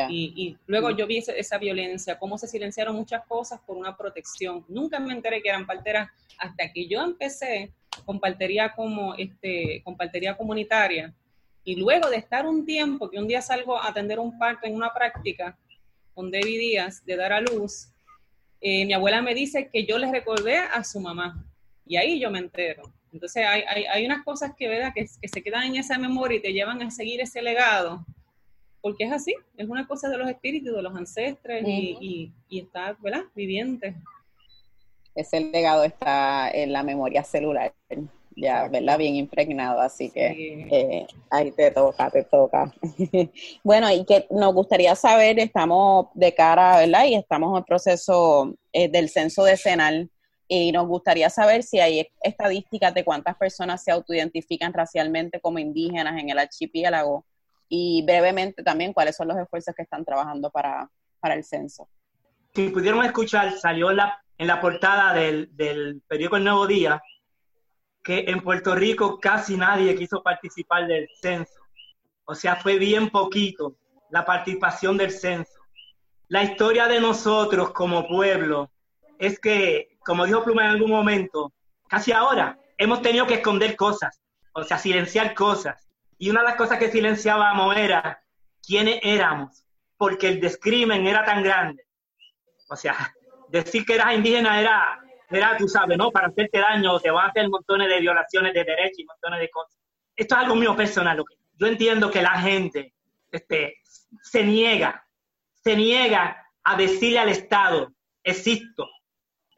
Y, 0.09 0.57
luego 0.68 0.91
yo 0.91 1.05
vi 1.05 1.18
esa, 1.18 1.57
violencia, 1.57 2.18
cómo 2.18 2.38
se 2.38 2.47
silenciaron 2.47 2.95
muchas 2.95 3.26
cosas 3.26 3.59
por 3.66 3.78
una 3.78 3.97
protección. 3.97 4.64
Nunca 4.70 4.99
me 4.99 5.14
enteré 5.14 5.41
que 5.41 5.49
eran 5.49 5.66
parteras 5.66 6.09
hasta 6.38 6.72
que 6.72 6.88
yo 6.88 7.01
empecé 7.01 7.74
con 8.05 8.20
partería 8.20 8.74
como 8.74 9.16
este, 9.16 9.82
con 9.84 9.97
partería 9.97 10.38
comunitaria. 10.38 11.14
Y 11.64 11.76
luego 11.76 12.09
de 12.09 12.18
estar 12.18 12.47
un 12.47 12.66
tiempo, 12.66 13.09
que 13.09 13.20
un 13.20 13.28
día 13.28 13.41
salgo 13.41 13.78
a 13.78 13.89
atender 13.89 14.20
un 14.20 14.38
parto 14.39 14.66
en 14.66 14.76
una 14.76 14.93
práctica 14.93 15.57
con 16.14 16.32
David 16.32 16.59
Díaz 16.59 17.03
de 17.05 17.16
dar 17.16 17.34
a 17.34 17.41
luz, 17.41 17.89
eh, 18.62 18.86
mi 18.86 18.93
abuela 18.93 19.22
me 19.22 19.34
dice 19.34 19.70
que 19.72 19.86
yo 19.86 19.97
le 19.97 20.12
recordé 20.12 20.57
a 20.57 20.84
su 20.84 20.99
mamá. 20.99 21.45
Y 21.86 21.97
ahí 21.97 22.20
yo 22.20 22.32
me 22.32 22.39
entero. 22.39 22.84
Entonces 23.12 23.45
hay, 23.45 24.05
unas 24.05 24.24
cosas 24.24 24.53
que, 24.57 24.68
¿verdad? 24.68 24.93
Que, 24.93 25.07
se 25.07 25.43
quedan 25.43 25.64
en 25.64 25.76
esa 25.76 25.97
memoria 25.97 26.38
y 26.38 26.41
te 26.41 26.53
llevan 26.53 26.82
a 26.82 26.91
seguir 26.91 27.20
ese 27.22 27.41
legado. 27.41 28.05
porque 28.82 29.03
es 29.03 29.12
así, 29.12 29.36
es 29.57 29.68
una 29.68 29.88
cosa 29.88 30.09
de 30.09 30.18
los 30.18 30.30
espíritus, 30.30 30.76
de 30.76 30.82
los 30.82 30.95
ancestres 30.95 31.64
y, 31.68 32.34
y, 32.49 32.59
está, 32.59 32.97
¿verdad? 32.99 33.24
Viviente. 33.36 33.95
Ese 35.14 35.39
legado 35.41 35.84
está 35.84 36.49
en 36.51 36.72
la 36.72 36.84
memoria 36.84 37.24
celular, 37.24 37.74
ya, 38.36 38.70
¿verdad? 38.70 38.97
Bien 38.97 39.16
impregnado, 39.16 39.82
así 39.82 40.09
que 40.09 40.68
eh, 40.72 41.07
ahí 41.30 41.51
te 41.51 41.70
toca, 41.72 42.09
te 42.09 42.24
toca. 42.24 42.74
bueno, 43.64 43.91
y 43.91 44.05
que 44.05 44.26
nos 44.32 44.53
gustaría 44.53 44.95
saber, 44.95 45.38
estamos 45.38 46.07
de 46.14 46.34
cara, 46.34 46.78
¿verdad? 46.78 47.05
Y 47.05 47.16
estamos 47.16 47.51
en 47.51 47.57
el 47.57 47.66
proceso 47.66 48.55
eh, 48.72 48.88
del 48.88 49.09
censo 49.09 49.43
decenal 49.43 50.09
y 50.54 50.74
nos 50.74 50.86
gustaría 50.86 51.30
saber 51.30 51.64
si 51.64 51.80
hay 51.80 52.06
estadísticas 52.22 52.93
de 52.93 53.06
cuántas 53.06 53.38
personas 53.38 53.82
se 53.86 53.89
autoidentifican 53.89 54.74
racialmente 54.74 55.39
como 55.39 55.60
indígenas 55.60 56.20
en 56.20 56.30
el 56.30 56.38
archipiélago 56.38 57.26
y 57.70 58.04
brevemente 58.06 58.62
también 58.62 58.91
cuáles 58.91 59.16
son 59.16 59.30
los 59.30 59.38
esfuerzos 59.38 59.74
que 59.74 59.84
están 59.84 60.04
trabajando 60.04 60.49
para, 60.49 60.89
para 61.22 61.36
el 61.36 61.45
censo. 61.45 61.88
Si 62.54 62.68
pudieron 62.68 63.06
escuchar, 63.06 63.58
salió 63.58 63.93
la, 63.93 64.22
en 64.38 64.47
la 64.47 64.60
portada 64.60 65.14
del, 65.14 65.56
del 65.56 66.02
periódico 66.06 66.36
El 66.36 66.43
Nuevo 66.43 66.68
Día 66.68 67.02
que 68.04 68.26
en 68.28 68.41
Puerto 68.41 68.76
Rico 68.76 69.22
casi 69.22 69.56
nadie 69.56 69.95
quiso 69.95 70.22
participar 70.22 70.86
del 70.86 71.08
censo. 71.22 71.62
O 72.26 72.36
sea, 72.36 72.58
fue 72.58 72.78
bien 72.78 73.10
poquito 73.10 73.78
la 74.10 74.26
participación 74.26 74.97
del 74.97 75.12
censo. 75.12 75.62
La 76.28 76.43
historia 76.43 76.88
de 76.88 76.99
nosotros 76.99 77.72
como 77.72 78.06
pueblo 78.06 78.70
es 79.18 79.39
que, 79.39 79.90
como 80.06 80.26
dijo 80.26 80.43
Pluma 80.43 80.66
en 80.66 80.72
algún 80.72 80.91
momento, 80.91 81.54
casi 81.88 82.12
ahora 82.12 82.58
hemos 82.78 83.02
tenido 83.02 83.28
que 83.28 83.36
esconder 83.36 83.76
cosas, 83.76 84.22
o 84.54 84.64
sea, 84.64 84.78
silenciar 84.78 85.34
cosas. 85.34 85.88
Y 86.18 86.30
una 86.30 86.41
de 86.41 86.47
las 86.47 86.56
cosas 86.56 86.78
que 86.78 86.91
silenciábamos 86.91 87.76
era 87.76 88.24
quiénes 88.66 88.99
éramos, 89.04 89.64
porque 89.97 90.28
el 90.28 90.39
descrimen 90.39 91.06
era 91.08 91.24
tan 91.24 91.43
grande. 91.43 91.84
O 92.70 92.76
sea, 92.76 92.95
decir 93.49 93.86
que 93.86 93.95
eras 93.95 94.16
indígena 94.16 94.60
era, 94.60 94.99
era, 95.30 95.58
tú 95.58 95.68
sabes, 95.68 95.97
¿no? 95.97 96.12
Para 96.12 96.28
hacerte 96.28 96.60
daño, 96.60 96.99
te 96.99 97.12
van 97.12 97.26
a 97.26 97.30
hacer 97.30 97.49
montones 97.49 97.89
de 97.89 97.99
violaciones 97.99 98.54
de 98.54 98.64
derechos 98.64 98.99
y 98.99 99.06
montones 99.06 99.39
de 99.39 99.49
cosas. 99.49 99.78
Esto 100.16 100.36
es 100.36 100.41
algo 100.41 100.56
mío 100.56 100.76
personal. 100.76 101.24
Yo 101.54 101.68
entiendo 101.68 102.10
que 102.10 102.22
la 102.22 102.39
gente 102.39 102.93
este, 103.32 103.76
se 104.22 104.43
niega, 104.43 105.06
se 105.64 105.76
niega 105.76 106.38
a 106.64 106.76
decirle 106.76 107.20
al 107.20 107.30
Estado, 107.30 107.93
existo, 108.24 108.88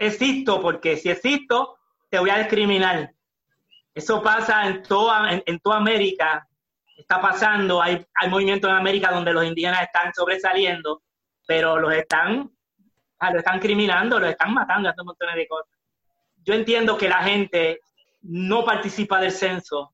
existo, 0.08 0.62
porque 0.62 0.97
si 0.97 1.10
existo, 1.10 1.78
te 2.10 2.20
voy 2.20 2.30
a 2.30 2.38
discriminar. 2.39 3.14
Eso 3.93 4.22
pasa 4.22 4.68
en 4.68 4.84
toda, 4.84 5.41
en 5.45 5.60
toda 5.60 5.78
América, 5.78 6.47
está 6.97 7.22
pasando, 7.22 7.82
hay, 7.82 8.06
hay 8.16 8.30
movimientos 8.30 8.70
en 8.70 8.76
América 8.76 9.12
donde 9.12 9.34
los 9.34 9.45
indígenas 9.45 9.84
están 9.84 10.14
sobresaliendo, 10.14 11.04
pero 11.45 11.78
los 11.80 11.93
están, 11.93 12.51
ah, 13.20 13.32
lo 13.32 13.39
están 13.39 13.60
criminando, 13.60 14.20
los 14.20 14.30
están 14.30 14.54
matando, 14.54 14.89
haciendo 14.89 15.06
montones 15.06 15.36
de 15.36 15.47
cosas. 15.47 15.74
Yo 16.43 16.54
entiendo 16.54 16.97
que 16.97 17.10
la 17.10 17.24
gente 17.24 17.82
no 18.22 18.64
participa 18.64 19.20
del 19.20 19.32
censo 19.32 19.93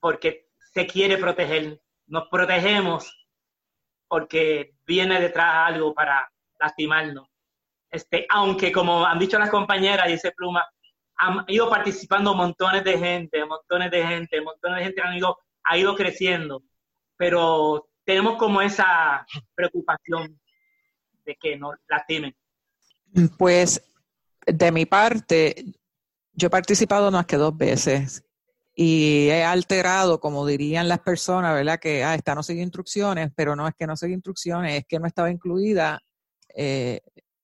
porque 0.00 0.48
se 0.72 0.86
quiere 0.86 1.16
proteger. 1.18 1.80
Nos 2.06 2.28
protegemos 2.28 3.10
porque 4.08 4.74
viene 4.86 5.20
detrás 5.20 5.68
algo 5.68 5.94
para 5.94 6.30
lastimarnos. 6.60 7.28
Este, 7.92 8.26
aunque 8.30 8.72
como 8.72 9.06
han 9.06 9.18
dicho 9.18 9.38
las 9.38 9.50
compañeras, 9.50 10.08
dice 10.08 10.32
Pluma, 10.32 10.66
han 11.16 11.44
ido 11.46 11.70
participando 11.70 12.34
montones 12.34 12.82
de 12.82 12.98
gente, 12.98 13.44
montones 13.44 13.90
de 13.90 14.04
gente, 14.04 14.40
montones 14.40 14.78
de 14.78 14.84
gente 14.84 15.02
han 15.02 15.14
ido 15.14 15.38
ha 15.64 15.78
ido 15.78 15.94
creciendo, 15.94 16.62
pero 17.16 17.88
tenemos 18.04 18.36
como 18.36 18.62
esa 18.62 19.24
preocupación 19.54 20.40
de 21.24 21.36
que 21.36 21.56
no 21.56 21.72
lastimen. 21.88 22.34
Pues 23.38 23.82
de 24.46 24.72
mi 24.72 24.86
parte, 24.86 25.64
yo 26.32 26.48
he 26.48 26.50
participado 26.50 27.10
más 27.10 27.26
que 27.26 27.36
dos 27.36 27.56
veces 27.56 28.24
y 28.74 29.28
he 29.28 29.44
alterado, 29.44 30.18
como 30.18 30.46
dirían 30.46 30.88
las 30.88 31.00
personas, 31.00 31.54
¿verdad? 31.54 31.78
Que 31.78 32.02
ah, 32.02 32.14
esta 32.14 32.34
no 32.34 32.42
sigue 32.42 32.62
instrucciones, 32.62 33.30
pero 33.36 33.54
no 33.54 33.68
es 33.68 33.74
que 33.74 33.86
no 33.86 33.96
sigue 33.96 34.14
instrucciones, 34.14 34.80
es 34.80 34.84
que 34.88 34.98
no 34.98 35.06
estaba 35.06 35.30
incluida 35.30 36.00
eh, 36.56 37.00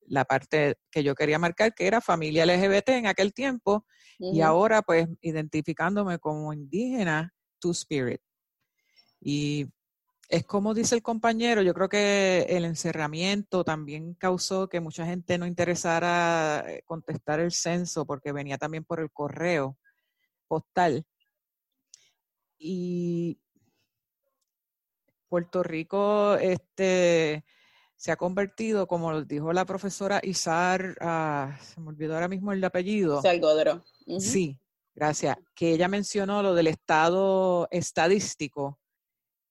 la 0.08 0.24
parte 0.24 0.76
que 0.90 1.02
yo 1.02 1.14
quería 1.14 1.38
marcar, 1.38 1.74
que 1.74 1.86
era 1.86 2.00
familia 2.00 2.44
LGBT 2.44 2.90
en 2.90 3.06
aquel 3.06 3.32
tiempo, 3.32 3.86
y 4.18 4.40
ahora 4.40 4.82
pues 4.82 5.08
identificándome 5.20 6.18
como 6.18 6.52
indígena, 6.52 7.32
Two 7.60 7.70
Spirit. 7.70 8.20
Y 9.20 9.66
es 10.28 10.44
como 10.44 10.74
dice 10.74 10.94
el 10.94 11.02
compañero, 11.02 11.62
yo 11.62 11.72
creo 11.72 11.88
que 11.88 12.46
el 12.48 12.64
encerramiento 12.64 13.64
también 13.64 14.14
causó 14.14 14.68
que 14.68 14.80
mucha 14.80 15.06
gente 15.06 15.38
no 15.38 15.46
interesara 15.46 16.64
eh, 16.66 16.82
contestar 16.84 17.40
el 17.40 17.52
censo 17.52 18.04
porque 18.04 18.32
venía 18.32 18.58
también 18.58 18.84
por 18.84 19.00
el 19.00 19.10
correo 19.10 19.78
postal. 20.46 21.06
Y 22.58 23.38
Puerto 25.28 25.62
Rico 25.62 26.34
este, 26.36 27.44
se 27.98 28.10
ha 28.10 28.16
convertido, 28.16 28.86
como 28.86 29.22
dijo 29.22 29.52
la 29.52 29.66
profesora 29.66 30.20
Izar, 30.22 30.96
ah, 31.02 31.58
se 31.60 31.78
me 31.82 31.88
olvidó 31.88 32.14
ahora 32.14 32.28
mismo 32.28 32.52
el 32.52 32.64
apellido. 32.64 33.20
Salgodro. 33.20 33.84
Sí, 34.18 34.58
Gracias. 34.98 35.36
Que 35.54 35.74
ella 35.74 35.86
mencionó 35.86 36.42
lo 36.42 36.54
del 36.56 36.66
estado 36.66 37.68
estadístico 37.70 38.80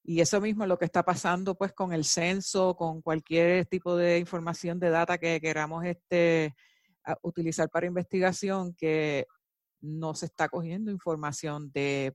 y 0.03 0.19
eso 0.19 0.41
mismo 0.41 0.63
es 0.63 0.67
lo 0.67 0.77
que 0.77 0.83
está 0.83 1.03
pasando 1.03 1.55
pues 1.55 1.71
con 1.71 1.93
el 1.93 2.03
censo, 2.03 2.75
con 2.75 3.01
cualquier 3.01 3.65
tipo 3.65 3.95
de 3.95 4.19
información 4.19 4.77
de 4.77 4.89
data 4.89 5.17
que 5.17 5.39
queramos 5.39 5.85
este, 5.85 6.53
utilizar 7.21 7.69
para 7.69 7.87
investigación, 7.87 8.73
que 8.73 9.25
no 9.79 10.15
se 10.15 10.25
está 10.25 10.49
cogiendo 10.49 10.91
información 10.91 11.71
de, 11.71 12.13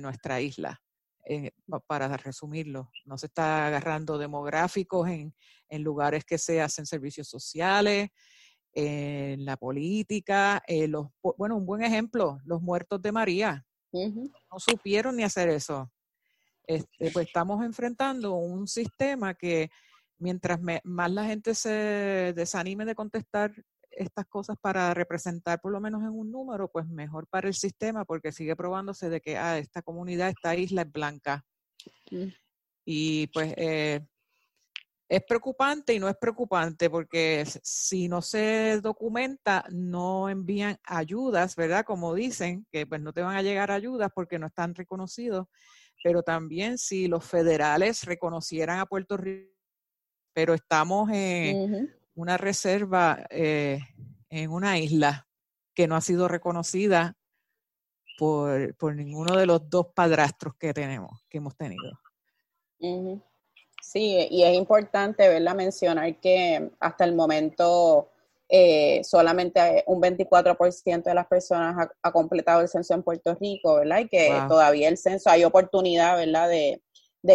nuestra 0.00 0.40
isla. 0.40 0.82
Eh, 1.28 1.50
para 1.88 2.16
resumirlo, 2.16 2.90
no 3.04 3.18
se 3.18 3.26
está 3.26 3.66
agarrando 3.66 4.16
demográficos 4.16 5.08
en, 5.08 5.34
en 5.68 5.82
lugares 5.82 6.24
que 6.24 6.38
se 6.38 6.60
hacen 6.62 6.86
servicios 6.86 7.28
sociales, 7.28 8.10
en 8.76 9.44
la 9.46 9.56
política, 9.56 10.62
eh, 10.66 10.86
los, 10.86 11.08
bueno, 11.38 11.56
un 11.56 11.64
buen 11.64 11.82
ejemplo, 11.82 12.38
los 12.44 12.60
muertos 12.60 13.00
de 13.00 13.10
María. 13.10 13.64
No 13.92 14.58
supieron 14.58 15.16
ni 15.16 15.22
hacer 15.22 15.48
eso. 15.48 15.90
Este, 16.66 17.10
pues 17.10 17.28
estamos 17.28 17.64
enfrentando 17.64 18.34
un 18.34 18.68
sistema 18.68 19.34
que 19.34 19.70
mientras 20.18 20.60
más 20.84 21.10
la 21.10 21.24
gente 21.24 21.54
se 21.54 22.34
desanime 22.36 22.84
de 22.84 22.94
contestar 22.94 23.52
estas 23.96 24.26
cosas 24.26 24.56
para 24.60 24.92
representar 24.94 25.60
por 25.60 25.72
lo 25.72 25.80
menos 25.80 26.02
en 26.02 26.10
un 26.10 26.30
número, 26.30 26.68
pues 26.70 26.86
mejor 26.86 27.26
para 27.26 27.48
el 27.48 27.54
sistema 27.54 28.04
porque 28.04 28.32
sigue 28.32 28.54
probándose 28.54 29.08
de 29.08 29.20
que 29.20 29.36
ah, 29.36 29.58
esta 29.58 29.82
comunidad, 29.82 30.28
esta 30.28 30.54
isla 30.54 30.82
es 30.82 30.92
blanca. 30.92 31.44
Y 32.84 33.26
pues 33.28 33.54
eh, 33.56 34.06
es 35.08 35.22
preocupante 35.24 35.94
y 35.94 35.98
no 35.98 36.08
es 36.08 36.16
preocupante 36.16 36.90
porque 36.90 37.44
si 37.62 38.08
no 38.08 38.22
se 38.22 38.80
documenta, 38.80 39.64
no 39.70 40.28
envían 40.28 40.78
ayudas, 40.84 41.56
¿verdad? 41.56 41.84
Como 41.84 42.14
dicen, 42.14 42.66
que 42.70 42.86
pues 42.86 43.00
no 43.00 43.12
te 43.12 43.22
van 43.22 43.36
a 43.36 43.42
llegar 43.42 43.70
ayudas 43.70 44.10
porque 44.14 44.38
no 44.38 44.46
están 44.46 44.74
reconocidos, 44.74 45.46
pero 46.02 46.22
también 46.22 46.78
si 46.78 47.08
los 47.08 47.24
federales 47.24 48.04
reconocieran 48.04 48.78
a 48.78 48.86
Puerto 48.86 49.16
Rico, 49.16 49.52
pero 50.34 50.54
estamos 50.54 51.08
en 51.12 51.90
una 52.16 52.36
reserva 52.38 53.24
eh, 53.30 53.78
en 54.30 54.50
una 54.50 54.78
isla 54.78 55.28
que 55.74 55.86
no 55.86 55.94
ha 55.94 56.00
sido 56.00 56.26
reconocida 56.26 57.14
por, 58.18 58.96
ninguno 58.96 59.36
de 59.36 59.46
los 59.46 59.68
dos 59.68 59.88
padrastros 59.94 60.54
que 60.58 60.72
tenemos, 60.72 61.22
que 61.28 61.38
hemos 61.38 61.54
tenido. 61.54 61.92
Sí, 63.82 64.26
y 64.30 64.42
es 64.42 64.56
importante 64.56 65.28
¿verdad? 65.28 65.54
mencionar 65.54 66.18
que 66.18 66.70
hasta 66.80 67.04
el 67.04 67.14
momento 67.14 68.10
eh, 68.48 69.02
solamente 69.04 69.84
un 69.86 70.00
24% 70.00 71.02
de 71.02 71.14
las 71.14 71.26
personas 71.26 71.88
ha, 72.02 72.12
completado 72.12 72.62
el 72.62 72.68
censo 72.68 72.94
en 72.94 73.02
Puerto 73.02 73.34
Rico, 73.34 73.76
¿verdad? 73.76 74.00
Y 74.00 74.08
que 74.08 74.32
todavía 74.48 74.88
el 74.88 74.96
censo 74.96 75.30
hay 75.30 75.44
oportunidad, 75.44 76.16
¿verdad? 76.16 76.48
De, 76.48 76.82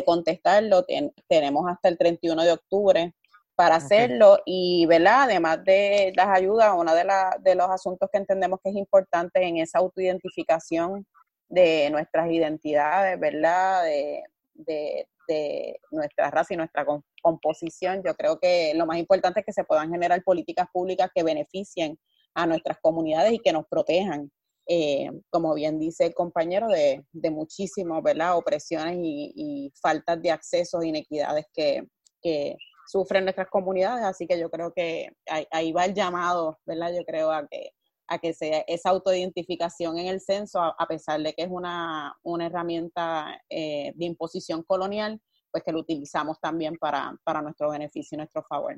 contestarlo. 0.06 0.86
tenemos 1.28 1.70
hasta 1.70 1.90
el 1.90 1.98
31 1.98 2.44
de 2.44 2.52
octubre 2.54 3.14
para 3.62 3.76
hacerlo 3.76 4.39
y, 4.43 4.88
¿verdad? 4.88 5.26
Además 5.26 5.64
de 5.64 6.12
las 6.16 6.30
ayudas, 6.30 6.74
uno 6.76 6.95
de, 6.95 7.05
de 7.41 7.53
los 7.53 7.70
asuntos 7.70 8.09
que 8.12 8.18
entendemos 8.18 8.59
que 8.64 8.72
es 8.72 8.76
importante 8.76 9.39
en 9.39 9.57
esa 9.57 9.78
autoidentificación 9.78 11.05
de 11.47 11.88
nuestras 11.91 12.32
identidades, 12.32 13.20
¿verdad? 13.20 13.84
De, 13.84 14.24
de, 14.55 15.07
de 15.28 15.80
nuestra 15.91 16.32
raza 16.32 16.55
y 16.55 16.57
nuestra 16.57 16.88
composición. 17.22 18.01
Yo 18.03 18.16
creo 18.16 18.39
que 18.39 18.74
lo 18.74 18.88
más 18.88 18.97
importante 18.97 19.41
es 19.41 19.45
que 19.45 19.53
se 19.53 19.64
puedan 19.64 19.91
generar 19.91 20.24
políticas 20.24 20.66
públicas 20.74 21.12
que 21.14 21.22
beneficien 21.22 21.99
a 22.34 22.47
nuestras 22.47 22.80
comunidades 22.82 23.34
y 23.34 23.38
que 23.38 23.53
nos 23.53 23.68
protejan 23.68 24.32
eh, 24.68 25.12
como 25.30 25.53
bien 25.53 25.78
dice 25.78 26.07
el 26.07 26.16
compañero, 26.16 26.68
de, 26.68 27.05
de 27.12 27.30
muchísimas 27.30 28.01
¿verdad? 28.01 28.38
opresiones 28.38 28.97
y, 28.99 29.72
faltas 29.80 30.20
de 30.20 30.32
acceso, 30.32 30.82
inequidades 30.82 31.45
que, 31.53 31.84
que 32.24 32.55
sufren 32.88 33.24
nuestras 33.24 33.50
comunidades, 33.50 34.04
así 34.04 34.28
que 34.28 34.40
yo 34.40 34.50
creo 34.50 34.74
que 34.74 35.10
ahí, 35.52 35.72
va 35.72 35.86
el 35.86 35.94
llamado, 35.94 36.60
¿verdad? 36.66 36.94
Yo 36.94 37.04
creo 37.06 37.32
a 37.32 37.48
que 37.48 37.74
a 38.08 38.20
que 38.20 38.34
sea 38.34 38.66
esa 38.68 38.90
autoidentificación 38.90 39.98
en 39.98 40.08
el 40.08 40.20
censo, 40.20 40.60
a, 40.62 40.86
pesar 40.86 41.22
de 41.22 41.34
que 41.34 41.44
es 41.44 41.50
una, 41.50 42.14
una 42.24 42.48
herramienta 42.48 43.42
eh, 43.50 43.94
de 43.96 44.06
imposición 44.06 44.64
colonial, 44.64 45.22
pues 45.50 45.64
que 45.64 45.72
lo 45.72 45.80
utilizamos 45.80 46.38
también 46.42 46.76
para, 46.78 47.16
para 47.24 47.42
nuestro 47.42 47.70
beneficio 47.70 48.16
y 48.16 48.18
nuestro 48.18 48.44
favor. 48.44 48.78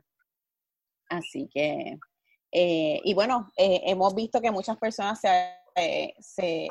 Así 1.10 1.50
que, 1.52 1.98
eh, 2.52 3.02
y 3.04 3.14
bueno, 3.16 3.52
eh, 3.58 3.82
hemos 3.86 4.14
visto 4.14 4.40
que 4.40 4.52
muchas 4.52 4.78
personas 4.78 5.20
se, 5.20 6.14
se, 6.20 6.68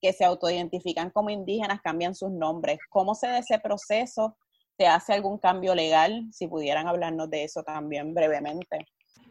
que 0.00 0.12
se 0.14 0.24
autoidentifican 0.24 1.10
como 1.10 1.28
indígenas 1.28 1.82
cambian 1.82 2.14
sus 2.14 2.30
nombres. 2.30 2.78
¿Cómo 2.88 3.14
se 3.14 3.26
da 3.26 3.38
ese 3.38 3.58
proceso? 3.58 4.38
¿Se 4.76 4.86
hace 4.86 5.14
algún 5.14 5.38
cambio 5.38 5.74
legal? 5.74 6.28
Si 6.32 6.46
pudieran 6.46 6.86
hablarnos 6.86 7.30
de 7.30 7.44
eso 7.44 7.62
también 7.62 8.12
brevemente. 8.12 8.86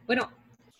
Bueno, 0.07 0.29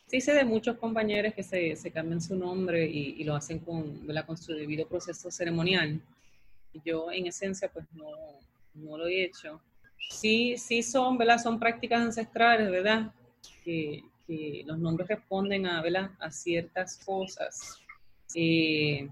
sí 0.08 0.22
sé 0.22 0.34
de 0.34 0.44
muchos 0.44 0.78
compañeros 0.78 1.34
que 1.34 1.44
se, 1.44 1.76
se 1.76 1.92
cambian 1.92 2.22
su 2.22 2.36
nombre 2.36 2.86
y, 2.86 3.24
lo 3.24 3.36
hacen 3.36 3.60
con, 3.60 4.08
con 4.26 4.38
su 4.38 4.54
debido 4.54 4.88
proceso 4.88 5.30
ceremonial. 5.30 6.02
Yo 6.84 7.12
en 7.12 7.28
esencia 7.28 7.70
pues 7.72 7.86
no, 7.94 8.10
no 8.74 8.98
lo 8.98 9.08
he 9.08 9.26
hecho. 9.26 9.62
Sí, 10.10 10.58
sí 10.58 10.84
son, 10.84 11.18
¿verdad? 11.18 11.38
Son 11.42 11.60
prácticas 11.60 12.02
ancestrales, 12.02 12.70
¿verdad? 12.70 13.12
Que, 13.64 14.04
que 14.26 14.64
los 14.66 14.78
nombres 14.78 15.08
responden 15.08 15.66
a, 15.66 15.82
¿verdad? 15.82 16.12
a 16.20 16.32
ciertas 16.32 16.98
cosas. 17.06 17.80
Eh, 18.34 19.10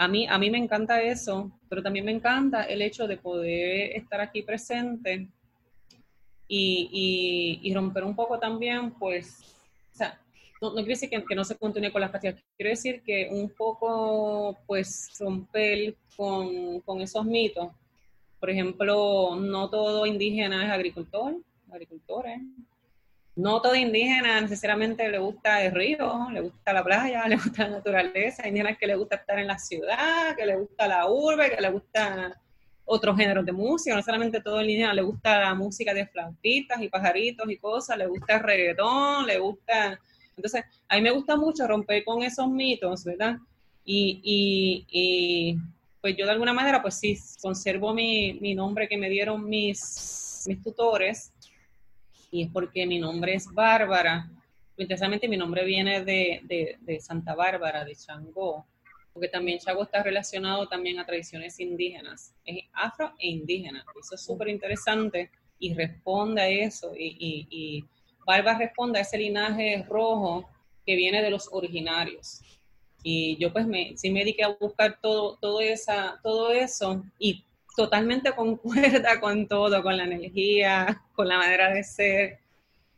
a 0.00 0.06
mí, 0.06 0.26
a 0.28 0.38
mí 0.38 0.48
me 0.48 0.58
encanta 0.58 1.02
eso, 1.02 1.50
pero 1.68 1.82
también 1.82 2.04
me 2.04 2.12
encanta 2.12 2.62
el 2.62 2.82
hecho 2.82 3.08
de 3.08 3.16
poder 3.16 3.96
estar 3.96 4.20
aquí 4.20 4.42
presente 4.42 5.28
y, 6.46 7.60
y, 7.62 7.74
romper 7.74 8.04
un 8.04 8.14
poco 8.14 8.38
también, 8.38 8.92
pues, 8.92 9.40
o 9.92 9.96
sea, 9.96 10.18
no, 10.62 10.72
quiere 10.72 10.90
decir 10.90 11.10
que, 11.10 11.34
no 11.34 11.44
se 11.44 11.56
continúe 11.56 11.90
con 11.90 12.00
las 12.00 12.10
prácticas, 12.10 12.42
quiero 12.56 12.70
decir 12.70 13.02
que 13.02 13.28
un 13.30 13.50
poco, 13.50 14.56
pues, 14.68 15.10
romper 15.18 15.96
con, 16.16 16.80
con 16.80 17.00
esos 17.00 17.24
mitos. 17.26 17.68
Por 18.38 18.50
ejemplo, 18.50 19.34
no 19.36 19.68
todo 19.68 20.06
indígena 20.06 20.64
es 20.64 20.70
agricultor, 20.70 21.36
agricultores, 21.72 22.40
no 23.38 23.62
todo 23.62 23.76
indígena 23.76 24.40
necesariamente 24.40 25.08
le 25.08 25.18
gusta 25.18 25.62
el 25.62 25.72
río, 25.72 26.28
le 26.32 26.40
gusta 26.40 26.72
la 26.72 26.82
playa, 26.82 27.24
le 27.28 27.36
gusta 27.36 27.68
la 27.68 27.76
naturaleza. 27.76 28.42
Hay 28.42 28.48
indígenas 28.48 28.78
que 28.78 28.86
le 28.88 28.96
gusta 28.96 29.14
estar 29.14 29.38
en 29.38 29.46
la 29.46 29.58
ciudad, 29.58 30.34
que 30.36 30.44
le 30.44 30.56
gusta 30.56 30.88
la 30.88 31.08
urbe, 31.08 31.48
que 31.54 31.60
le 31.60 31.70
gusta 31.70 32.36
otros 32.84 33.16
géneros 33.16 33.46
de 33.46 33.52
música. 33.52 33.94
No 33.94 34.02
solamente 34.02 34.40
todo 34.40 34.58
el 34.58 34.68
indígena 34.68 34.92
le 34.92 35.02
gusta 35.02 35.38
la 35.38 35.54
música 35.54 35.94
de 35.94 36.08
flautitas 36.08 36.82
y 36.82 36.88
pajaritos 36.88 37.48
y 37.48 37.58
cosas, 37.58 37.96
le 37.96 38.08
gusta 38.08 38.34
el 38.34 38.42
reggaetón, 38.42 39.26
le 39.26 39.38
gusta... 39.38 40.00
Entonces, 40.36 40.64
a 40.88 40.96
mí 40.96 41.02
me 41.02 41.12
gusta 41.12 41.36
mucho 41.36 41.66
romper 41.66 42.04
con 42.04 42.22
esos 42.22 42.48
mitos, 42.48 43.04
¿verdad? 43.04 43.38
Y, 43.84 44.20
y, 44.24 44.86
y 44.90 45.56
pues 46.00 46.16
yo 46.16 46.26
de 46.26 46.32
alguna 46.32 46.52
manera, 46.52 46.82
pues 46.82 46.98
sí, 46.98 47.16
conservo 47.40 47.94
mi, 47.94 48.34
mi 48.40 48.56
nombre 48.56 48.88
que 48.88 48.98
me 48.98 49.08
dieron 49.08 49.48
mis, 49.48 50.44
mis 50.46 50.62
tutores 50.62 51.32
y 52.30 52.44
es 52.44 52.50
porque 52.52 52.86
mi 52.86 52.98
nombre 52.98 53.34
es 53.34 53.46
Bárbara. 53.52 54.30
Interesantemente 54.76 55.28
mi 55.28 55.36
nombre 55.36 55.64
viene 55.64 56.04
de, 56.04 56.76
de, 56.80 57.00
Santa 57.00 57.34
Bárbara, 57.34 57.84
de 57.84 57.96
Changó, 57.96 58.66
porque 59.12 59.28
también 59.28 59.58
Changó 59.58 59.82
está 59.82 60.02
relacionado 60.02 60.68
también 60.68 60.98
a 60.98 61.06
tradiciones 61.06 61.58
indígenas, 61.58 62.34
es 62.44 62.64
afro 62.72 63.12
e 63.18 63.28
indígena. 63.28 63.84
Eso 64.00 64.14
es 64.14 64.24
súper 64.24 64.48
interesante 64.48 65.30
y 65.58 65.74
responde 65.74 66.42
a 66.42 66.48
eso. 66.48 66.92
Y, 66.96 67.16
y, 67.18 67.48
y 67.50 67.84
Bárbara 68.24 68.58
responde 68.58 68.98
a 68.98 69.02
ese 69.02 69.18
linaje 69.18 69.84
rojo 69.88 70.48
que 70.86 70.96
viene 70.96 71.22
de 71.22 71.30
los 71.30 71.48
originarios. 71.52 72.40
Y 73.02 73.36
yo 73.36 73.52
pues 73.52 73.66
me, 73.66 73.96
sí 73.96 74.10
me 74.10 74.20
dediqué 74.20 74.44
a 74.44 74.56
buscar 74.58 74.98
todo, 75.00 75.36
todo, 75.36 75.60
esa, 75.60 76.20
todo 76.22 76.52
eso 76.52 77.04
y 77.18 77.44
totalmente 77.78 78.32
concuerda 78.32 79.20
con 79.20 79.46
todo, 79.46 79.84
con 79.84 79.96
la 79.96 80.02
energía, 80.02 81.00
con 81.14 81.28
la 81.28 81.38
manera 81.38 81.72
de 81.72 81.84
ser, 81.84 82.40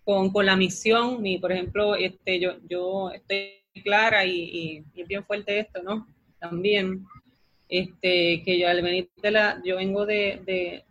con, 0.06 0.30
con 0.30 0.46
la 0.46 0.56
misión. 0.56 1.26
Y, 1.26 1.36
por 1.38 1.52
ejemplo, 1.52 1.94
este, 1.96 2.40
yo, 2.40 2.54
yo 2.66 3.10
estoy 3.10 3.60
clara 3.84 4.24
y, 4.24 4.84
y, 4.94 5.02
es 5.02 5.06
bien 5.06 5.22
fuerte 5.22 5.60
esto, 5.60 5.82
¿no? 5.82 6.08
También, 6.38 7.06
este, 7.68 8.42
que 8.42 8.58
yo 8.58 8.68
al 8.68 8.80
venir 8.80 9.10
de 9.20 9.30
la, 9.30 9.60
yo 9.62 9.76
vengo 9.76 10.06
de, 10.06 10.40
de, 10.46 10.84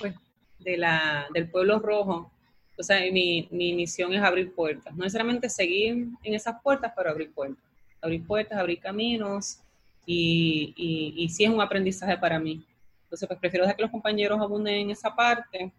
pues, 0.00 0.14
de 0.58 0.78
la, 0.78 1.26
del 1.34 1.50
pueblo 1.50 1.78
rojo, 1.78 2.32
o 2.78 2.82
sea, 2.82 2.98
mi, 3.12 3.46
mi 3.50 3.74
misión 3.74 4.14
es 4.14 4.22
abrir 4.22 4.54
puertas, 4.54 4.94
no 4.96 5.04
necesariamente 5.04 5.50
seguir 5.50 6.08
en 6.22 6.34
esas 6.34 6.62
puertas, 6.62 6.92
pero 6.96 7.10
abrir 7.10 7.30
puertas, 7.30 7.62
abrir 8.00 8.26
puertas, 8.26 8.58
abrir 8.58 8.80
caminos, 8.80 9.58
y, 10.06 10.72
y, 10.76 11.24
y 11.24 11.28
sí 11.28 11.44
es 11.44 11.50
un 11.50 11.60
aprendizaje 11.60 12.16
para 12.16 12.38
mí. 12.38 12.64
Entonces, 13.06 13.28
pues 13.28 13.38
prefiero 13.38 13.64
dejar 13.64 13.76
que 13.76 13.82
los 13.82 13.92
compañeros 13.92 14.40
abunden 14.40 14.74
en 14.74 14.90
esa 14.90 15.14
parte. 15.14 15.72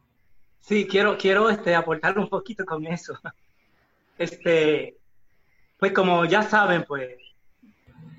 Sí, 0.61 0.87
quiero, 0.87 1.17
quiero 1.17 1.49
este, 1.49 1.75
aportar 1.75 2.17
un 2.17 2.29
poquito 2.29 2.65
con 2.65 2.85
eso. 2.87 3.17
Este, 4.19 4.97
pues 5.77 5.91
como 5.91 6.25
ya 6.25 6.41
saben, 6.41 6.83
pues, 6.87 7.19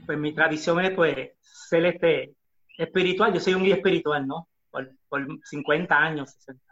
pues 0.07 0.17
mi 0.17 0.33
tradición 0.33 0.79
es 0.85 0.93
pues 0.93 1.33
ser 1.41 1.87
este, 1.87 2.35
espiritual. 2.77 3.33
Yo 3.33 3.41
soy 3.41 3.55
un 3.55 3.65
guía 3.65 3.75
espiritual, 3.75 4.25
¿no? 4.25 4.47
Por, 4.71 4.93
por 5.09 5.27
50 5.43 5.99
años, 5.99 6.31
60. 6.35 6.63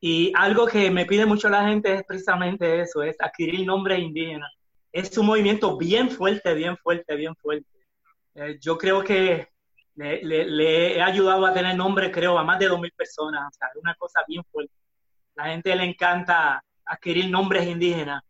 Y 0.00 0.32
algo 0.34 0.66
que 0.66 0.90
me 0.90 1.06
pide 1.06 1.26
mucho 1.26 1.48
la 1.48 1.68
gente 1.68 1.94
es 1.94 2.02
precisamente 2.02 2.80
eso, 2.80 3.04
es 3.04 3.14
adquirir 3.20 3.64
nombres 3.64 4.00
indígenas. 4.00 4.50
Es 4.90 5.16
un 5.16 5.26
movimiento 5.26 5.78
bien 5.78 6.10
fuerte, 6.10 6.54
bien 6.54 6.76
fuerte, 6.76 7.14
bien 7.14 7.36
fuerte. 7.36 7.68
Eh, 8.34 8.58
yo 8.60 8.76
creo 8.76 9.04
que 9.04 9.51
le, 9.94 10.96
he 10.96 11.02
ayudado 11.02 11.46
a 11.46 11.52
tener 11.52 11.76
nombre, 11.76 12.10
creo, 12.10 12.38
a 12.38 12.44
más 12.44 12.58
de 12.58 12.70
2.000 12.70 12.94
personas. 12.94 13.48
O 13.48 13.56
sea, 13.56 13.68
es 13.68 13.82
una 13.82 13.94
cosa 13.94 14.20
bien 14.26 14.42
fuerte. 14.50 14.72
La 15.34 15.46
gente 15.46 15.74
le 15.74 15.84
encanta 15.84 16.62
adquirir 16.84 17.30
nombres 17.30 17.66
indígenas. 17.66 18.22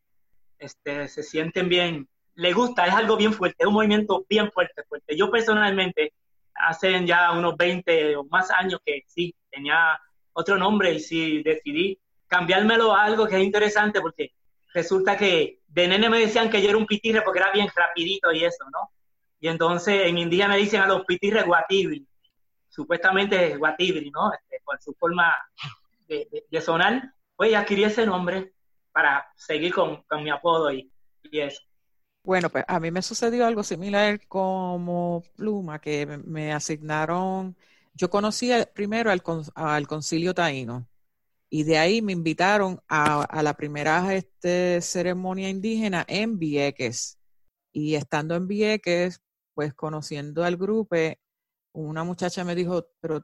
Este, 0.59 1.09
se 1.09 1.23
sienten 1.23 1.69
bien. 1.69 2.09
Le 2.35 2.53
gusta, 2.53 2.87
es 2.87 2.95
algo 2.95 3.17
bien 3.17 3.33
fuerte, 3.33 3.57
es 3.59 3.67
un 3.67 3.75
movimiento 3.75 4.25
bien 4.29 4.51
fuerte, 4.51 4.83
fuerte. 4.85 5.17
Yo 5.17 5.31
personalmente, 5.31 6.15
hace 6.55 7.05
ya 7.05 7.33
unos 7.33 7.57
20 7.57 8.17
o 8.17 8.25
más 8.25 8.51
años 8.51 8.81
que 8.85 9.03
sí, 9.07 9.35
tenía 9.51 10.01
otro 10.33 10.57
nombre 10.57 10.93
y 10.93 11.01
sí 11.01 11.43
decidí 11.43 11.99
cambiármelo 12.27 12.95
a 12.95 13.03
algo 13.03 13.27
que 13.27 13.37
es 13.37 13.43
interesante 13.43 14.01
porque 14.01 14.33
resulta 14.73 15.17
que 15.19 15.61
de 15.69 15.89
nene 15.89 16.09
me 16.09 16.19
decían 16.19 16.49
que 16.49 16.63
yo 16.63 16.71
era 16.71 16.79
un 16.79 16.87
pitirre 16.87 17.21
porque 17.21 17.41
era 17.41 17.53
bien 17.53 17.69
rapidito 17.75 18.33
y 18.33 18.45
eso, 18.45 18.65
¿no? 18.73 18.91
Y 19.43 19.49
entonces 19.49 20.07
en 20.07 20.19
indígena 20.19 20.55
dicen 20.55 20.83
a 20.83 20.87
los 20.87 21.05
pitirres 21.05 21.45
guatibri, 21.45 22.07
supuestamente 22.69 23.57
guatibri, 23.57 24.09
¿no? 24.13 24.33
Este, 24.33 24.63
por 24.65 24.81
su 24.81 24.95
forma 24.95 25.35
de, 26.07 26.61
sonar, 26.61 27.13
pues 27.35 27.53
adquirí 27.53 27.83
ese 27.83 28.07
nombre 28.07 28.55
para 28.93 29.27
seguir 29.35 29.75
con, 29.75 30.05
mi 30.23 30.31
apodo 30.31 30.73
y, 30.73 30.89
eso. 31.33 31.61
Bueno, 32.23 32.51
pues 32.51 32.65
a 32.69 32.79
mí 32.79 32.93
me 32.93 33.03
sucedió 33.03 33.45
algo 33.45 33.65
similar 33.65 34.25
como 34.29 35.25
Pluma, 35.35 35.81
que 35.81 36.07
me 36.07 36.53
asignaron, 36.53 37.57
yo 37.95 38.11
conocí 38.11 38.53
primero 38.73 39.11
al, 39.11 39.23
al 39.57 39.89
concilio 39.89 40.35
taíno 40.35 40.87
y 41.51 41.65
de 41.65 41.79
ahí 41.79 42.01
me 42.01 42.13
invitaron 42.13 42.81
a, 42.89 43.25
a 43.25 43.43
la 43.43 43.55
primera 43.55 44.15
este, 44.15 44.81
ceremonia 44.83 45.49
indígena 45.49 46.05
en 46.07 46.39
Vieques. 46.39 47.19
Y 47.73 47.95
estando 47.95 48.37
en 48.37 48.47
Vieques, 48.47 49.21
pues 49.55 49.75
conociendo 49.75 50.45
al 50.45 50.57
grupo, 50.57 50.97
una 51.73 52.05
muchacha 52.05 52.45
me 52.45 52.55
dijo, 52.55 52.87
pero 53.01 53.23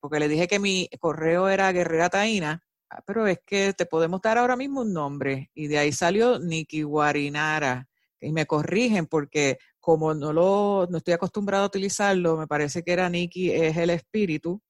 porque 0.00 0.20
le 0.20 0.28
dije 0.28 0.48
que 0.48 0.58
mi 0.58 0.88
correo 1.00 1.48
era 1.48 1.72
Guerrera 1.72 2.10
Taína, 2.10 2.62
ah, 2.90 3.02
pero 3.06 3.26
es 3.26 3.40
que 3.46 3.72
te 3.72 3.86
podemos 3.86 4.20
dar 4.20 4.38
ahora 4.38 4.56
mismo 4.56 4.82
un 4.82 4.92
nombre. 4.92 5.50
Y 5.54 5.66
de 5.68 5.78
ahí 5.78 5.92
salió 5.92 6.38
Niki 6.38 6.82
Guarinara. 6.82 7.88
Y 8.20 8.32
me 8.32 8.46
corrigen 8.46 9.06
porque 9.06 9.58
como 9.80 10.14
no 10.14 10.32
lo 10.32 10.86
no 10.90 10.98
estoy 10.98 11.14
acostumbrado 11.14 11.64
a 11.64 11.66
utilizarlo, 11.68 12.36
me 12.36 12.46
parece 12.46 12.82
que 12.82 12.92
era 12.92 13.08
Niki 13.08 13.50
es 13.52 13.76
el 13.76 13.90
espíritu 13.90 14.62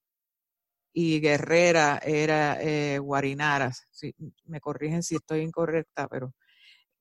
y 0.93 1.19
Guerrera 1.19 1.99
era 2.03 2.61
eh, 2.61 2.99
Guarinara. 2.99 3.71
me 4.45 4.61
corrigen 4.61 5.03
si 5.03 5.15
estoy 5.15 5.41
incorrecta, 5.41 6.07
pero 6.07 6.33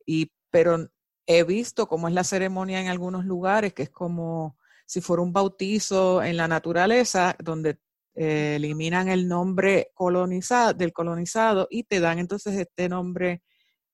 y 0.07 0.31
pero 0.51 0.89
He 1.27 1.45
visto 1.45 1.87
cómo 1.89 2.09
es 2.09 2.15
la 2.15 2.25
ceremonia 2.25 2.81
en 2.81 2.89
algunos 2.89 3.25
lugares, 3.25 3.73
que 3.73 3.85
es 3.85 3.91
como 3.91 4.59
si 4.87 5.01
fuera 5.01 5.23
un 5.23 5.33
bautizo 5.33 6.23
en 6.23 6.37
la 6.37 6.49
naturaleza, 6.49 7.37
donde 7.43 7.79
eh, 8.15 8.57
eliminan 8.57 9.09
el 9.09 9.27
nombre 9.27 9.91
colonizado, 9.95 10.75
del 10.75 10.93
colonizado 10.93 11.67
y 11.71 11.85
te 11.85 12.01
dan 12.01 12.19
entonces 12.19 12.55
este 12.55 12.89
nombre 12.89 13.43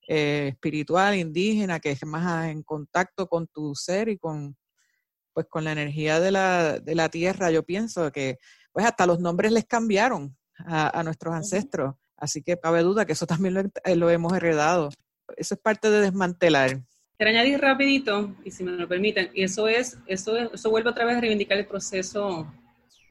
eh, 0.07 0.49
espiritual, 0.49 1.15
indígena, 1.15 1.79
que 1.79 1.91
es 1.91 2.05
más 2.05 2.49
en 2.49 2.63
contacto 2.63 3.27
con 3.27 3.47
tu 3.47 3.73
ser 3.75 4.09
y 4.09 4.17
con, 4.17 4.57
pues 5.33 5.47
con 5.49 5.63
la 5.63 5.71
energía 5.71 6.19
de 6.19 6.31
la, 6.31 6.79
de 6.79 6.95
la 6.95 7.09
tierra, 7.09 7.51
yo 7.51 7.63
pienso 7.63 8.11
que 8.11 8.37
pues 8.71 8.85
hasta 8.85 9.05
los 9.05 9.19
nombres 9.19 9.51
les 9.51 9.65
cambiaron 9.65 10.37
a, 10.57 11.03
nuestros 11.03 11.33
ancestros. 11.33 11.95
Así 12.17 12.43
que 12.43 12.57
cabe 12.57 12.83
duda 12.83 13.05
que 13.05 13.13
eso 13.13 13.25
también 13.25 13.53
lo, 13.53 13.61
eh, 13.61 13.95
lo, 13.95 14.09
hemos 14.09 14.33
heredado. 14.33 14.89
Eso 15.35 15.55
es 15.55 15.61
parte 15.61 15.89
de 15.89 16.01
desmantelar. 16.01 16.81
Quiero 17.21 17.37
añadir 17.37 17.61
rapidito, 17.61 18.35
y 18.43 18.49
si 18.49 18.63
me 18.63 18.71
lo 18.71 18.87
permiten, 18.87 19.29
y 19.35 19.43
eso 19.43 19.67
es, 19.67 19.95
eso, 20.07 20.35
eso 20.35 20.71
vuelve 20.71 20.89
otra 20.89 21.05
vez 21.05 21.17
a 21.17 21.21
reivindicar 21.21 21.55
el 21.55 21.67
proceso 21.67 22.51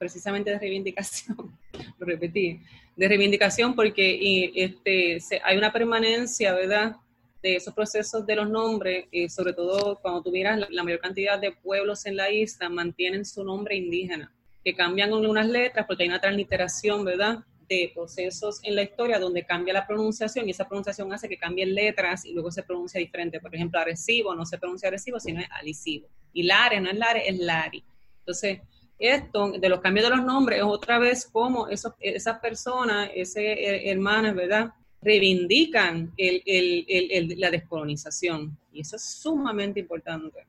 precisamente 0.00 0.50
de 0.50 0.58
reivindicación, 0.58 1.56
lo 2.00 2.06
repetí, 2.06 2.58
de 2.96 3.06
reivindicación 3.08 3.76
porque 3.76 4.50
este, 4.56 5.20
hay 5.44 5.56
una 5.56 5.72
permanencia, 5.72 6.52
¿verdad?, 6.54 6.96
de 7.40 7.54
esos 7.54 7.72
procesos 7.72 8.26
de 8.26 8.34
los 8.34 8.50
nombres, 8.50 9.04
y 9.12 9.28
sobre 9.28 9.52
todo 9.52 10.00
cuando 10.02 10.24
tuvieras 10.24 10.58
la, 10.58 10.66
la 10.68 10.82
mayor 10.82 10.98
cantidad 10.98 11.38
de 11.38 11.52
pueblos 11.52 12.04
en 12.04 12.16
la 12.16 12.32
isla, 12.32 12.68
mantienen 12.68 13.24
su 13.24 13.44
nombre 13.44 13.76
indígena, 13.76 14.34
que 14.64 14.74
cambian 14.74 15.12
unas 15.12 15.46
letras 15.46 15.86
porque 15.86 16.02
hay 16.02 16.08
una 16.08 16.20
transliteración, 16.20 17.04
¿verdad?, 17.04 17.44
de 17.70 17.92
procesos 17.94 18.58
en 18.64 18.74
la 18.74 18.82
historia 18.82 19.18
donde 19.18 19.44
cambia 19.44 19.72
la 19.72 19.86
pronunciación 19.86 20.48
y 20.48 20.50
esa 20.50 20.66
pronunciación 20.66 21.12
hace 21.12 21.28
que 21.28 21.38
cambien 21.38 21.72
letras 21.72 22.24
y 22.24 22.32
luego 22.32 22.50
se 22.50 22.64
pronuncia 22.64 22.98
diferente. 22.98 23.38
Por 23.40 23.54
ejemplo, 23.54 23.78
Arecibo 23.78 24.34
no 24.34 24.44
se 24.44 24.58
pronuncia 24.58 24.88
Arecibo, 24.88 25.20
sino 25.20 25.40
es 25.40 25.46
Alicibo. 25.52 26.08
Y 26.32 26.42
Lare 26.42 26.80
no 26.80 26.90
es 26.90 26.98
Lare, 26.98 27.28
es 27.28 27.38
Lari. 27.38 27.84
Entonces, 28.18 28.60
esto 28.98 29.52
de 29.52 29.68
los 29.68 29.80
cambios 29.80 30.08
de 30.08 30.16
los 30.16 30.24
nombres 30.24 30.58
es 30.58 30.64
otra 30.64 30.98
vez 30.98 31.24
como 31.24 31.68
esas 31.68 32.40
personas, 32.40 33.10
ese 33.14 33.52
eh, 33.52 33.90
hermanos, 33.90 34.34
¿verdad? 34.34 34.72
Reivindican 35.00 36.12
el, 36.16 36.42
el, 36.44 36.84
el, 36.88 37.40
la 37.40 37.50
descolonización. 37.50 38.58
Y 38.72 38.80
eso 38.80 38.96
es 38.96 39.02
sumamente 39.02 39.78
importante. 39.78 40.44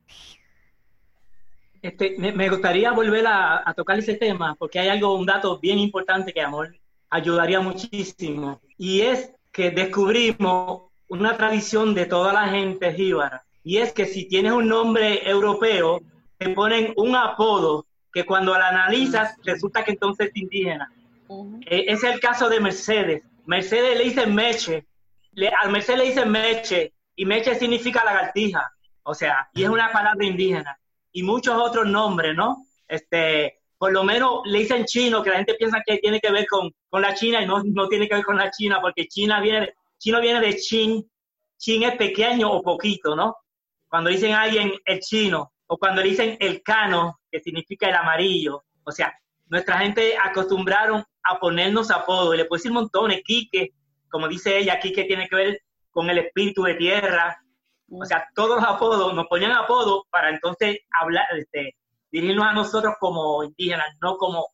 Este, 1.80 2.16
me, 2.18 2.48
gustaría 2.48 2.92
volver 2.92 3.26
a, 3.26 3.68
a, 3.68 3.74
tocar 3.74 3.98
ese 3.98 4.14
tema 4.14 4.54
porque 4.56 4.78
hay 4.78 4.88
algo, 4.88 5.16
un 5.16 5.26
dato 5.26 5.58
bien 5.58 5.80
importante 5.80 6.32
que 6.32 6.40
amor 6.40 6.76
ayudaría 7.12 7.60
muchísimo 7.60 8.60
y 8.78 9.02
es 9.02 9.32
que 9.52 9.70
descubrimos 9.70 10.84
una 11.08 11.36
tradición 11.36 11.94
de 11.94 12.06
toda 12.06 12.32
la 12.32 12.48
gente 12.48 12.92
jíbara 12.94 13.44
y 13.62 13.76
es 13.76 13.92
que 13.92 14.06
si 14.06 14.24
tienes 14.24 14.52
un 14.52 14.66
nombre 14.66 15.28
europeo 15.28 16.00
te 16.38 16.48
ponen 16.48 16.94
un 16.96 17.14
apodo 17.14 17.86
que 18.12 18.24
cuando 18.24 18.56
la 18.56 18.68
analizas 18.68 19.36
resulta 19.44 19.84
que 19.84 19.92
entonces 19.92 20.28
es 20.28 20.36
indígena. 20.36 20.90
Eh, 21.66 21.84
es 21.88 22.02
el 22.02 22.18
caso 22.18 22.48
de 22.48 22.60
Mercedes. 22.60 23.22
Mercedes 23.46 23.96
le 23.96 24.04
dice 24.04 24.26
Meche, 24.26 24.86
le, 25.32 25.48
a 25.48 25.68
Mercedes 25.68 25.98
le 25.98 26.06
dice 26.06 26.26
Meche, 26.26 26.92
y 27.14 27.24
Meche 27.24 27.54
significa 27.54 28.04
lagartija, 28.04 28.70
o 29.02 29.14
sea, 29.14 29.48
y 29.54 29.62
es 29.62 29.68
una 29.68 29.92
palabra 29.92 30.24
indígena. 30.24 30.78
Y 31.12 31.22
muchos 31.22 31.56
otros 31.56 31.86
nombres, 31.86 32.34
¿no? 32.34 32.66
Este, 32.88 33.61
por 33.82 33.90
lo 33.90 34.04
menos 34.04 34.42
le 34.44 34.60
dicen 34.60 34.84
chino, 34.84 35.24
que 35.24 35.30
la 35.30 35.38
gente 35.38 35.54
piensa 35.54 35.82
que 35.84 35.98
tiene 35.98 36.20
que 36.20 36.30
ver 36.30 36.46
con, 36.46 36.70
con 36.88 37.02
la 37.02 37.14
China 37.14 37.42
y 37.42 37.46
no, 37.46 37.64
no 37.64 37.88
tiene 37.88 38.06
que 38.06 38.14
ver 38.14 38.24
con 38.24 38.36
la 38.36 38.48
China, 38.48 38.78
porque 38.80 39.08
China 39.08 39.40
viene, 39.40 39.74
chino 39.98 40.20
viene 40.20 40.40
de 40.40 40.54
chin, 40.54 41.04
chin 41.56 41.82
es 41.82 41.96
pequeño 41.96 42.48
o 42.48 42.62
poquito, 42.62 43.16
¿no? 43.16 43.38
Cuando 43.88 44.08
dicen 44.08 44.34
alguien 44.34 44.72
el 44.84 45.00
chino, 45.00 45.52
o 45.66 45.76
cuando 45.78 46.00
dicen 46.00 46.36
el 46.38 46.62
cano, 46.62 47.18
que 47.28 47.40
significa 47.40 47.88
el 47.88 47.96
amarillo. 47.96 48.62
O 48.84 48.92
sea, 48.92 49.12
nuestra 49.46 49.78
gente 49.78 50.14
acostumbraron 50.16 51.04
a 51.24 51.40
ponernos 51.40 51.90
apodos, 51.90 52.36
y 52.36 52.36
le 52.36 52.44
puedo 52.44 52.60
decir 52.60 52.70
montones, 52.70 53.22
Quique, 53.24 53.72
como 54.08 54.28
dice 54.28 54.58
ella, 54.58 54.78
Quique 54.78 55.06
tiene 55.06 55.26
que 55.28 55.34
ver 55.34 55.60
con 55.90 56.08
el 56.08 56.18
espíritu 56.18 56.62
de 56.62 56.74
tierra. 56.74 57.36
O 57.90 58.04
sea, 58.04 58.28
todos 58.36 58.60
los 58.60 58.64
apodos, 58.64 59.12
nos 59.12 59.26
ponían 59.26 59.50
apodos 59.50 60.02
para 60.08 60.30
entonces 60.30 60.78
hablar, 61.00 61.26
este, 61.36 61.74
dirigirnos 62.12 62.46
a 62.46 62.52
nosotros 62.52 62.94
como 63.00 63.42
indígenas, 63.42 63.86
no 64.00 64.16
como 64.16 64.46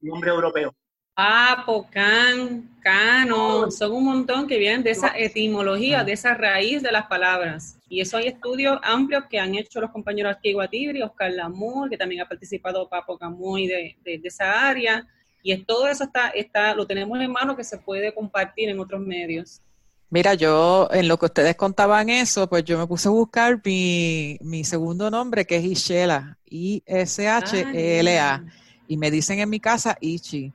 nombre 0.00 0.30
europeo. 0.30 0.74
Papo, 1.14 1.88
can, 1.90 2.76
cano, 2.82 3.70
son 3.70 3.92
un 3.92 4.04
montón 4.04 4.46
que 4.46 4.58
vienen 4.58 4.82
de 4.82 4.90
esa 4.90 5.16
etimología, 5.16 6.04
de 6.04 6.12
esa 6.12 6.34
raíz 6.34 6.82
de 6.82 6.92
las 6.92 7.06
palabras. 7.06 7.78
Y 7.88 8.02
eso 8.02 8.18
hay 8.18 8.26
estudios 8.26 8.78
amplios 8.82 9.24
que 9.30 9.40
han 9.40 9.54
hecho 9.54 9.80
los 9.80 9.92
compañeros 9.92 10.36
aquí 10.36 10.52
Guatibri, 10.52 11.00
Oscar 11.00 11.32
Lamour, 11.32 11.88
que 11.88 11.96
también 11.96 12.20
ha 12.20 12.28
participado 12.28 12.86
Papo 12.86 13.16
Camuy 13.16 13.66
de, 13.66 13.96
de, 14.04 14.20
esa 14.24 14.68
área. 14.68 15.06
Y 15.42 15.56
todo 15.64 15.88
eso 15.88 16.04
está, 16.04 16.28
está, 16.30 16.74
lo 16.74 16.86
tenemos 16.86 17.18
en 17.18 17.32
mano 17.32 17.56
que 17.56 17.64
se 17.64 17.78
puede 17.78 18.12
compartir 18.12 18.68
en 18.68 18.78
otros 18.78 19.00
medios. 19.00 19.62
Mira, 20.08 20.34
yo 20.34 20.88
en 20.92 21.08
lo 21.08 21.18
que 21.18 21.26
ustedes 21.26 21.56
contaban 21.56 22.08
eso, 22.08 22.48
pues 22.48 22.64
yo 22.64 22.78
me 22.78 22.86
puse 22.86 23.08
a 23.08 23.10
buscar 23.10 23.60
mi, 23.64 24.38
mi 24.40 24.62
segundo 24.62 25.10
nombre, 25.10 25.44
que 25.44 25.56
es 25.56 25.64
Ishela, 25.64 26.38
I-S-H-E-L-A. 26.46 28.44
Y 28.86 28.96
me 28.96 29.10
dicen 29.10 29.40
en 29.40 29.50
mi 29.50 29.58
casa 29.58 29.98
Ichi. 30.00 30.52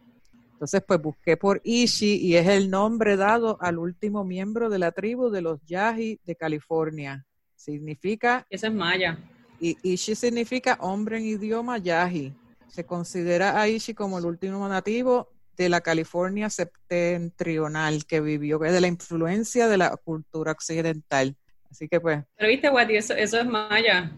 Entonces, 0.54 0.84
pues 0.88 1.02
busqué 1.02 1.36
por 1.36 1.60
Ishi 1.66 2.18
y 2.18 2.38
es 2.38 2.48
el 2.48 2.70
nombre 2.70 3.18
dado 3.18 3.58
al 3.60 3.78
último 3.78 4.24
miembro 4.24 4.70
de 4.70 4.80
la 4.80 4.92
tribu 4.92 5.30
de 5.30 5.42
los 5.42 5.60
Yahi 5.66 6.20
de 6.24 6.36
California. 6.36 7.26
Significa... 7.56 8.46
Eso 8.50 8.68
es 8.68 8.74
maya. 8.74 9.18
Y 9.60 9.78
Ishi 9.84 10.16
significa 10.16 10.78
hombre 10.80 11.18
en 11.18 11.26
idioma 11.26 11.78
Yahi. 11.78 12.34
Se 12.70 12.86
considera 12.86 13.60
a 13.60 13.68
Ishi 13.68 13.94
como 13.94 14.18
el 14.18 14.26
último 14.26 14.70
nativo 14.70 15.28
de 15.58 15.70
la 15.70 15.82
California 15.82 16.50
septentrional 16.50 18.06
que 18.06 18.22
vivió 18.22 18.60
de 18.60 18.82
la 18.82 18.88
influencia 18.88 19.68
de 19.68 19.78
la 19.78 19.96
cultura 19.98 20.52
occidental. 20.52 21.36
Así 21.70 21.88
que 21.88 22.00
pues... 22.00 22.24
Pero 22.38 22.50
viste, 22.50 22.70
Wati, 22.70 22.96
eso, 22.96 23.14
eso 23.14 23.40
es 23.40 23.46
maya. 23.46 24.12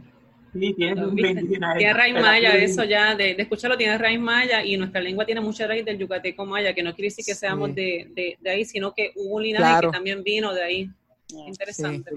Sí, 0.54 0.74
tiene 0.76 1.04
un 1.04 1.16
Tiene 1.16 1.94
raíz 1.94 2.14
maya, 2.14 2.56
eso 2.56 2.84
ya, 2.84 3.16
de, 3.16 3.32
escucharlo 3.32 3.76
tiene 3.76 3.98
raíz 3.98 4.20
maya 4.20 4.64
y 4.64 4.78
nuestra 4.78 5.02
lengua 5.02 5.26
tiene 5.26 5.42
mucha 5.42 5.66
raíz 5.66 5.84
del 5.84 5.98
yucateco 5.98 6.46
maya, 6.46 6.74
que 6.76 6.84
no 6.84 6.94
quiere 6.94 7.08
decir 7.08 7.26
que 7.26 7.34
seamos 7.34 7.74
de, 7.74 8.38
de, 8.40 8.50
ahí, 8.50 8.64
sino 8.64 8.94
que 8.94 9.12
hubo 9.16 9.38
un 9.38 9.44
linaje 9.44 9.88
que 9.88 9.92
también 9.92 10.24
vino 10.24 10.54
de 10.54 10.64
ahí. 10.64 10.90
Interesante. 11.30 12.12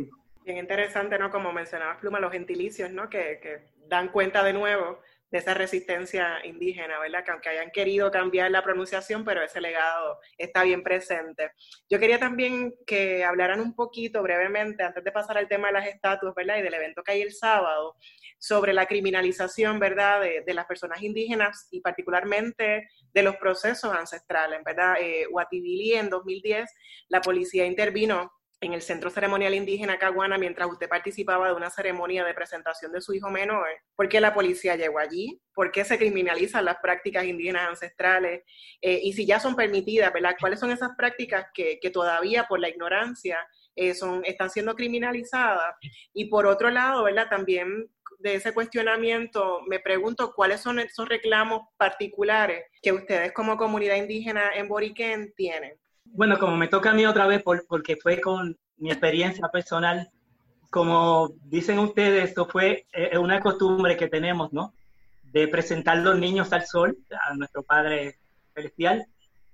Bien 0.45 0.59
interesante, 0.59 1.19
¿no? 1.19 1.31
Como 1.31 1.53
mencionabas, 1.53 1.97
Pluma, 1.99 2.21
los 2.21 2.31
gentilicios, 2.31 2.91
¿no? 2.91 3.09
Que, 3.09 3.41
que 3.43 3.61
dan 3.89 4.09
cuenta 4.09 4.45
de 4.45 4.53
nuevo 4.53 5.01
de 5.31 5.39
esa 5.39 5.55
resistencia 5.55 6.45
indígena, 6.45 6.99
¿verdad? 7.01 7.25
Que 7.25 7.31
aunque 7.33 7.49
hayan 7.49 7.71
querido 7.71 8.11
cambiar 8.11 8.51
la 8.51 8.63
pronunciación, 8.63 9.25
pero 9.25 9.43
ese 9.43 9.61
legado 9.61 10.19
está 10.39 10.63
bien 10.63 10.83
presente. 10.83 11.51
Yo 11.91 11.99
quería 11.99 12.19
también 12.19 12.75
que 12.87 13.25
hablaran 13.25 13.61
un 13.61 13.75
poquito 13.75 14.23
brevemente, 14.23 14.83
antes 14.83 15.03
de 15.03 15.13
pasar 15.13 15.39
al 15.39 15.49
tema 15.49 15.69
de 15.69 15.75
las 15.75 15.89
estatuas, 15.89 16.35
¿verdad? 16.35 16.59
Y 16.59 16.63
del 16.63 16.75
evento 16.75 17.03
que 17.03 17.13
hay 17.13 17.23
el 17.23 17.33
sábado, 17.33 17.97
sobre 18.39 18.73
la 18.73 18.87
criminalización, 18.87 19.79
¿verdad? 19.79 20.21
De, 20.21 20.55
las 20.55 20.67
personas 20.67 21.03
indígenas 21.03 21.69
y 21.71 21.81
particularmente 21.81 22.89
de 23.13 23.23
los 23.23 23.37
procesos 23.37 23.93
ancestrales, 23.93 24.61
¿verdad? 24.65 24.97
Eh, 25.01 25.27
en 25.53 26.09
2010, 26.09 26.71
la 27.09 27.21
policía 27.21 27.67
intervino 27.67 28.33
en 28.61 28.73
el 28.73 28.83
Centro 28.83 29.11
Ceremonial 29.11 29.55
Indígena 29.55 29.99
Caguana 29.99 30.39
mientras 30.39 30.69
usted 30.71 30.89
participaba 30.89 31.49
de 31.49 31.55
una 31.55 31.71
ceremonia 31.71 32.25
de 32.25 32.35
presentación 32.35 32.91
de 32.93 33.01
su 33.01 33.13
hijo 33.13 33.31
menor. 33.31 33.67
¿Por 33.95 34.09
qué 34.09 34.21
la 34.21 34.33
policía 34.33 34.77
llegó 34.77 34.99
allí? 34.99 35.41
¿Por 35.55 35.71
qué 35.71 35.85
se 35.85 35.99
criminalizan 35.99 36.65
las 36.65 36.79
prácticas 36.79 37.25
indígenas 37.25 37.69
ancestrales? 37.69 38.43
Eh, 38.81 39.01
y 39.03 39.13
si 39.13 39.27
ya 39.27 39.41
son 39.41 39.57
permitidas, 39.57 40.13
¿verdad? 40.13 40.37
¿Cuáles 40.41 40.59
son 40.59 40.71
esas 40.71 40.91
prácticas 40.97 41.47
que, 41.53 41.79
todavía 41.93 42.45
por 42.49 42.59
la 42.59 42.69
ignorancia 42.69 43.39
eh, 43.75 43.95
son, 43.95 44.25
están 44.25 44.51
siendo 44.51 44.75
criminalizadas? 44.75 45.77
Y 46.15 46.27
por 46.27 46.47
otro 46.47 46.71
lado, 46.71 47.05
¿verdad? 47.05 47.29
También 47.29 47.91
de 48.21 48.35
ese 48.35 48.55
cuestionamiento 48.55 49.61
me 49.67 49.81
pregunto 49.81 50.33
cuáles 50.35 50.61
son 50.63 50.79
esos 50.79 51.09
reclamos 51.09 51.63
particulares 51.77 52.65
que 52.81 52.93
ustedes 52.93 53.33
como 53.33 53.59
comunidad 53.59 53.97
indígena 53.97 54.51
en 54.55 54.69
Boriquén 54.69 55.35
tienen. 55.37 55.79
Bueno, 56.13 56.39
como 56.39 56.57
me 56.57 56.69
toca 56.69 56.91
a 56.91 56.95
mí 56.95 57.05
otra 57.07 57.27
vez, 57.27 57.43
porque 57.43 57.97
fue 57.97 58.21
con 58.21 58.57
mi 58.79 58.91
experiencia 58.91 59.49
personal, 59.49 60.11
como 60.71 61.35
dicen 61.45 61.79
ustedes, 61.79 62.31
esto 62.31 62.47
fue 62.47 62.87
eh, 62.93 63.17
una 63.19 63.41
costumbre 63.41 63.97
que 63.97 64.09
tenemos, 64.09 64.53
¿no? 64.53 64.75
De 65.23 65.49
presentar 65.49 65.99
los 65.99 66.19
niños 66.19 66.53
al 66.53 66.67
sol, 66.67 66.97
a 67.29 67.35
nuestro 67.35 67.63
Padre 67.63 68.19
Celestial, 68.55 69.07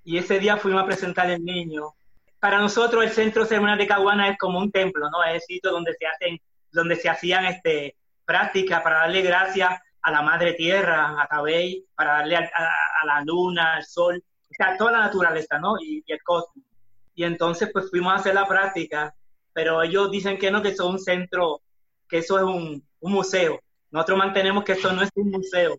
y 0.04 0.18
ese 0.18 0.38
día 0.38 0.56
fuimos 0.56 0.82
a 0.82 0.86
presentar 0.86 1.30
el 1.30 1.44
niño. 1.44 1.94
Para 2.40 2.58
nosotros 2.58 3.04
el 3.04 3.10
Centro 3.10 3.44
Ceremonial 3.44 3.78
de 3.78 3.86
Caguana 3.86 4.28
es 4.28 4.38
como 4.38 4.58
un 4.58 4.72
templo, 4.72 5.08
¿no? 5.10 5.22
Es 5.24 5.34
el 5.34 5.40
sitio 5.42 5.70
donde 5.70 5.94
se 5.94 6.06
hacen, 6.06 6.40
donde 6.72 6.96
se 6.96 7.08
hacían 7.08 7.46
este, 7.46 7.96
prácticas 8.24 8.82
para 8.82 8.98
darle 8.98 9.22
gracias 9.22 9.80
a 10.02 10.10
la 10.10 10.22
Madre 10.22 10.54
Tierra, 10.54 11.22
a 11.22 11.26
Cabey, 11.28 11.84
para 11.94 12.14
darle 12.14 12.36
a 12.36 13.06
la 13.06 13.22
luna, 13.24 13.74
al 13.74 13.84
sol, 13.84 14.22
o 14.52 14.54
sea, 14.56 14.76
toda 14.76 14.92
la 14.92 15.00
naturaleza, 15.00 15.58
¿no? 15.58 15.76
Y, 15.80 16.04
el 16.06 16.22
cosmos. 16.22 16.64
Y 17.14 17.24
entonces, 17.24 17.70
pues 17.72 17.90
fuimos 17.90 18.12
a 18.12 18.16
hacer 18.16 18.34
la 18.34 18.46
práctica, 18.46 19.14
pero 19.52 19.82
ellos 19.82 20.10
dicen 20.10 20.38
que 20.38 20.50
no, 20.50 20.62
que 20.62 20.68
eso 20.68 20.84
es 20.84 20.90
un 20.90 20.98
centro, 20.98 21.62
que 22.08 22.18
eso 22.18 22.38
es 22.38 22.44
un, 22.44 22.86
un 23.00 23.12
museo. 23.12 23.60
Nosotros 23.90 24.18
mantenemos 24.18 24.64
que 24.64 24.72
eso 24.72 24.92
no 24.92 25.02
es 25.02 25.10
un 25.14 25.30
museo. 25.30 25.78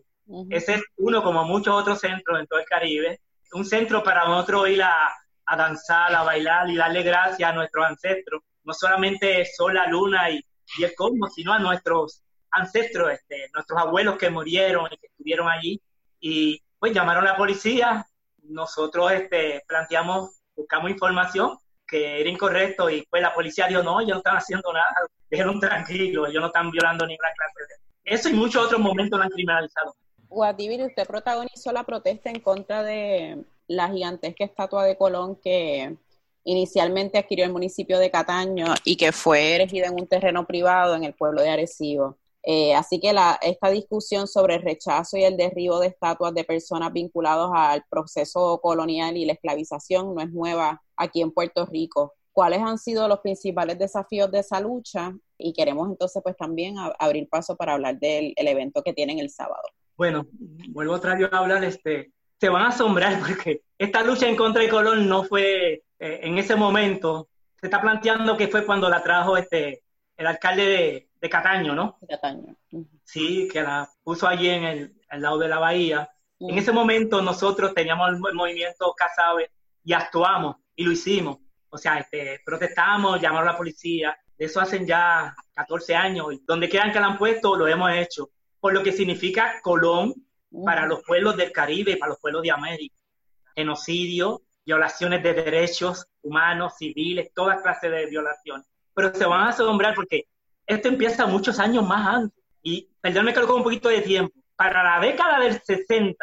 Ese 0.50 0.74
es 0.74 0.82
uno, 0.96 1.22
como 1.22 1.44
muchos 1.44 1.74
otros 1.74 2.00
centros 2.00 2.38
en 2.38 2.46
todo 2.46 2.60
el 2.60 2.66
Caribe, 2.66 3.20
un 3.52 3.64
centro 3.64 4.02
para 4.02 4.24
nosotros 4.24 4.68
ir 4.68 4.82
a, 4.82 5.08
a 5.46 5.56
danzar, 5.56 6.14
a 6.14 6.22
bailar 6.22 6.70
y 6.70 6.76
darle 6.76 7.02
gracias 7.02 7.48
a 7.48 7.52
nuestros 7.52 7.86
ancestros. 7.86 8.42
No 8.64 8.72
solamente 8.72 9.40
el 9.40 9.46
sol, 9.46 9.74
la 9.74 9.86
luna 9.86 10.30
y, 10.30 10.44
y 10.78 10.84
el 10.84 10.94
cosmos, 10.94 11.34
sino 11.34 11.52
a 11.52 11.58
nuestros 11.58 12.22
ancestros, 12.50 13.12
este, 13.12 13.50
nuestros 13.52 13.78
abuelos 13.78 14.16
que 14.16 14.30
murieron 14.30 14.86
y 14.90 14.96
que 14.96 15.08
estuvieron 15.08 15.48
allí. 15.48 15.80
Y 16.20 16.62
pues 16.78 16.92
llamaron 16.92 17.26
a 17.26 17.32
la 17.32 17.36
policía, 17.36 18.06
nosotros 18.44 19.12
este, 19.12 19.62
planteamos, 19.66 20.40
buscamos 20.54 20.90
información 20.90 21.58
que 21.86 22.20
era 22.20 22.30
incorrecto 22.30 22.88
y 22.88 23.02
pues 23.10 23.22
la 23.22 23.34
policía 23.34 23.66
dijo, 23.66 23.82
no, 23.82 24.00
ellos 24.00 24.12
no 24.12 24.18
están 24.18 24.36
haciendo 24.36 24.72
nada, 24.72 24.86
déjenlo 25.30 25.58
tranquilo, 25.60 26.26
ellos 26.26 26.40
no 26.40 26.46
están 26.48 26.70
violando 26.70 27.06
ninguna 27.06 27.30
clase 27.32 27.60
de... 27.68 28.14
Eso 28.14 28.28
y 28.28 28.34
muchos 28.34 28.66
otros 28.66 28.80
momentos 28.80 29.18
lo 29.18 29.24
han 29.24 29.30
criminalizado. 29.30 29.94
Guadivir, 30.28 30.82
usted 30.82 31.06
protagonizó 31.06 31.72
la 31.72 31.84
protesta 31.84 32.28
en 32.28 32.40
contra 32.40 32.82
de 32.82 33.44
la 33.66 33.88
gigantesca 33.88 34.44
estatua 34.44 34.84
de 34.84 34.96
Colón 34.96 35.36
que 35.36 35.96
inicialmente 36.44 37.18
adquirió 37.18 37.44
el 37.44 37.52
municipio 37.52 37.98
de 37.98 38.10
Cataño 38.10 38.74
y 38.84 38.96
que 38.96 39.12
fue 39.12 39.54
erigida 39.54 39.86
en 39.86 39.94
un 39.94 40.06
terreno 40.06 40.46
privado 40.46 40.94
en 40.94 41.04
el 41.04 41.14
pueblo 41.14 41.40
de 41.40 41.50
Arecibo. 41.50 42.18
Eh, 42.46 42.74
así 42.74 43.00
que 43.00 43.12
la, 43.14 43.38
esta 43.40 43.70
discusión 43.70 44.28
sobre 44.28 44.56
el 44.56 44.62
rechazo 44.62 45.16
y 45.16 45.24
el 45.24 45.36
derribo 45.36 45.80
de 45.80 45.86
estatuas 45.88 46.34
de 46.34 46.44
personas 46.44 46.92
vinculadas 46.92 47.50
al 47.54 47.84
proceso 47.88 48.60
colonial 48.60 49.16
y 49.16 49.24
la 49.24 49.32
esclavización 49.32 50.14
no 50.14 50.20
es 50.20 50.30
nueva 50.30 50.82
aquí 50.96 51.22
en 51.22 51.32
Puerto 51.32 51.64
Rico. 51.64 52.12
¿Cuáles 52.32 52.60
han 52.60 52.78
sido 52.78 53.08
los 53.08 53.20
principales 53.20 53.78
desafíos 53.78 54.30
de 54.30 54.40
esa 54.40 54.60
lucha? 54.60 55.14
Y 55.38 55.54
queremos 55.54 55.88
entonces 55.88 56.22
pues 56.22 56.36
también 56.36 56.74
abrir 56.98 57.28
paso 57.30 57.56
para 57.56 57.74
hablar 57.74 57.98
del 57.98 58.34
evento 58.36 58.82
que 58.82 58.92
tienen 58.92 59.20
el 59.20 59.30
sábado. 59.30 59.62
Bueno, 59.96 60.26
vuelvo 60.68 60.94
otra 60.94 61.14
vez 61.14 61.32
a 61.32 61.38
hablar, 61.38 61.64
este, 61.64 62.12
se 62.38 62.48
van 62.50 62.62
a 62.62 62.68
asombrar 62.68 63.20
porque 63.26 63.62
esta 63.78 64.02
lucha 64.02 64.28
en 64.28 64.36
contra 64.36 64.62
de 64.62 64.68
Colón 64.68 65.08
no 65.08 65.24
fue 65.24 65.84
eh, 65.98 66.20
en 66.22 66.36
ese 66.36 66.56
momento, 66.56 67.28
se 67.58 67.68
está 67.68 67.80
planteando 67.80 68.36
que 68.36 68.48
fue 68.48 68.66
cuando 68.66 68.90
la 68.90 69.02
trajo 69.02 69.38
este, 69.38 69.82
el 70.16 70.26
alcalde 70.26 70.66
de, 70.66 71.08
de 71.24 71.30
Cataño, 71.30 71.74
¿no? 71.74 71.98
Cataño. 72.06 72.54
Sí, 73.02 73.48
que 73.50 73.62
la 73.62 73.90
puso 74.02 74.28
allí 74.28 74.50
en 74.50 74.64
el, 74.64 75.22
lado 75.22 75.38
de 75.38 75.48
la 75.48 75.58
bahía. 75.58 76.10
En 76.38 76.58
ese 76.58 76.70
momento 76.70 77.22
nosotros 77.22 77.72
teníamos 77.72 78.10
el 78.10 78.34
movimiento 78.34 78.92
Casabe 78.94 79.50
y 79.82 79.94
actuamos 79.94 80.56
y 80.76 80.84
lo 80.84 80.92
hicimos. 80.92 81.38
O 81.70 81.78
sea, 81.78 81.96
este, 81.96 82.42
protestamos, 82.44 83.22
llamamos 83.22 83.48
a 83.48 83.52
la 83.52 83.56
policía. 83.56 84.14
De 84.36 84.44
eso 84.44 84.60
hacen 84.60 84.86
ya 84.86 85.34
14 85.54 85.96
años. 85.96 86.34
Y 86.34 86.42
donde 86.46 86.68
quieran 86.68 86.92
que 86.92 87.00
la 87.00 87.06
han 87.06 87.16
puesto, 87.16 87.56
lo 87.56 87.66
hemos 87.66 87.90
hecho. 87.92 88.28
Por 88.60 88.74
lo 88.74 88.82
que 88.82 88.92
significa 88.92 89.62
Colón 89.62 90.12
para 90.62 90.84
los 90.84 91.02
pueblos 91.04 91.38
del 91.38 91.52
Caribe 91.52 91.92
y 91.92 91.96
para 91.96 92.10
los 92.10 92.20
pueblos 92.20 92.42
de 92.42 92.50
América. 92.50 92.96
Genocidio, 93.56 94.42
violaciones 94.66 95.22
de 95.22 95.32
derechos 95.32 96.06
humanos, 96.20 96.74
civiles, 96.76 97.32
toda 97.32 97.62
clase 97.62 97.88
de 97.88 98.04
violaciones. 98.04 98.66
Pero 98.92 99.14
se 99.14 99.24
van 99.24 99.40
a 99.40 99.48
asombrar 99.48 99.94
porque 99.94 100.26
esto 100.66 100.88
empieza 100.88 101.26
muchos 101.26 101.58
años 101.58 101.86
más 101.86 102.06
antes. 102.06 102.44
Y 102.62 102.88
perdónme 103.00 103.32
que 103.32 103.40
lo 103.40 103.46
con 103.46 103.56
un 103.58 103.62
poquito 103.62 103.88
de 103.88 104.00
tiempo. 104.00 104.34
Para 104.56 104.82
la 104.82 105.00
década 105.00 105.40
del 105.40 105.60
60, 105.60 106.16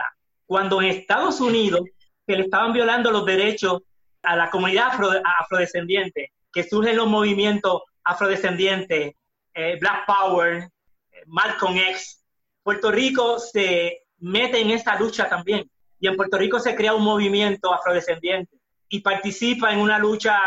cuando 0.45 0.81
en 0.81 0.89
Estados 0.89 1.39
Unidos 1.39 1.81
que 2.25 2.35
le 2.35 2.43
estaban 2.43 2.73
violando 2.73 3.11
los 3.11 3.25
derechos 3.25 3.81
a 4.23 4.35
la 4.35 4.49
comunidad 4.49 4.91
afrodescendiente, 5.39 6.31
que 6.51 6.63
surgen 6.63 6.97
los 6.97 7.07
movimientos 7.07 7.81
afrodescendientes, 8.03 9.13
eh, 9.53 9.77
Black 9.79 10.05
Power, 10.05 10.69
eh, 11.11 11.23
Malcolm 11.27 11.77
X, 11.77 12.23
Puerto 12.63 12.91
Rico 12.91 13.39
se 13.39 14.03
mete 14.19 14.59
en 14.59 14.71
esta 14.71 14.97
lucha 14.97 15.27
también. 15.27 15.69
Y 15.99 16.07
en 16.07 16.15
Puerto 16.15 16.37
Rico 16.37 16.59
se 16.59 16.75
crea 16.75 16.93
un 16.93 17.03
movimiento 17.03 17.73
afrodescendiente 17.73 18.57
y 18.89 19.01
participa 19.01 19.71
en 19.71 19.79
una 19.79 19.99
lucha 19.99 20.39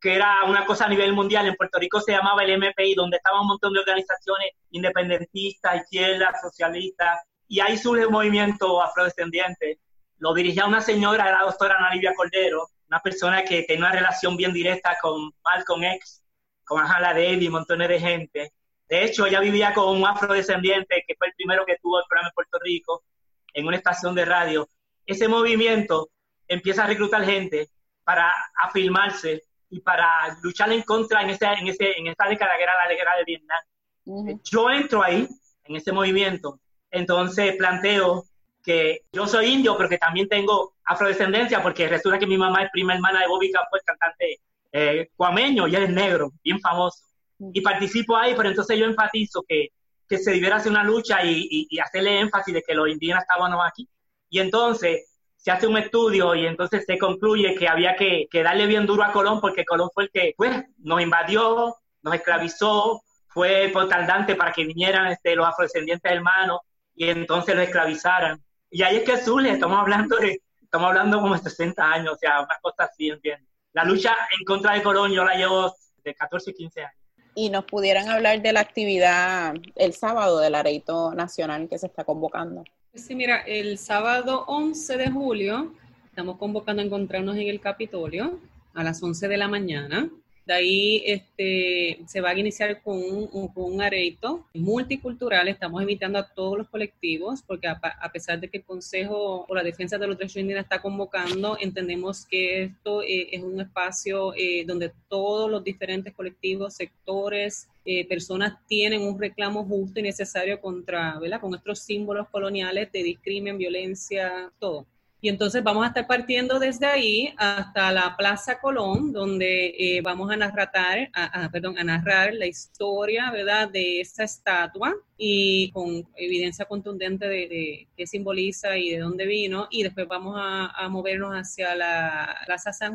que 0.00 0.14
era 0.14 0.44
una 0.44 0.64
cosa 0.64 0.86
a 0.86 0.88
nivel 0.88 1.12
mundial. 1.12 1.46
En 1.46 1.56
Puerto 1.56 1.78
Rico 1.78 2.00
se 2.00 2.12
llamaba 2.12 2.44
el 2.44 2.58
MPI, 2.58 2.94
donde 2.94 3.16
estaban 3.16 3.42
un 3.42 3.48
montón 3.48 3.72
de 3.72 3.80
organizaciones 3.80 4.52
independentistas, 4.70 5.82
izquierdas, 5.82 6.40
socialistas, 6.40 7.20
y 7.48 7.60
ahí 7.60 7.76
surge 7.76 8.06
un 8.06 8.12
movimiento 8.12 8.82
afrodescendiente. 8.82 9.80
Lo 10.18 10.34
dirigía 10.34 10.66
una 10.66 10.80
señora, 10.80 11.30
la 11.30 11.44
doctora 11.44 11.76
Ana 11.78 11.94
Livia 11.94 12.14
Cordero, 12.14 12.68
una 12.88 13.00
persona 13.00 13.44
que 13.44 13.62
tenía 13.62 13.86
una 13.86 13.92
relación 13.92 14.36
bien 14.36 14.52
directa 14.52 14.96
con 15.00 15.32
Malcolm 15.44 15.84
X, 15.84 16.22
con 16.64 16.80
Angela 16.80 17.14
Davis, 17.14 17.50
montones 17.50 17.88
de 17.88 18.00
gente. 18.00 18.52
De 18.88 19.04
hecho, 19.04 19.26
ella 19.26 19.40
vivía 19.40 19.72
con 19.72 19.96
un 19.96 20.06
afrodescendiente, 20.06 21.04
que 21.06 21.14
fue 21.16 21.28
el 21.28 21.34
primero 21.34 21.64
que 21.66 21.76
tuvo 21.80 21.98
el 21.98 22.04
programa 22.08 22.28
en 22.28 22.34
Puerto 22.34 22.58
Rico, 22.62 23.04
en 23.52 23.66
una 23.66 23.76
estación 23.76 24.14
de 24.14 24.24
radio. 24.24 24.68
Ese 25.06 25.28
movimiento 25.28 26.10
empieza 26.46 26.84
a 26.84 26.86
reclutar 26.86 27.24
gente 27.24 27.68
para 28.04 28.32
afirmarse 28.62 29.42
y 29.70 29.80
para 29.80 30.38
luchar 30.42 30.72
en 30.72 30.82
contra 30.82 31.22
en, 31.22 31.30
ese, 31.30 31.46
en, 31.46 31.68
ese, 31.68 31.98
en 31.98 32.06
esta 32.06 32.28
década 32.28 32.56
que 32.56 32.62
era 32.62 32.72
la 32.86 32.94
guerra 32.94 33.16
de 33.16 33.24
Vietnam. 33.24 34.40
Yo 34.42 34.70
entro 34.70 35.02
ahí, 35.02 35.28
en 35.64 35.76
ese 35.76 35.92
movimiento, 35.92 36.60
entonces 36.90 37.56
planteo 37.56 38.24
que 38.64 39.02
yo 39.12 39.26
soy 39.26 39.46
indio, 39.46 39.76
pero 39.76 39.88
que 39.88 39.98
también 39.98 40.28
tengo 40.28 40.74
afrodescendencia, 40.84 41.62
porque 41.62 41.88
resulta 41.88 42.18
que 42.18 42.26
mi 42.26 42.38
mamá 42.38 42.64
es 42.64 42.70
prima 42.70 42.94
hermana 42.94 43.20
de 43.20 43.28
Bobby 43.28 43.50
Capó, 43.50 43.76
cantante 43.84 44.40
eh, 44.72 45.10
cuameño, 45.16 45.66
y 45.66 45.76
él 45.76 45.84
es 45.84 45.90
negro, 45.90 46.32
bien 46.42 46.60
famoso. 46.60 47.04
Y 47.52 47.60
participo 47.60 48.16
ahí, 48.16 48.34
pero 48.36 48.48
entonces 48.48 48.78
yo 48.78 48.86
enfatizo 48.86 49.44
que, 49.46 49.68
que 50.08 50.18
se 50.18 50.32
debiera 50.32 50.56
hacer 50.56 50.72
una 50.72 50.84
lucha 50.84 51.24
y, 51.24 51.66
y, 51.70 51.78
hacerle 51.78 52.20
énfasis 52.20 52.54
de 52.54 52.62
que 52.62 52.74
los 52.74 52.88
indígenas 52.88 53.22
estábamos 53.22 53.64
aquí. 53.66 53.88
Y 54.30 54.40
entonces 54.40 55.07
se 55.38 55.52
hace 55.52 55.66
un 55.68 55.78
estudio 55.78 56.34
y 56.34 56.46
entonces 56.46 56.84
se 56.84 56.98
concluye 56.98 57.54
que 57.54 57.68
había 57.68 57.94
que, 57.94 58.28
darle 58.32 58.66
bien 58.66 58.86
duro 58.86 59.04
a 59.04 59.12
Colón 59.12 59.40
porque 59.40 59.64
Colón 59.64 59.88
fue 59.94 60.04
el 60.04 60.10
que 60.10 60.34
pues, 60.36 60.64
nos 60.78 61.00
invadió, 61.00 61.76
nos 62.02 62.14
esclavizó, 62.14 63.02
fue 63.28 63.70
portaldante 63.72 64.34
para 64.34 64.52
que 64.52 64.64
vinieran 64.64 65.06
este, 65.06 65.36
los 65.36 65.46
afrodescendientes 65.46 66.10
hermanos 66.10 66.60
y 66.94 67.08
entonces 67.08 67.54
los 67.54 67.64
esclavizaran. 67.64 68.42
Y 68.68 68.82
ahí 68.82 68.96
es 68.96 69.04
que 69.04 69.16
surge, 69.16 69.52
estamos 69.52 69.78
hablando 69.78 70.16
de, 70.16 70.42
estamos 70.60 70.88
hablando 70.88 71.20
como 71.20 71.34
de 71.34 71.40
60 71.40 71.82
años, 71.82 72.14
o 72.14 72.18
sea, 72.18 72.40
una 72.40 72.58
cosa 72.60 72.84
así, 72.84 73.08
¿entiendes? 73.08 73.48
La 73.72 73.84
lucha 73.84 74.16
en 74.38 74.44
contra 74.44 74.74
de 74.74 74.82
Colón 74.82 75.12
yo 75.12 75.24
la 75.24 75.36
llevo 75.36 75.72
de 76.02 76.14
14 76.14 76.50
y 76.50 76.54
15 76.54 76.80
años. 76.80 76.94
Y 77.36 77.50
nos 77.50 77.64
pudieran 77.64 78.08
hablar 78.08 78.42
de 78.42 78.52
la 78.52 78.60
actividad 78.60 79.54
el 79.76 79.94
sábado 79.94 80.40
del 80.40 80.56
Areito 80.56 81.14
Nacional 81.14 81.68
que 81.68 81.78
se 81.78 81.86
está 81.86 82.02
convocando. 82.02 82.64
Sí, 82.98 83.14
mira, 83.14 83.38
el 83.46 83.78
sábado 83.78 84.44
11 84.48 84.96
de 84.96 85.10
julio 85.10 85.72
estamos 86.06 86.36
convocando 86.36 86.82
a 86.82 86.84
encontrarnos 86.84 87.36
en 87.36 87.46
el 87.46 87.60
Capitolio 87.60 88.40
a 88.74 88.82
las 88.82 89.00
11 89.02 89.28
de 89.28 89.36
la 89.36 89.46
mañana. 89.46 90.10
De 90.48 90.54
ahí 90.54 91.02
este, 91.04 92.00
se 92.06 92.22
va 92.22 92.30
a 92.30 92.38
iniciar 92.38 92.80
con 92.80 92.96
un, 92.96 93.48
con 93.48 93.82
areito 93.82 94.46
multicultural. 94.54 95.46
Estamos 95.46 95.82
invitando 95.82 96.18
a 96.18 96.26
todos 96.26 96.56
los 96.56 96.68
colectivos, 96.70 97.42
porque 97.42 97.68
a, 97.68 98.10
pesar 98.10 98.40
de 98.40 98.48
que 98.48 98.56
el 98.56 98.64
Consejo 98.64 99.44
o 99.46 99.54
la 99.54 99.62
Defensa 99.62 99.98
de 99.98 100.06
los 100.06 100.16
Derechos 100.16 100.38
Indígenas 100.38 100.64
está 100.64 100.80
convocando, 100.80 101.58
entendemos 101.60 102.24
que 102.24 102.62
esto 102.62 103.02
eh, 103.02 103.28
es 103.30 103.42
un 103.42 103.60
espacio 103.60 104.32
eh, 104.36 104.64
donde 104.66 104.90
todos 105.10 105.50
los 105.50 105.62
diferentes 105.62 106.14
colectivos, 106.14 106.72
sectores, 106.72 107.68
eh, 107.84 108.08
personas 108.08 108.54
tienen 108.66 109.02
un 109.02 109.20
reclamo 109.20 109.66
justo 109.66 110.00
y 110.00 110.02
necesario 110.02 110.62
contra, 110.62 111.18
¿verdad? 111.18 111.42
Con 111.42 111.50
nuestros 111.50 111.80
símbolos 111.80 112.26
coloniales 112.30 112.90
de 112.90 113.02
discrimen, 113.02 113.58
violencia, 113.58 114.50
todo. 114.58 114.86
Y 115.20 115.28
entonces 115.28 115.64
vamos 115.64 115.84
a 115.84 115.88
estar 115.88 116.06
partiendo 116.06 116.60
desde 116.60 116.86
ahí 116.86 117.34
hasta 117.36 117.90
la 117.90 118.16
Plaza 118.16 118.60
Colón, 118.60 119.12
donde 119.12 119.74
eh, 119.76 120.00
vamos 120.00 120.30
a 120.30 120.36
narrar, 120.36 121.10
a, 121.12 121.48
perdón, 121.50 121.76
a 121.76 121.84
narrar 121.84 122.34
la 122.34 122.46
historia, 122.46 123.30
¿verdad?, 123.32 123.68
de 123.68 124.00
esta 124.00 124.22
estatua 124.22 124.94
y 125.16 125.72
con 125.72 126.06
evidencia 126.16 126.66
contundente 126.66 127.28
de, 127.28 127.88
qué 127.96 128.06
simboliza 128.06 128.76
y 128.78 128.90
de 128.90 128.98
dónde 128.98 129.26
vino. 129.26 129.66
Y 129.70 129.82
después 129.82 130.06
vamos 130.06 130.36
a, 130.38 130.66
a 130.66 130.88
movernos 130.88 131.32
hacia 131.32 131.74
la 131.74 132.36
Plaza 132.46 132.72
San 132.72 132.94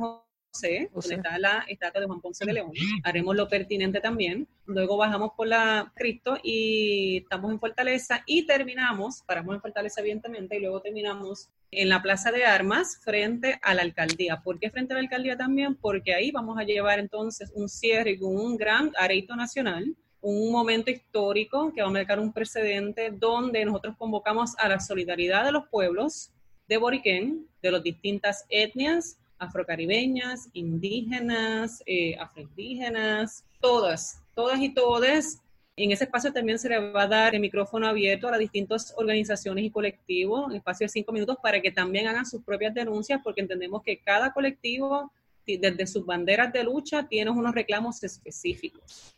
José 0.53 0.89
José, 0.93 1.09
donde 1.09 1.15
está 1.15 1.39
la 1.39 1.65
estatua 1.67 2.01
de 2.01 2.07
Juan 2.07 2.21
Ponce 2.21 2.45
de 2.45 2.53
León. 2.53 2.71
Haremos 3.03 3.35
lo 3.35 3.47
pertinente 3.47 3.99
también. 3.99 4.47
Luego 4.65 4.97
bajamos 4.97 5.31
por 5.35 5.47
la 5.47 5.91
Cristo 5.95 6.37
y 6.43 7.17
estamos 7.23 7.51
en 7.51 7.59
Fortaleza 7.59 8.23
y 8.27 8.45
terminamos, 8.45 9.23
paramos 9.25 9.55
en 9.55 9.61
Fortaleza 9.61 10.01
evidentemente, 10.01 10.57
y 10.57 10.59
luego 10.59 10.79
terminamos 10.81 11.49
en 11.71 11.89
la 11.89 12.03
Plaza 12.03 12.31
de 12.31 12.45
Armas 12.45 12.99
frente 13.03 13.59
a 13.63 13.73
la 13.73 13.81
alcaldía. 13.81 14.41
¿Por 14.43 14.59
qué 14.59 14.69
frente 14.69 14.93
a 14.93 14.97
la 14.97 15.01
alcaldía 15.01 15.35
también? 15.35 15.75
Porque 15.75 16.13
ahí 16.13 16.29
vamos 16.29 16.59
a 16.59 16.63
llevar 16.63 16.99
entonces 16.99 17.51
un 17.55 17.67
cierre 17.67 18.19
con 18.19 18.35
un 18.35 18.55
gran 18.55 18.91
areito 18.95 19.35
nacional 19.35 19.95
un 20.25 20.53
momento 20.53 20.89
histórico 20.89 21.73
que 21.73 21.81
va 21.81 21.89
a 21.89 21.91
marcar 21.91 22.17
un 22.17 22.31
precedente 22.31 23.11
donde 23.11 23.65
nosotros 23.65 23.97
convocamos 23.97 24.55
a 24.57 24.69
la 24.69 24.79
solidaridad 24.79 25.43
de 25.43 25.51
los 25.51 25.67
pueblos 25.67 26.31
de 26.69 26.77
Boriquén, 26.77 27.45
de 27.61 27.71
las 27.71 27.83
distintas 27.83 28.45
etnias, 28.47 29.17
afrocaribeñas, 29.38 30.49
indígenas, 30.53 31.84
eh, 31.86 32.15
afroindígenas, 32.17 33.45
todas, 33.59 34.21
todas 34.36 34.59
y 34.59 34.73
todas. 34.73 35.41
En 35.75 35.91
ese 35.91 36.03
espacio 36.03 36.31
también 36.31 36.59
se 36.59 36.69
le 36.69 36.91
va 36.91 37.03
a 37.03 37.07
dar 37.07 37.34
el 37.34 37.41
micrófono 37.41 37.88
abierto 37.88 38.27
a 38.27 38.31
las 38.31 38.39
distintas 38.39 38.93
organizaciones 38.95 39.65
y 39.65 39.71
colectivos, 39.71 40.49
en 40.49 40.57
espacio 40.57 40.86
de 40.86 40.89
cinco 40.89 41.11
minutos, 41.11 41.38
para 41.41 41.61
que 41.61 41.71
también 41.71 42.07
hagan 42.07 42.25
sus 42.25 42.43
propias 42.43 42.73
denuncias, 42.73 43.21
porque 43.23 43.41
entendemos 43.41 43.81
que 43.81 43.97
cada 43.97 44.31
colectivo, 44.34 45.11
desde 45.45 45.88
sus 45.88 46.05
banderas 46.05 46.53
de 46.53 46.63
lucha, 46.63 47.07
tiene 47.07 47.31
unos 47.31 47.55
reclamos 47.55 48.03
específicos. 48.03 49.15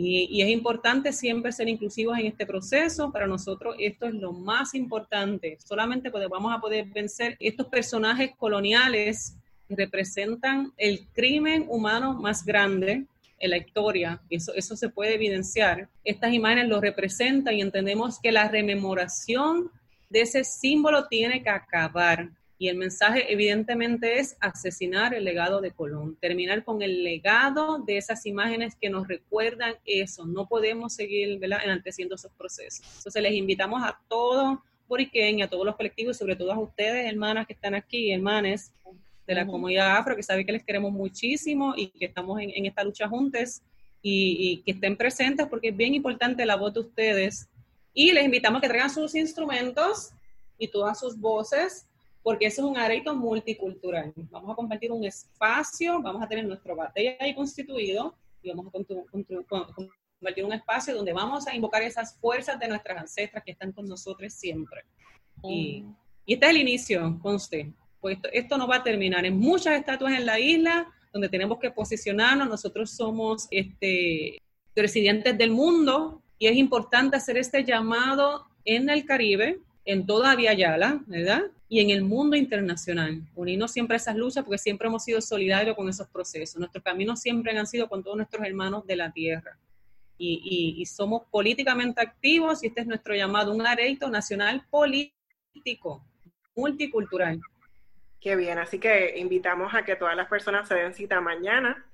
Y, 0.00 0.42
es 0.42 0.48
importante 0.48 1.12
siempre 1.12 1.50
ser 1.50 1.68
inclusivos 1.68 2.16
en 2.18 2.26
este 2.26 2.46
proceso. 2.46 3.10
Para 3.10 3.26
nosotros 3.26 3.74
esto 3.80 4.06
es 4.06 4.14
lo 4.14 4.32
más 4.32 4.74
importante. 4.74 5.58
Solamente 5.60 6.08
vamos 6.10 6.54
a 6.54 6.60
poder 6.60 6.86
vencer 6.86 7.36
estos 7.40 7.66
personajes 7.66 8.30
coloniales 8.36 9.37
representan 9.68 10.72
el 10.76 11.06
crimen 11.12 11.66
humano 11.68 12.14
más 12.14 12.44
grande 12.44 13.06
en 13.38 13.50
la 13.50 13.58
historia. 13.58 14.20
Eso, 14.30 14.52
eso 14.54 14.76
se 14.76 14.88
puede 14.88 15.14
evidenciar. 15.14 15.88
Estas 16.04 16.32
imágenes 16.32 16.68
lo 16.68 16.80
representan 16.80 17.54
y 17.54 17.62
entendemos 17.62 18.18
que 18.20 18.32
la 18.32 18.48
rememoración 18.48 19.70
de 20.08 20.22
ese 20.22 20.44
símbolo 20.44 21.06
tiene 21.06 21.42
que 21.42 21.50
acabar. 21.50 22.30
Y 22.60 22.66
el 22.68 22.76
mensaje 22.76 23.32
evidentemente 23.32 24.18
es 24.18 24.36
asesinar 24.40 25.14
el 25.14 25.22
legado 25.22 25.60
de 25.60 25.70
Colón, 25.70 26.16
terminar 26.20 26.64
con 26.64 26.82
el 26.82 27.04
legado 27.04 27.78
de 27.78 27.98
esas 27.98 28.26
imágenes 28.26 28.74
que 28.74 28.90
nos 28.90 29.06
recuerdan 29.06 29.76
eso. 29.84 30.26
No 30.26 30.48
podemos 30.48 30.94
seguir 30.94 31.38
enalteciendo 31.40 32.16
esos 32.16 32.32
procesos. 32.32 32.84
Entonces 32.96 33.22
les 33.22 33.34
invitamos 33.34 33.82
a 33.84 34.00
todos 34.08 34.58
boriqueños, 34.88 35.46
a 35.46 35.50
todos 35.50 35.66
los 35.66 35.76
colectivos, 35.76 36.16
sobre 36.16 36.34
todo 36.34 36.52
a 36.52 36.58
ustedes, 36.58 37.06
hermanas 37.06 37.46
que 37.46 37.52
están 37.52 37.76
aquí, 37.76 38.10
hermanes 38.10 38.72
de 39.28 39.34
la 39.34 39.46
comunidad 39.46 39.98
afro, 39.98 40.16
que 40.16 40.22
saben 40.22 40.46
que 40.46 40.52
les 40.52 40.64
queremos 40.64 40.90
muchísimo 40.90 41.74
y 41.76 41.88
que 41.88 42.06
estamos 42.06 42.40
en, 42.40 42.64
esta 42.64 42.82
lucha 42.82 43.06
juntos 43.06 43.60
y, 44.02 44.36
y 44.38 44.62
que 44.62 44.72
estén 44.72 44.96
presentes 44.96 45.46
porque 45.46 45.68
es 45.68 45.76
bien 45.76 45.94
importante 45.94 46.46
la 46.46 46.56
voz 46.56 46.72
de 46.72 46.80
ustedes. 46.80 47.48
Y 47.92 48.12
les 48.12 48.24
invitamos 48.24 48.58
a 48.58 48.62
que 48.62 48.68
traigan 48.68 48.90
sus 48.90 49.14
instrumentos 49.14 50.10
y 50.58 50.68
todas 50.68 50.98
sus 50.98 51.18
voces 51.18 51.86
porque 52.22 52.46
eso 52.46 52.62
es 52.62 52.70
un 52.70 52.76
areito 52.76 53.14
multicultural. 53.14 54.12
Vamos 54.30 54.52
a 54.52 54.54
compartir 54.54 54.92
un 54.92 55.04
espacio, 55.04 56.00
vamos 56.02 56.22
a 56.22 56.28
tener 56.28 56.46
nuestro 56.46 56.74
batalla 56.74 57.16
ahí 57.20 57.34
constituido 57.34 58.14
y 58.42 58.50
vamos 58.50 58.66
a 58.66 58.70
compartir 58.70 60.44
un 60.44 60.52
espacio 60.52 60.94
donde 60.94 61.12
vamos 61.12 61.46
a 61.46 61.54
invocar 61.54 61.82
esas 61.82 62.18
fuerzas 62.18 62.58
de 62.58 62.68
nuestras 62.68 62.98
ancestras 62.98 63.44
que 63.44 63.52
están 63.52 63.72
con 63.72 63.86
nosotros 63.86 64.32
siempre. 64.32 64.82
Y, 65.42 65.84
y 66.26 66.34
este 66.34 66.46
es 66.46 66.50
el 66.50 66.58
inicio, 66.58 67.18
conste. 67.22 67.72
Pues 68.00 68.16
esto, 68.16 68.28
esto 68.32 68.58
no 68.58 68.66
va 68.66 68.76
a 68.76 68.82
terminar. 68.82 69.26
En 69.26 69.38
muchas 69.38 69.78
estatuas 69.78 70.12
en 70.12 70.26
la 70.26 70.38
isla 70.38 70.88
donde 71.12 71.28
tenemos 71.28 71.58
que 71.58 71.70
posicionarnos, 71.70 72.48
nosotros 72.48 72.90
somos 72.90 73.48
este, 73.50 74.38
residentes 74.76 75.36
del 75.36 75.50
mundo 75.50 76.22
y 76.38 76.46
es 76.46 76.56
importante 76.56 77.16
hacer 77.16 77.38
este 77.38 77.64
llamado 77.64 78.46
en 78.64 78.90
el 78.90 79.04
Caribe, 79.04 79.58
en 79.84 80.06
toda 80.06 80.36
Via 80.36 80.52
Yala, 80.52 81.02
¿verdad? 81.06 81.44
y 81.68 81.80
en 81.80 81.90
el 81.90 82.02
mundo 82.02 82.36
internacional. 82.36 83.22
Unirnos 83.34 83.72
siempre 83.72 83.94
a 83.94 83.98
esas 83.98 84.16
luchas 84.16 84.44
porque 84.44 84.58
siempre 84.58 84.88
hemos 84.88 85.04
sido 85.04 85.20
solidarios 85.20 85.76
con 85.76 85.88
esos 85.88 86.08
procesos. 86.08 86.58
Nuestros 86.58 86.82
caminos 86.82 87.20
siempre 87.20 87.56
han 87.56 87.66
sido 87.66 87.88
con 87.88 88.02
todos 88.02 88.16
nuestros 88.16 88.44
hermanos 88.46 88.86
de 88.86 88.96
la 88.96 89.12
tierra. 89.12 89.58
Y, 90.20 90.84
somos 90.86 91.22
políticamente 91.30 92.00
activos 92.00 92.64
y 92.64 92.68
este 92.68 92.80
es 92.80 92.86
nuestro 92.88 93.14
llamado, 93.14 93.54
un 93.54 93.64
areito 93.64 94.10
nacional 94.10 94.66
político, 94.68 96.04
multicultural. 96.56 97.40
Qué 98.20 98.34
bien, 98.36 98.58
así 98.58 98.78
que 98.78 99.16
invitamos 99.16 99.74
a 99.74 99.84
que 99.84 99.96
todas 99.96 100.16
las 100.16 100.28
personas 100.28 100.66
se 100.66 100.74
den 100.74 100.94
cita 100.94 101.20
mañana, 101.20 101.86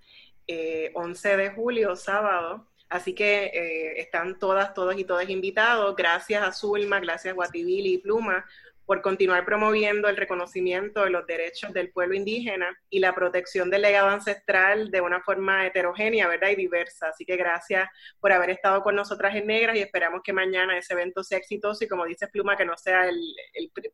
11 0.46 1.32
eh, 1.32 1.36
de 1.36 1.50
julio, 1.50 1.96
sábado. 1.96 2.66
Así 2.88 3.14
que 3.14 3.46
eh, 3.46 4.00
están 4.00 4.38
todas, 4.38 4.72
todos 4.72 4.96
y 4.98 5.04
todas 5.04 5.28
invitados. 5.28 5.96
Gracias 5.96 6.42
a 6.42 6.52
Zulma, 6.52 7.00
gracias 7.00 7.34
Guatibili 7.34 7.94
y 7.94 7.98
Pluma 7.98 8.44
por 8.86 9.00
continuar 9.00 9.44
promoviendo 9.44 10.08
el 10.08 10.16
reconocimiento 10.16 11.04
de 11.04 11.10
los 11.10 11.26
derechos 11.26 11.72
del 11.72 11.90
pueblo 11.90 12.14
indígena 12.14 12.78
y 12.90 12.98
la 12.98 13.14
protección 13.14 13.70
del 13.70 13.82
legado 13.82 14.08
ancestral 14.08 14.90
de 14.90 15.00
una 15.00 15.22
forma 15.22 15.66
heterogénea, 15.66 16.28
¿verdad? 16.28 16.50
Y 16.50 16.56
diversa. 16.56 17.08
Así 17.08 17.24
que 17.24 17.36
gracias 17.36 17.88
por 18.20 18.32
haber 18.32 18.50
estado 18.50 18.82
con 18.82 18.94
nosotras 18.94 19.34
en 19.34 19.46
Negras 19.46 19.76
y 19.76 19.80
esperamos 19.80 20.20
que 20.22 20.32
mañana 20.32 20.76
ese 20.76 20.92
evento 20.92 21.24
sea 21.24 21.38
exitoso 21.38 21.84
y 21.84 21.88
como 21.88 22.04
dice 22.04 22.28
Pluma, 22.28 22.56
que 22.56 22.66
no 22.66 22.76
sea 22.76 23.08
el, 23.08 23.20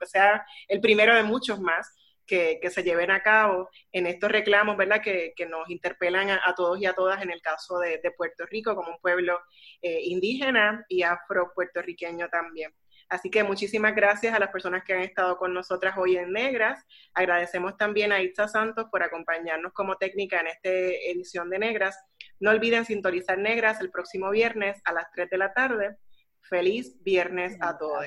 sea 0.05 0.45
el 0.67 0.81
primero 0.81 1.15
de 1.15 1.23
muchos 1.23 1.61
más. 1.61 1.95
Que, 2.31 2.71
se 2.71 2.85
lleven 2.85 3.11
a 3.11 3.25
cabo 3.25 3.69
en 3.91 4.07
estos 4.07 4.31
reclamos, 4.31 4.77
¿verdad? 4.77 5.03
Que, 5.03 5.35
nos 5.49 5.69
interpelan 5.69 6.31
a, 6.31 6.55
todos 6.55 6.81
y 6.81 6.87
a 6.87 6.93
todas 6.93 7.21
en 7.23 7.31
el 7.33 7.43
caso 7.43 7.81
de, 7.81 7.99
Puerto 8.17 8.47
Rico 8.47 8.77
como 8.77 8.93
un 8.93 9.01
pueblo 9.01 9.41
eh, 9.83 10.01
indígena 10.05 10.85
y 10.89 11.03
afro-puertorriqueño 11.03 12.29
también. 12.29 12.73
Así 13.09 13.29
que 13.29 13.43
muchísimas 13.43 13.97
gracias 13.97 14.33
a 14.33 14.39
las 14.39 14.51
personas 14.51 14.85
que 14.85 14.93
han 14.93 15.01
estado 15.01 15.37
con 15.37 15.53
nosotras 15.53 15.97
hoy 15.99 16.17
en 16.17 16.33
Negras. 16.33 16.87
Agradecemos 17.15 17.77
también 17.77 18.13
a 18.13 18.23
Itza 18.23 18.47
Santos 18.47 18.87
por 18.93 19.03
acompañarnos 19.03 19.73
como 19.73 19.97
técnica 19.97 20.39
en 20.39 20.47
esta 20.47 20.71
edición 20.71 21.51
de 21.51 21.59
Negras. 21.59 21.99
No 22.39 22.51
olviden 22.51 22.85
sintonizar 22.85 23.39
Negras 23.39 23.81
el 23.81 23.91
próximo 23.91 24.31
viernes 24.31 24.81
a 24.85 24.93
las 24.93 25.11
3 25.13 25.29
de 25.29 25.39
la 25.39 25.53
tarde. 25.53 25.97
Feliz 26.43 27.03
viernes 27.03 27.57
a 27.61 27.77
todos. 27.77 28.07